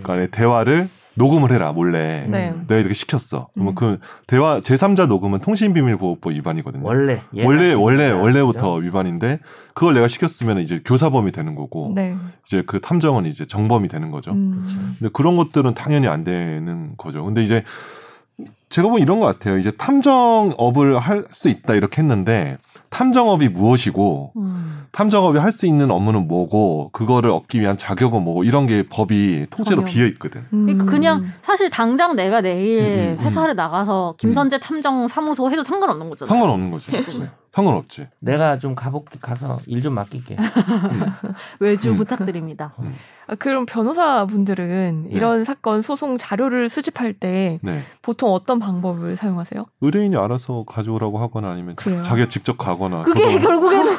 [0.03, 2.27] 간의 대화를 녹음을 해라 몰래.
[2.29, 2.53] 네.
[2.67, 3.49] 내가 이렇게 시켰어.
[3.55, 3.75] 그러면 음.
[3.75, 6.85] 그 대화 제3자 녹음은 통신비밀보호법 위반이거든요.
[6.85, 8.85] 원래 얘가 원래 원래 원래부터 그죠?
[8.85, 9.39] 위반인데
[9.75, 12.17] 그걸 내가 시켰으면 이제 교사범이 되는 거고 네.
[12.47, 14.33] 이제 그 탐정은 이제 정범이 되는 거죠.
[14.33, 14.67] 음.
[14.99, 17.25] 근데 그런 것들은 당연히 안 되는 거죠.
[17.25, 17.63] 근데 이제
[18.69, 19.59] 제가 보면 이런 것 같아요.
[19.59, 22.59] 이제 탐정업을 할 수 있다 이렇게 했는데
[22.95, 24.87] 탐정업이 무엇이고 음.
[24.93, 29.83] 탐정업이 할 수 있는 업무는 뭐고 그거를 얻기 위한 자격은 뭐고 이런 게 법이 통째로
[29.83, 29.87] 전혀.
[29.93, 30.45] 비어 있거든.
[30.51, 30.87] 그러니까 음.
[30.87, 36.29] 그냥 사실 당장 내가 내일 음, 음, 회사를 나가서 김선재 탐정 사무소 해도 상관없는 거잖아요.
[36.29, 36.91] 상관없는 거지.
[37.55, 38.09] 상관없지.
[38.19, 40.37] 내가 좀 가볼게 가서 일 좀 맡길게.
[41.61, 41.97] 외주 음.
[41.97, 42.75] 부탁드립니다.
[43.27, 45.15] 아, 그럼 변호사분들은 네.
[45.15, 47.83] 이런 사건 소송 자료를 수집할 때 네.
[48.03, 49.65] 보통 어떤 방법을 사용하세요?
[49.81, 52.03] 의뢰인이 알아서 가져오라고 하거나 아니면 그래요?
[52.03, 53.03] 자기가 직접 가거나.
[53.05, 53.93] 그게 저도- 결국에는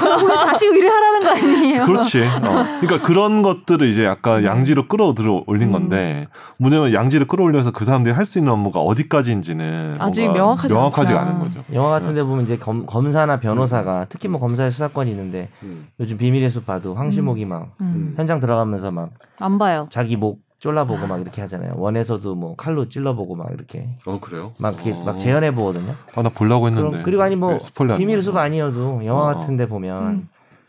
[0.00, 1.84] 결국에 다시 의뢰하라는 거 아니에요?
[1.84, 2.22] 그렇지.
[2.22, 2.64] 어.
[2.80, 5.72] 그러니까 그런 것들을 이제 약간 양지로 끌어들어 올린 음.
[5.72, 6.28] 건데
[6.58, 11.36] 문제는 양지를 끌어올려서 그 사람들이 할 수 있는 업무가 어디까지인지는 아직 명확하지 명확하지가 않구나.
[11.40, 11.64] 않은 거죠.
[11.74, 15.88] 영화 같은데 보면 이제 검, 검사나 변호사가 특히 뭐 검사의 수사권이 있는데 음.
[16.00, 18.14] 요즘 비밀의 숲 봐도 황시목이 막 음.
[18.16, 19.10] 현장 들어가면서 막
[19.40, 19.88] 안 봐요.
[19.90, 21.74] 자기 목 쫄라보고 막 이렇게 하잖아요.
[21.76, 24.54] 원에서도 뭐 칼로 찔러보고 막 이렇게 어 그래요?
[24.58, 25.04] 막 이렇게 어.
[25.04, 25.92] 막 재현해 보거든요.
[26.14, 26.88] 아나 보려고 했는데.
[26.88, 28.36] 그럼 그리고 아니 뭐 네, 스포일러 비밀의 숲.
[28.36, 29.26] 아니어도 영화 어.
[29.34, 30.28] 같은데 보면 음.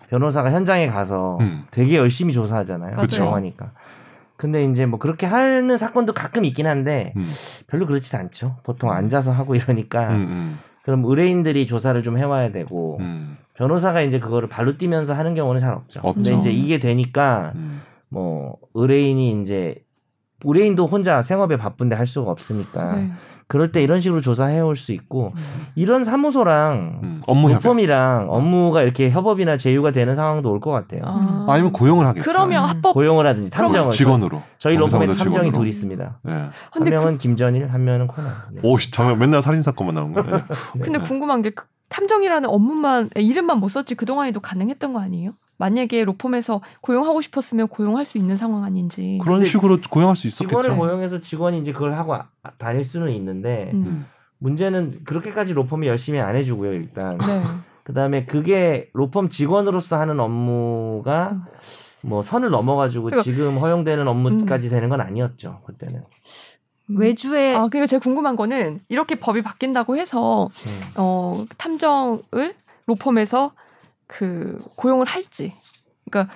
[0.10, 1.64] 변호사가 현장에 가서 음.
[1.72, 2.98] 되게 열심히 조사하잖아요.
[2.98, 3.24] 그쵸.
[3.26, 3.72] 영화니까.
[4.38, 7.26] 근데 이제 뭐 그렇게 하는 사건도 가끔 있긴 한데 음.
[7.68, 8.58] 별로 그렇지 않죠.
[8.64, 14.48] 보통 앉아서 하고 이러니까 음, 그럼 의뢰인들이 조사를 좀 해와야 되고 음, 변호사가 이제 그거를
[14.48, 16.00] 발로 뛰면서 하는 경우는 잘 없죠.
[16.14, 16.40] 근데 없죠.
[16.40, 17.82] 이제 이게 되니까 음.
[18.08, 19.84] 뭐 의뢰인이 이제
[20.44, 23.10] 의뢰인도 혼자 생업에 바쁜데 할 수가 없으니까 네.
[23.48, 25.34] 그럴 때 이런 식으로 조사해 올 수 있고
[25.76, 27.22] 이런 사무소랑 음.
[27.28, 27.50] 업무.
[27.50, 31.02] 로펌이랑 업무가 이렇게 협업이나 제휴가 되는 상황도 올 것 같아요.
[31.06, 31.46] 아.
[31.50, 32.24] 아니면 고용을 하겠죠.
[32.24, 32.70] 그러면 음.
[32.70, 34.42] 합법 고용을 하든지 탐정을 직원으로.
[34.58, 35.52] 저희 로펌에 탐정이 직원으로.
[35.52, 36.20] 둘 있습니다.
[36.24, 36.32] 네.
[36.34, 38.32] 한 근데 그, 명은 김전일, 한 명은 코난.
[38.52, 38.62] 네.
[38.64, 40.38] 오씨 정말 맨날 살인 사건만 나오는 거예요.
[40.74, 40.82] 네.
[40.82, 45.34] 근데 궁금한 게그 탐정이라는 업무만 이름만 못 썼지 그 동안에도 가능했던 거 아니에요?
[45.58, 49.20] 만약에 로펌에서 고용하고 싶었으면 고용할 수 있는 상황 아닌지.
[49.24, 50.62] 그런 식으로 고용할 수 있었겠죠.
[50.62, 52.28] 직원을 고용해서 직원이 이제 그걸 하고 아-
[52.58, 54.06] 다닐 수는 있는데 음.
[54.40, 57.18] 문제는 그렇게까지 로펌이 열심히 안 해주고요 일단.
[57.18, 57.26] 네.
[57.84, 61.46] 그다음에 그게 로펌 직원으로서 하는 업무가
[62.02, 66.04] 뭐 선을 넘어가지고 그러니까- 지금 허용되는 업무까지 되는 건 아니었죠 그때는.
[66.90, 66.98] 음.
[67.00, 70.82] 외주에 아, 그러니까 제가 궁금한 거는 이렇게 법이 바뀐다고 해서 음.
[70.98, 72.54] 어, 탐정을
[72.88, 73.54] 로펌에서
[74.08, 75.54] 그 고용을 할지.
[76.10, 76.34] 그러니까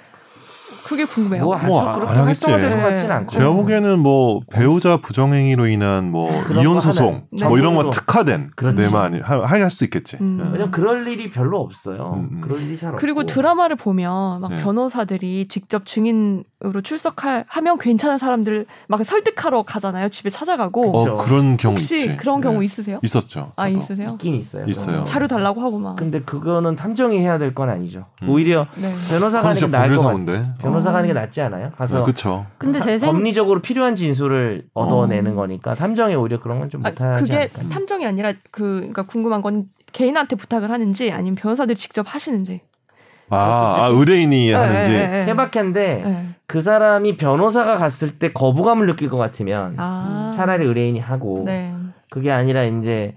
[0.88, 1.44] 그게 궁금해요.
[1.44, 2.46] 뭐 아주 뭐안 그렇게 하겠지.
[2.46, 2.96] 활성화된 것 네.
[2.96, 3.32] 같지는 않고.
[3.32, 7.82] 제가 보기에는 뭐 배우자 부정행위로 인한 뭐 그런 이혼 거 소송 하는- 뭐 이런 거
[7.84, 7.90] 정부로.
[7.92, 8.52] 특화된.
[8.56, 10.18] 데만 할 수 있겠지.
[10.22, 10.40] 음.
[10.40, 10.46] 예.
[10.46, 12.14] 왜냐면 그럴 일이 별로 없어요.
[12.16, 12.42] 음, 음.
[12.42, 13.00] 그럴 일이 잘 없고.
[13.00, 14.58] 그리고 드라마를 보면 막 네.
[14.64, 20.10] 변호사들이 직접 증인으로 출석하면 괜찮은 사람들 막 설득하러 가잖아요.
[20.10, 20.98] 집에 찾아가고.
[20.98, 22.18] 어 그런 경우 혹시 있지.
[22.18, 22.66] 그런 경우 예.
[22.66, 23.00] 있으세요?
[23.04, 23.52] 있었죠.
[23.56, 23.80] 아, 저도.
[23.80, 24.10] 있으세요?
[24.14, 24.66] 있긴 있어요.
[24.66, 25.04] 있어요.
[25.04, 25.96] 자료 달라고 하고 막.
[25.98, 28.06] 근데 그거는 탐정이 해야 될 건 아니죠.
[28.24, 28.30] 음.
[28.30, 28.94] 오히려 네.
[29.10, 30.26] 변호사가 하는 게 나을 것 같아요.
[30.70, 31.22] 변호사가 하는 게 어.
[31.22, 31.72] 낫지 않아요?
[31.78, 32.46] 가서 네, 그쵸.
[32.58, 35.36] 근데 제 생, 법리적으로 필요한 진술을 얻어내는 어.
[35.36, 37.70] 거니까 탐정이 오히려 그런 건좀 아, 못하지 그게 않을까.
[37.70, 42.62] 탐정이 아니라 그 그러니까 궁금한 건 개인한테 부탁을 하는지 아니면 변호사들 직접 하시는지.
[43.30, 44.92] 아, 아 의뢰인이 하는지.
[44.92, 45.26] 예, 예, 예.
[45.28, 46.26] 해박한데 예.
[46.48, 50.32] 그 사람이 변호사가 갔을 때 거부감을 느낄 것 같으면 아.
[50.34, 51.74] 차라리 의뢰인이 하고 네.
[52.10, 53.16] 그게 아니라 이제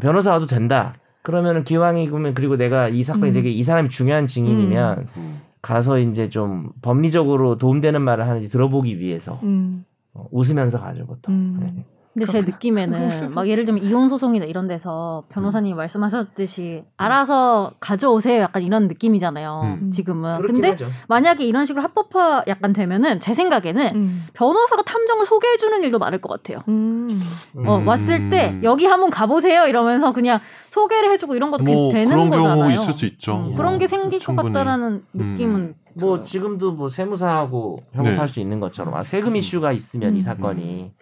[0.00, 0.94] 변호사 와도 된다.
[1.22, 3.32] 그러면은 기왕이 그러면 그리고 내가 이 사건이 음.
[3.32, 5.40] 되게 이 사람이 중요한 증인이면 음.
[5.64, 9.86] 가서 이제 좀 법리적으로 도움되는 말을 하는지 들어보기 위해서 음.
[10.12, 11.34] 어, 웃으면서 가죠 보통.
[11.34, 11.56] 음.
[11.58, 11.84] 네.
[12.14, 12.54] 근데 제 그렇구나.
[12.54, 19.78] 느낌에는 막 예를 들면 이혼 소송이나 이런 데서 변호사님이 말씀하셨듯이 알아서 가져오세요 약간 이런 느낌이잖아요.
[19.82, 19.90] 음.
[19.90, 20.36] 지금은.
[20.36, 20.86] 그렇긴 근데 하죠.
[21.08, 24.26] 만약에 이런 식으로 합법화 약간 되면은 제 생각에는 음.
[24.32, 26.62] 변호사가 탐정을 소개해 주는 일도 많을 것 같아요.
[26.68, 27.20] 음.
[27.66, 27.86] 어, 음.
[27.88, 30.38] 왔을 때 여기 한번 가보세요 이러면서 그냥
[30.70, 32.58] 소개를 해주고 이런 것도 뭐 되는 그런 거잖아요.
[32.58, 33.48] 경우 있을 수 있죠.
[33.50, 33.56] 음.
[33.56, 34.52] 그런 게 어, 생길 것 충분히.
[34.52, 36.22] 같다라는 느낌은 뭐.
[36.22, 38.32] 지금도 뭐 세무사하고 협업할 네.
[38.32, 40.16] 수 있는 것처럼 아, 세금 이슈가 있으면 음.
[40.16, 40.92] 이 사건이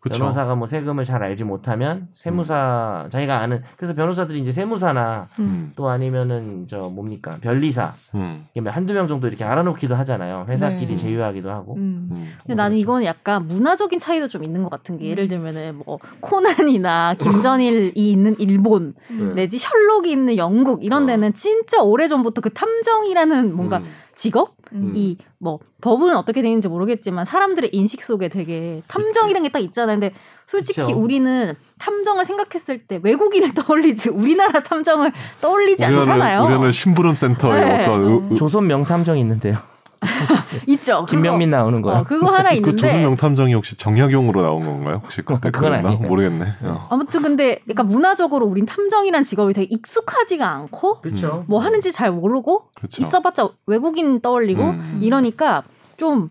[0.00, 0.18] 그쵸.
[0.18, 5.72] 변호사가 뭐 세금을 잘 알지 못하면 세무사 자기가 아는 그래서 변호사들이 이제 세무사나 음.
[5.76, 8.46] 또 아니면은 저 뭡니까 변리사 음.
[8.52, 10.96] 이게 뭐 한두 명 정도 이렇게 알아놓기도 하잖아요 회사끼리 네.
[10.96, 12.08] 제휴하기도 하고 음.
[12.12, 12.32] 음.
[12.40, 15.10] 근데 나는 이거는 약간 문화적인 차이도 좀 있는 것 같은 게 음.
[15.10, 19.34] 예를 들면은 뭐 코난이나 김전일이 있는 일본 음.
[19.34, 21.06] 내지 셜록이 있는 영국 이런 어.
[21.06, 23.90] 데는 진짜 오래 전부터 그 탐정이라는 뭔가 음.
[24.14, 24.92] 직업 음.
[24.94, 29.98] 이뭐 법은 어떻게 되는지 모르겠지만 사람들의 인식 속에 되게 탐정이라는 게딱 있잖아요.
[29.98, 30.14] 근데
[30.46, 30.98] 솔직히 그쵸.
[30.98, 36.44] 우리는 탐정을 생각했을 때 외국인을 떠올리지 우리나라 탐정을 떠올리지 우리나라- 않잖아요.
[36.44, 39.58] 우리나라 심부름 센터에 네, 어떤 조선 명탐정이 있는데요
[40.66, 41.04] 있죠.
[41.04, 41.06] 그거.
[41.06, 45.00] 김명민 나오는 거요 어, 그거 하나 그 있는데 조선 명탐정이 혹시 정약용으로 나온 건가요?
[45.02, 45.90] 혹시 그때 그건 그랬나?
[45.90, 46.08] 아니에요.
[46.08, 46.44] 모르겠네.
[46.62, 46.86] 어.
[46.90, 52.68] 아무튼 근데 그러니까 문화적으로 우린 탐정이란 직업이 되게 익숙하지가 않고 그렇죠 뭐 하는지 잘 모르고
[52.74, 53.02] 그렇죠.
[53.02, 55.00] 있어봤자 외국인 떠올리고 음.
[55.02, 55.64] 이러니까
[55.96, 56.30] 좀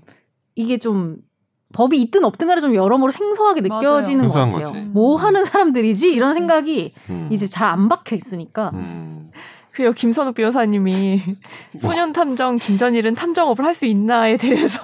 [0.55, 1.17] 이게 좀
[1.73, 3.81] 법이 있든 없든 간에 좀 여러모로 생소하게 맞아요.
[3.97, 4.67] 느껴지는 것 생소한 같아요.
[4.73, 4.81] 거지.
[4.91, 6.39] 뭐 하는 사람들이지 이런 그치.
[6.39, 7.27] 생각이 음.
[7.31, 9.18] 이제 잘 안 박혀 있으니까 음.
[9.79, 11.21] 그요 김선욱 변호사님이
[11.79, 14.81] 소년 탐정 김전일은 탐정업을 할 수 있나에 대해서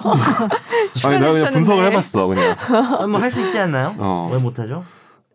[1.04, 2.56] 아니 내가 그냥 분석을 해봤어 그냥.
[3.10, 4.30] 뭐할 수 있지 않나요 어.
[4.32, 4.82] 왜 못하죠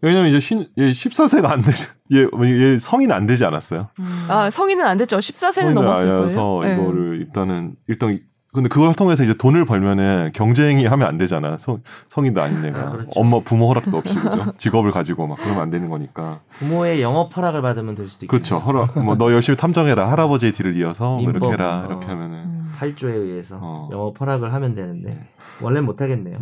[0.02, 1.86] 왜냐면 이제 신, 얘 14세가 안 되지.
[2.12, 3.90] 얘, 얘 성인 안 되지 않았어요.
[4.30, 5.20] 아 성인은 안 됐죠.
[5.20, 6.60] 14세는 넘었을 거예요.
[6.64, 6.74] 네.
[6.74, 8.20] 이거를 일단은 일단
[8.54, 11.58] 근데 그걸 통해서 이제 돈을 벌면은 경쟁이 하면 안 되잖아.
[11.60, 13.10] 성, 성인도 아닌 애가 그렇죠.
[13.20, 14.52] 엄마 부모 허락도 없이 그죠?
[14.58, 16.42] 직업을 가지고 막 그러면 안 되는 거니까.
[16.60, 18.58] 부모의 영업 허락을 받으면 될 수도 있고 그렇죠.
[18.60, 20.12] 허락 뭐 너 열심히 탐정해라.
[20.12, 21.50] 할아버지의 뒤를 이어서 뭐 이렇게.
[21.50, 21.84] 해라.
[21.84, 21.86] 어.
[21.88, 22.74] 이렇게 하면은 음.
[22.78, 23.90] 8조에 의해서 어.
[23.92, 25.18] 영업 허락을 하면 되는데
[25.62, 26.38] 원래 는 못 하겠네요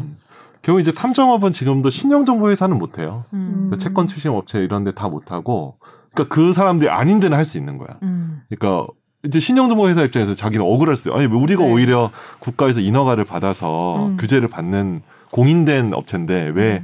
[0.62, 3.24] 결국 이제 탐정업은 지금도 신용정보회사는 못 해요.
[3.34, 3.70] 음.
[3.72, 3.78] 음.
[3.78, 5.78] 채권 추심 업체 이런 데 다 못 하고
[6.14, 7.98] 그러니까 그 사람들이 아닌 데는 할 수 있는 거야.
[8.02, 8.42] 음.
[8.50, 8.92] 그러니까
[9.24, 11.20] 이제 신용정보회사 입장에서 자기는 억울할 수 있어요.
[11.20, 11.72] 아니 우리가 네.
[11.72, 14.18] 오히려 국가에서 인허가를 받아서 음.
[14.18, 15.02] 규제를 받는
[15.32, 16.84] 공인된 업체인데 왜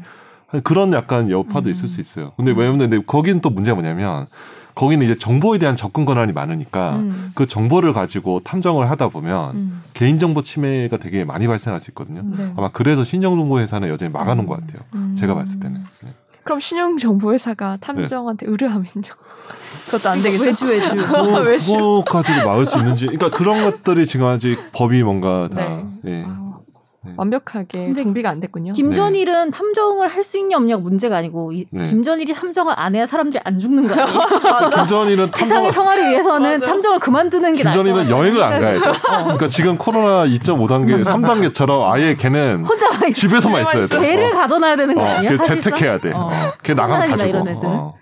[0.54, 0.62] 음.
[0.64, 1.72] 그런 약간 여파도 음.
[1.72, 2.34] 있을 수 있어요.
[2.36, 2.58] 근데 음.
[2.58, 4.28] 왜냐면 근데 거기는 또 문제가 뭐냐면
[4.76, 7.32] 거기는 이제 정보에 대한 접근 권한이 많으니까 음.
[7.34, 9.84] 그 정보를 가지고 탐정을 하다 보면 음.
[9.94, 12.22] 개인정보 침해가 되게 많이 발생할 수 있거든요.
[12.26, 12.52] 네.
[12.58, 14.82] 아마 그래서 신용정보 회사는 여전히 막아놓은 것 같아요.
[14.96, 15.16] 음.
[15.18, 15.82] 제가 봤을 때는.
[16.04, 16.10] 네.
[16.46, 18.86] 그럼 신용 정보회사가 탐정한테 의뢰하면요?
[19.88, 20.44] 그것도 안 되겠죠?
[20.46, 20.96] 외주 외주.
[20.96, 21.74] 그거, 외주.
[21.74, 23.08] 그거까지도 막을 수 있는지.
[23.08, 25.56] 그러니까 그런 것들이 지금 아직 법이 뭔가 다.
[25.56, 25.86] 네.
[26.06, 26.10] 예.
[26.22, 26.26] 네.
[27.18, 28.74] 완벽하게 근데 정비가 안 됐군요.
[28.74, 31.86] 김전일은 탐정을 할 수 있냐 없냐가 문제가 아니고 이- 네.
[31.86, 34.20] 김전일이 탐정을 안 해야 사람들이 안 죽는 거 아니에요?
[34.76, 36.66] 김전일은 세상의 평화를 위해서는 맞아.
[36.66, 38.10] 탐정을 그만두는 게 김전일은.
[38.10, 38.80] 여행을 안 가야 돼.
[38.80, 44.00] 그러니까 지금 코로나 2.5단계, 3단계처럼 아예 걔는 혼자만 있- 집에서만 있어야 돼.
[44.00, 44.36] 개를 어.
[44.36, 45.38] 가둬놔야 되는 거 어, 아니에요?
[45.38, 45.44] 걔?
[45.44, 46.12] 재택해야 돼.
[46.12, 46.30] 어.
[46.32, 46.54] 어.
[46.64, 47.96] 걔 나가면 다 죽어.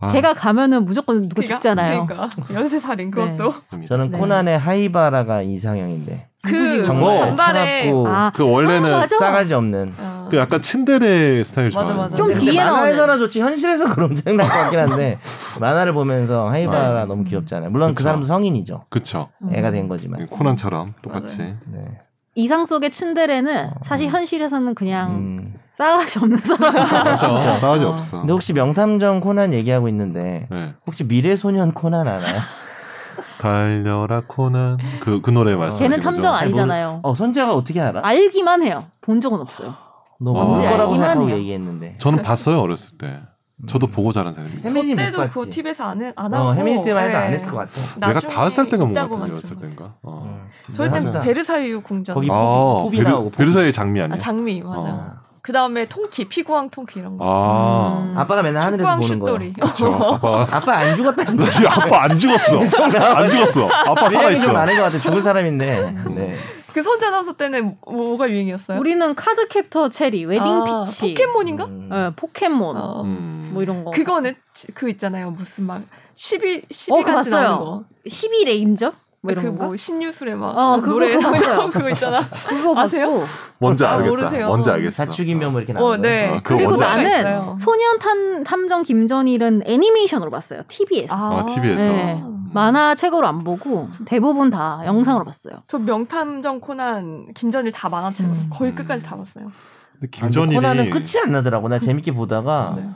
[0.00, 0.06] 어.
[0.06, 2.06] 아, 걔가 가면은 무조건 그러니까- 죽잖아요.
[2.06, 3.36] 그러니까 연쇄살인 네.
[3.36, 3.52] 그것도
[3.88, 4.18] 저는 네.
[4.18, 9.06] 코난의 하이바라가 이상형인데 그 정말 반발에 차갑고 아, 그 원래는 아.
[9.06, 10.28] 싸가지 없는 어.
[10.30, 12.16] 그 약간 친데레 스타일 맞아, 좋아하는 맞아.
[12.16, 15.18] 좀 뒤에 만화에서나 좋지 현실에서 그런 장난 같긴 한데
[15.58, 17.04] 만화를 보면서 하이바라 맞아.
[17.06, 17.70] 너무 귀엽잖아요.
[17.70, 18.04] 물론 그 그쵸.
[18.04, 18.84] 사람도 성인이죠.
[18.88, 19.28] 그쵸.
[19.42, 19.50] 음.
[19.52, 20.26] 애가 된 거지만.
[20.28, 21.38] 코난처럼 똑같이.
[21.38, 21.54] 맞아요.
[21.72, 21.80] 네.
[22.36, 24.12] 이상 속의 츤데레는 사실 음.
[24.12, 25.54] 현실에서는 그냥 음.
[25.78, 26.74] 싸가지 없는 사람.
[26.74, 27.02] 맞아.
[27.28, 27.38] 그렇죠.
[27.38, 27.88] 싸가지 어.
[27.90, 28.18] 없어.
[28.18, 30.74] 근데 혹시 명탐정 코난 얘기하고 있는데 네.
[30.86, 32.18] 혹시 미래소년 코난 알아요?
[33.40, 35.78] 달려라 코난 그 그 노래 말씀.
[35.84, 37.00] 걔는 탐정 아니잖아요.
[37.04, 38.00] 어 선재가 어떻게 알아?
[38.02, 38.86] 알기만 해요.
[39.00, 39.74] 본 적은 없어요.
[40.20, 41.36] 너 뭔지 모를 거라고 생각하고 해요.
[41.36, 41.96] 얘기했는데.
[41.98, 43.20] 저는 봤어요 어렸을 때.
[43.66, 44.68] 저도 보고 자란 사람입니다.
[44.68, 45.32] 저 혜민이 못 때도 봤지.
[45.34, 47.32] 그거 TV에서 안, 안 하고 어, 혜민이 때만 해도 안 네.
[47.34, 48.06] 했을 것 같아.
[48.06, 49.56] 내가 다섯 살 때가 뭔가 같은데.
[49.60, 49.94] 때인가.
[50.02, 50.46] 어.
[50.74, 51.20] 저희 때는 맞아.
[51.22, 53.36] 베르사유 궁전 거기 아, 포비 나오고, 포비.
[53.38, 54.14] 베르사유의 장미 아니야?
[54.14, 54.88] 아 장미 맞아.
[54.88, 55.12] 어.
[55.42, 57.24] 그 다음에 통키 피구왕 통키 이런 거.
[57.24, 58.18] 아, 음.
[58.18, 59.08] 아빠가 맨날 하늘에서 보는.
[59.08, 59.52] 슛돌이.
[59.54, 59.86] 그렇죠.
[60.20, 62.58] 아빠, 아빠 안 죽었다는 이 아빠 안 죽었어.
[62.60, 63.66] 안 죽었어.
[63.66, 64.52] 아빠 살아 내용이 좀 있어.
[64.52, 64.98] 많은 것 같아.
[64.98, 65.94] 죽을 사람인데.
[66.14, 66.34] 네.
[66.72, 68.78] 그 선재 아나운서 때는 뭐가 유행이었어요?
[68.78, 71.64] 우리는 카드 캡터 체리, 웨딩 아, 피치, 포켓몬인가?
[71.64, 71.90] 음.
[71.92, 73.02] 예, 포켓몬, 어.
[73.02, 73.50] 음.
[73.52, 73.90] 뭐 이런 거.
[73.90, 75.30] 그거는 지- 그 있잖아요.
[75.30, 75.82] 무슨 막
[76.14, 77.34] 12, 12 어, 봤어요.
[77.42, 77.84] 나오는 거.
[78.06, 78.92] 12 레인저?
[79.20, 79.64] 뭐 이런 거.
[79.64, 81.70] 그뭐 신유술해 막 어, 그거 노래 그거 봤어요.
[81.70, 82.20] 그거 있잖아.
[82.48, 83.24] 그거 아세요?
[83.58, 84.10] 뭔지 아, 알겠다.
[84.10, 84.46] 모르세요.
[84.46, 85.04] 뭔지 알겠어.
[85.04, 86.28] 사축이면 뭐 이렇게 어, 나오는 네.
[86.28, 87.56] 어, 그거 그리고 뭔지 나는.
[87.56, 90.62] 소년 탐, 탐정 김전일은 애니메이션으로 봤어요.
[90.68, 91.14] TV에서.
[91.14, 91.82] 아, TV에서.
[91.82, 92.22] 네.
[92.54, 95.62] 만화 책으로 안 보고 대부분 다 영상으로 봤어요.
[95.66, 98.50] 저 명탐정 코난 김전일 다 만화책으로 음.
[98.50, 99.44] 거의 끝까지 다 봤어요.
[99.44, 101.68] 근데 아, 근데 김전일이 코난은 끝이 안 나더라고.
[101.68, 102.88] 나 재밌게 보다가 네.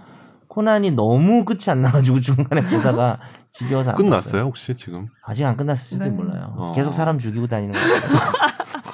[0.53, 3.18] 코난이 너무 끝이 안 나가지고 중간에 보다가
[3.50, 4.42] 지겨워서 안 끝났어요 봤어요.
[4.44, 5.07] 혹시 지금?
[5.24, 6.11] 아직 안 끝났을지도 네.
[6.11, 6.53] 몰라요.
[6.59, 6.72] 어.
[6.74, 8.00] 계속 사람 죽이고 다니는 거예요.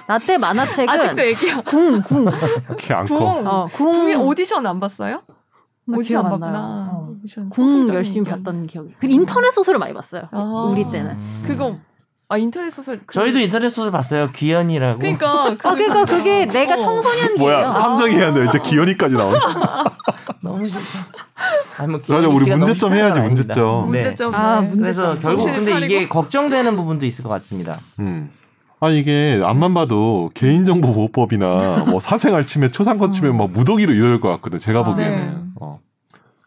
[0.06, 1.62] 나때 만화책은 아직도 얘기해요.
[1.62, 2.26] 궁, 궁.
[3.06, 3.46] 궁.
[3.46, 4.20] 어, 궁.
[4.20, 5.22] 오디션 안 봤어요?
[5.84, 6.30] 나 오디션 안.
[6.30, 6.90] 봤구나.
[6.92, 7.08] 어.
[7.18, 8.30] 오디션 궁 열심히.
[8.30, 8.94] 봤던 기억이.
[9.00, 10.28] 그리고 인터넷 소설을 많이 봤어요.
[10.30, 10.70] 아.
[10.70, 11.10] 우리 때는.
[11.10, 11.42] 음.
[11.44, 11.76] 그거
[12.30, 13.00] 아 인터넷 소설.
[13.06, 14.30] 그- 저희도 인터넷 소설 봤어요.
[14.32, 14.98] 귀연이라고.
[14.98, 16.76] 그러니까 아, 그러니까 그게 내가 어.
[16.76, 17.38] 청소년기예요.
[17.38, 18.44] 뭐야 탐정해야 돼.
[18.46, 19.38] 이제 기현이까지 나오네.
[20.42, 21.06] 너무 싫다.
[21.78, 23.90] 아니, 뭐 맞아 우리 문제점 해야지 문제점.
[23.92, 24.02] 네.
[24.02, 24.34] 문제점.
[24.34, 24.68] 아, 네.
[24.68, 24.82] 문제점.
[24.82, 25.84] 그래서 결국 근데 차리고.
[25.86, 27.78] 이게 걱정되는 부분도 있을 것 같습니다.
[28.00, 28.28] 음.
[28.80, 34.28] 아니 이게 앞만 봐도 개인정보 보호법이나 뭐 사생활 침해, 초상권 침해 막 무더기로 이럴 것
[34.32, 34.58] 같거든.
[34.58, 35.36] 제가 아, 보기에는 네.
[35.60, 35.80] 어.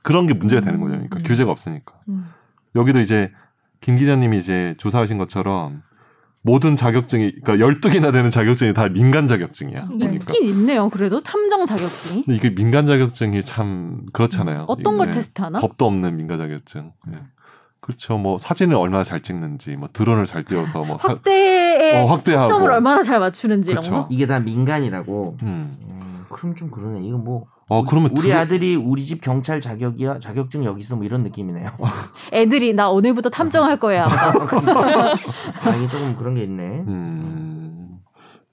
[0.04, 0.92] 그런 게 문제가 되는 거죠.
[0.92, 1.24] 그러니까 음.
[1.24, 1.96] 규제가 없으니까.
[2.08, 2.32] 음.
[2.76, 3.32] 여기도 이제
[3.82, 5.82] 김 기자님이 이제 조사하신 것처럼
[6.44, 9.88] 모든 자격증이 그러니까 12개나 되는 자격증이 다 민간 자격증이야.
[9.92, 9.98] 네.
[9.98, 10.34] 그러니까.
[10.34, 10.90] 있긴 있네요.
[10.90, 12.24] 그래도 탐정 자격증이.
[12.26, 14.66] 근데 이게 민간 자격증이 참 그렇잖아요.
[14.68, 15.60] 어떤 걸 테스트하나?
[15.60, 16.94] 법도 없는 민간 자격증.
[17.14, 17.20] 예.
[17.80, 18.18] 그렇죠.
[18.18, 22.48] 뭐 사진을 얼마나 잘 찍는지, 뭐 드론을 잘 띄워서 뭐 사, 확대의 어, 확대하고.
[22.48, 23.92] 점을 얼마나 잘 맞추는지 이런 그쵸.
[23.94, 24.08] 거.
[24.12, 25.38] 이게 다 민간이라고.
[25.42, 25.74] 음.
[25.84, 27.02] 음, 그럼 좀 그러네.
[27.02, 31.06] 이거 뭐 어 그러면 우리 드- 아들이 우리 집 경찰 자격이야 자격증 여기 있어 뭐
[31.06, 31.72] 이런 느낌이네요.
[32.34, 34.08] 애들이 나 오늘부터 탐정할 거야.
[34.08, 36.84] 아, 이게 조금 그런 게 있네.
[36.86, 38.00] 음.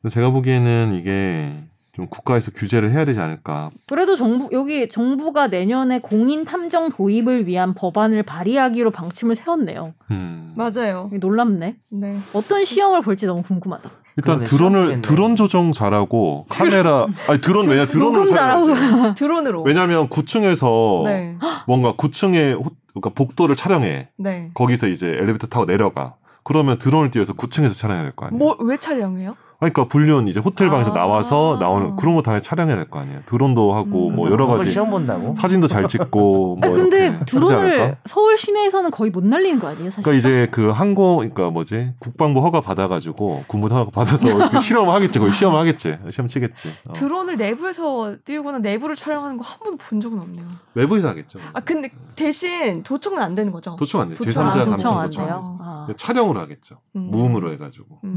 [0.00, 1.52] 근데 제가 보기에는 이게
[1.94, 3.70] 좀 국가에서 규제를 해야 되지 않을까.
[3.88, 9.94] 그래도 정부 여기 정부가 내년에 공인 탐정 도입을 위한 법안을 발의하기로 방침을 세웠네요.
[10.12, 10.54] 음.
[10.56, 11.10] 맞아요.
[11.12, 11.76] 놀랍네.
[11.90, 12.18] 네.
[12.34, 13.90] 어떤 시험을 볼지 너무 궁금하다.
[14.18, 15.00] 일단 드론을.
[15.02, 19.14] 드론 조정 잘하고 카메라 아니 드론 왜냐 드론으로 잘하고.
[19.14, 19.62] 드론으로.
[19.62, 21.36] 왜냐하면 9층에서 네.
[21.66, 24.08] 뭔가 9층의 호, 그러니까 복도를 촬영해.
[24.16, 24.50] 네.
[24.54, 26.14] 거기서 이제 엘리베이터 타고 내려가.
[26.42, 28.38] 그러면 드론을 띄워서 9층에서 촬영해야 될 거 아니에요.
[28.38, 29.36] 뭐 왜 촬영해요?
[29.60, 30.94] 그러니까 불륜 이제 호텔 방에서 아.
[30.94, 33.20] 나와서 나오는 그런 거 당연히 촬영해야 될 거 아니에요.
[33.26, 34.14] 드론도 하고 음.
[34.16, 35.34] 뭐 여러 가지 시험 본다고?
[35.36, 37.96] 사진도 잘 찍고 뭐 아니, 근데 드론을?
[38.06, 40.04] 서울 시내에서는 거의 못 날리는 거 아니에요, 사실?
[40.04, 45.18] 그러니까 이제 그 항공 그러니까 뭐지 국방부 허가 받아 가지고 군부 허가 받아서 실험을 하겠지
[45.18, 46.92] 거의 시험을 하겠지 시험 치겠지 어.
[46.92, 50.46] 드론을 내부에서 띄우거나 내부를 촬영하는 거 한 번도 본 적은 없네요.
[50.74, 53.74] 외부에서 하겠죠 아 근데 대신 도청은 안 되는 거죠.
[53.76, 54.14] 도청 안 돼.
[54.14, 55.58] 도청 제3자 안 감청 도청 안 도청.
[55.60, 55.86] 아.
[55.96, 57.08] 촬영으로 하겠죠 음.
[57.10, 58.10] 무음으로 해 가지고 네.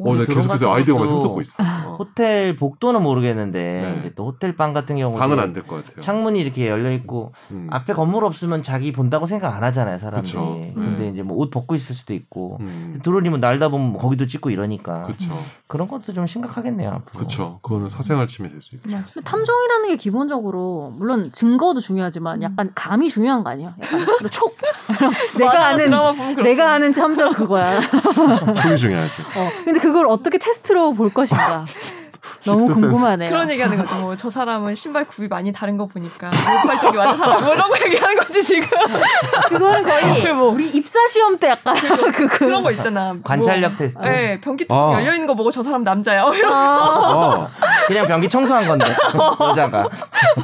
[0.00, 0.06] 음.
[0.08, 1.96] 어, 나 드론 계속 그래서 같은 아이디어가 샘솟고 있어 어.
[1.98, 3.96] 호텔 복도는 모르겠는데 네.
[4.00, 7.32] 이제 또 호텔 방 같은 경우 방은 안 될 것 같아요 창문이 이렇게 열려 있고
[7.50, 7.68] 음.
[7.70, 10.32] 앞에 건물 없으면 자기 본다고 생각 안 하잖아요 사람들이.
[10.32, 10.60] 그쵸.
[10.74, 11.10] 근데 음.
[11.12, 13.00] 이제 뭐 옷 벗고 있을 수도 있고 음.
[13.02, 15.30] 드론이면 날다 보면 뭐 거기도 찍고 이러니까 그쵸
[15.66, 17.20] 그런 것도 좀 심각하겠네요 앞으로.
[17.24, 18.88] 그쵸 그거는 사생활 침해 될수 있죠.
[18.88, 23.74] 근데 탐정이라는 게 기본적으로 물론 증거도 중요하지만 약간 감이 중요한 거 아니야?
[23.80, 24.56] 약간 촉
[25.38, 26.42] 내가 아는 그렇죠.
[26.42, 27.80] 내가 아는 탐정 그거야.
[28.62, 29.50] 초기 중요하지 어.
[29.64, 31.64] 근데 그걸 어떻게 테스트로 볼 것인가?
[32.46, 32.72] 너무.
[32.72, 33.28] 궁금하네요.
[33.30, 33.94] 그런 얘기하는 거죠.
[33.96, 37.76] 뭐, 저 사람은 신발 굽이 많이 다른 거 보니까 팔뚝이 많은 사람 뭐 이런 거
[37.86, 38.66] 얘기하는 거지 지금.
[39.48, 40.50] 그거는 거의 그 뭐.
[40.50, 41.76] 우리 입사 시험 때 약간
[42.12, 43.14] 그 그런 거 있잖아.
[43.24, 44.02] 관찰력 뭐, 테스트.
[44.02, 44.94] 네, 변기통 아.
[45.00, 46.22] 열려 있는 거 보고 저 사람 남자야.
[46.24, 46.52] 뭐 이런.
[46.52, 46.76] 아,
[47.14, 47.48] 어,
[47.86, 48.86] 그냥 변기 청소한 건데
[49.40, 49.88] 여자가.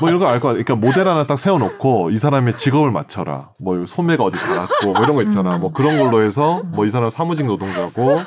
[0.01, 0.53] 뭐 이런 거알것 같아.
[0.65, 3.51] 그러니까 모델 하나 딱 세워놓고 이 사람의 직업을 맞춰라.
[3.59, 5.59] 뭐 소매가 어디 닿았고 뭐 이런 거 있잖아.
[5.59, 8.21] 뭐 그런 걸로 해서 뭐 이 사람 사무직 노동자고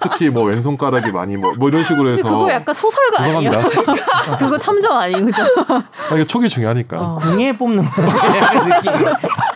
[0.00, 3.50] 특히 뭐 왼손가락이 많이 뭐, 뭐 이런 식으로 해서 그거 약간 소설 가 아니에요?
[3.50, 4.36] 죄송합니다.
[4.38, 5.42] 그거 탐정 아니에요, 그죠?
[5.68, 6.98] 아, 이게 촉이 중요하니까.
[7.00, 7.16] 어.
[7.16, 8.92] 궁예 뽑는 느낌.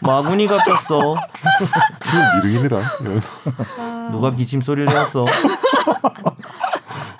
[0.03, 1.17] 마구니가 꼈어.
[2.01, 3.29] 지금 미르이느라 이러면서.
[4.11, 5.25] 누가 기침 소리를 내었어.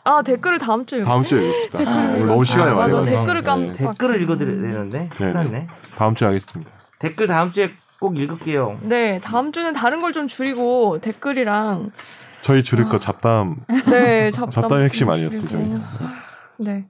[0.05, 1.91] 아 댓글을 다음 주에 다음 주에 읽읍시다.
[1.91, 3.11] 오늘 너무 시간이 아, 많이 맞아.
[3.11, 3.73] 댓글을 깜 네.
[3.75, 5.69] 댓글을 읽어드려야 되는데 큰일 났네.
[5.97, 6.71] 다음 주에 하겠습니다.
[6.99, 7.71] 댓글 다음 주에
[8.01, 8.79] 꼭 읽을게요.
[8.83, 11.91] 네 다음 주는 다른 걸 좀 줄이고 댓글이랑
[12.43, 13.57] 저희 줄일 거 잡담
[13.87, 15.49] 네 잡담 잡담이 핵심 좀 아니었어요.
[15.49, 15.65] 저희.
[16.59, 16.83] 네뭐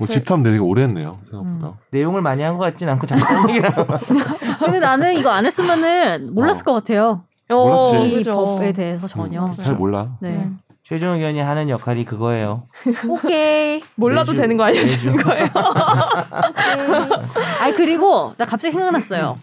[0.00, 1.78] 저- 집탐 되게 오래 했네요 생각보다.
[1.90, 3.86] 내용을 많이 한 것 같진 않고 잠깐 얘기라고.
[4.60, 6.64] 근데 나는 이거 안 했으면은 몰랐을 어.
[6.64, 7.22] 것 같아요.
[7.48, 7.96] 몰랐지.
[7.96, 8.34] 어, 이 그죠.
[8.34, 9.44] 법에 대해서 전혀.
[9.44, 10.08] 음, 잘 몰라.
[10.20, 10.30] 네.
[10.30, 10.50] 네.
[10.84, 12.64] 최종 의견이 하는 역할이 그거예요.
[13.08, 13.80] 오케이.
[13.96, 15.24] 몰라도 매주- 되는 거 알려주는 매주.
[15.24, 15.46] 거예요.
[17.60, 19.38] 아니 그리고 나 갑자기 생각났어요.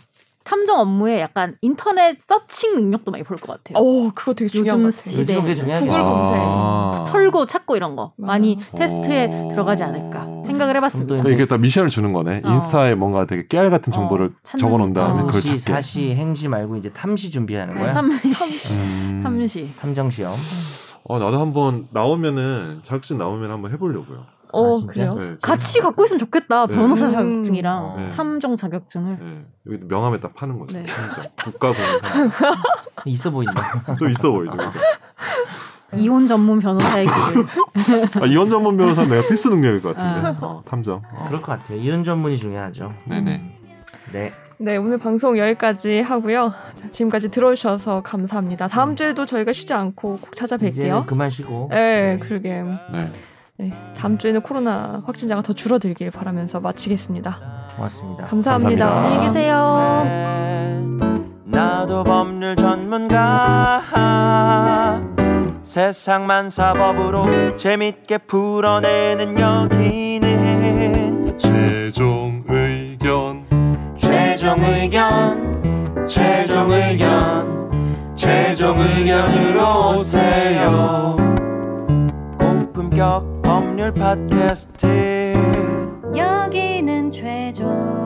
[0.45, 3.83] 탐정 업무에 약간 인터넷 서칭 능력도 많이 볼 것 같아요.
[3.83, 5.11] 오 그거 되게 중요한 요즘 것 같아요.
[5.15, 5.35] 시대.
[5.35, 6.39] 구글 검색.
[6.39, 7.05] 아.
[7.09, 8.77] 털고 찾고 이런 거 많이 맞아.
[8.77, 9.49] 테스트에 어.
[9.49, 11.07] 들어가지 않을까 생각을 해봤습니다.
[11.07, 12.41] 또 그러니까 이게 딱 미션을 주는 거네.
[12.45, 12.49] 어.
[12.49, 15.25] 인스타에 뭔가 되게 깨알 같은 정보를 어, 적어놓은 다음에 어.
[15.25, 15.73] 그걸 시, 찾게.
[15.73, 17.93] 사시, 행시 말고 이제 탐시 준비하는 네, 거야.
[17.93, 18.73] 탐시.
[18.77, 19.21] 음.
[19.23, 19.69] 탐시.
[19.79, 20.31] 탐정 시험.
[21.07, 24.25] 어, 나도 한번 나오면은 자격증 나오면 한번 해보려고요.
[24.55, 24.85] 어 아?
[24.87, 25.15] 그래요?
[25.15, 26.67] 네, 같이 갖고 있으면 좋겠다.
[26.67, 26.75] 네.
[26.75, 27.11] 변호사 음.
[27.11, 28.09] 자격증이랑 네.
[28.11, 29.17] 탐정 자격증을.
[29.19, 30.77] 네, 여기 명함에 딱 파는 거죠.
[30.77, 30.85] 네.
[31.43, 32.55] 국가공인 탐정.
[33.05, 33.95] 있어 보인다.
[33.97, 34.79] 좀 있어 보이죠, 그죠?
[35.97, 38.23] 이혼 전문 변호사의 길을.
[38.23, 40.27] 아, 이혼 전문 변호사는 내가 필수 능력일 것 같은데.
[40.27, 40.37] 아.
[40.41, 41.01] 어, 탐정.
[41.13, 41.25] 어.
[41.27, 41.79] 그럴 것 같아요.
[41.79, 42.93] 이런 전문이 중요하죠.
[43.05, 43.51] 네네.
[44.11, 44.33] 네.
[44.57, 46.53] 네 오늘 방송 여기까지 하고요.
[46.77, 48.67] 자, 지금까지 들어주셔서 감사합니다.
[48.69, 51.05] 다음 주에도 저희가 쉬지 않고 꼭 찾아뵐게요.
[51.05, 51.67] 그만 쉬고.
[51.71, 53.11] 네 그러게 네.
[53.57, 57.39] 네, 다음 주에는 코로나 확진자가 더 줄어들길 바라면서 마치겠습니다.
[57.75, 58.25] 고맙습니다.
[58.25, 58.85] 감사합니다.
[58.85, 59.15] 감사합니다.
[59.15, 60.05] 안녕히 계세요.
[61.45, 63.81] 나도 법률 전문가
[65.61, 73.45] 세상만 사법으로 재밌게 풀어내는 여기는 최종 의견.
[73.95, 81.15] 최종 의견 최종 의견 최종 의견으로 오세요
[82.37, 83.34] 고품격
[83.93, 85.33] 팟캐스트.
[86.15, 88.04] 여기는 최종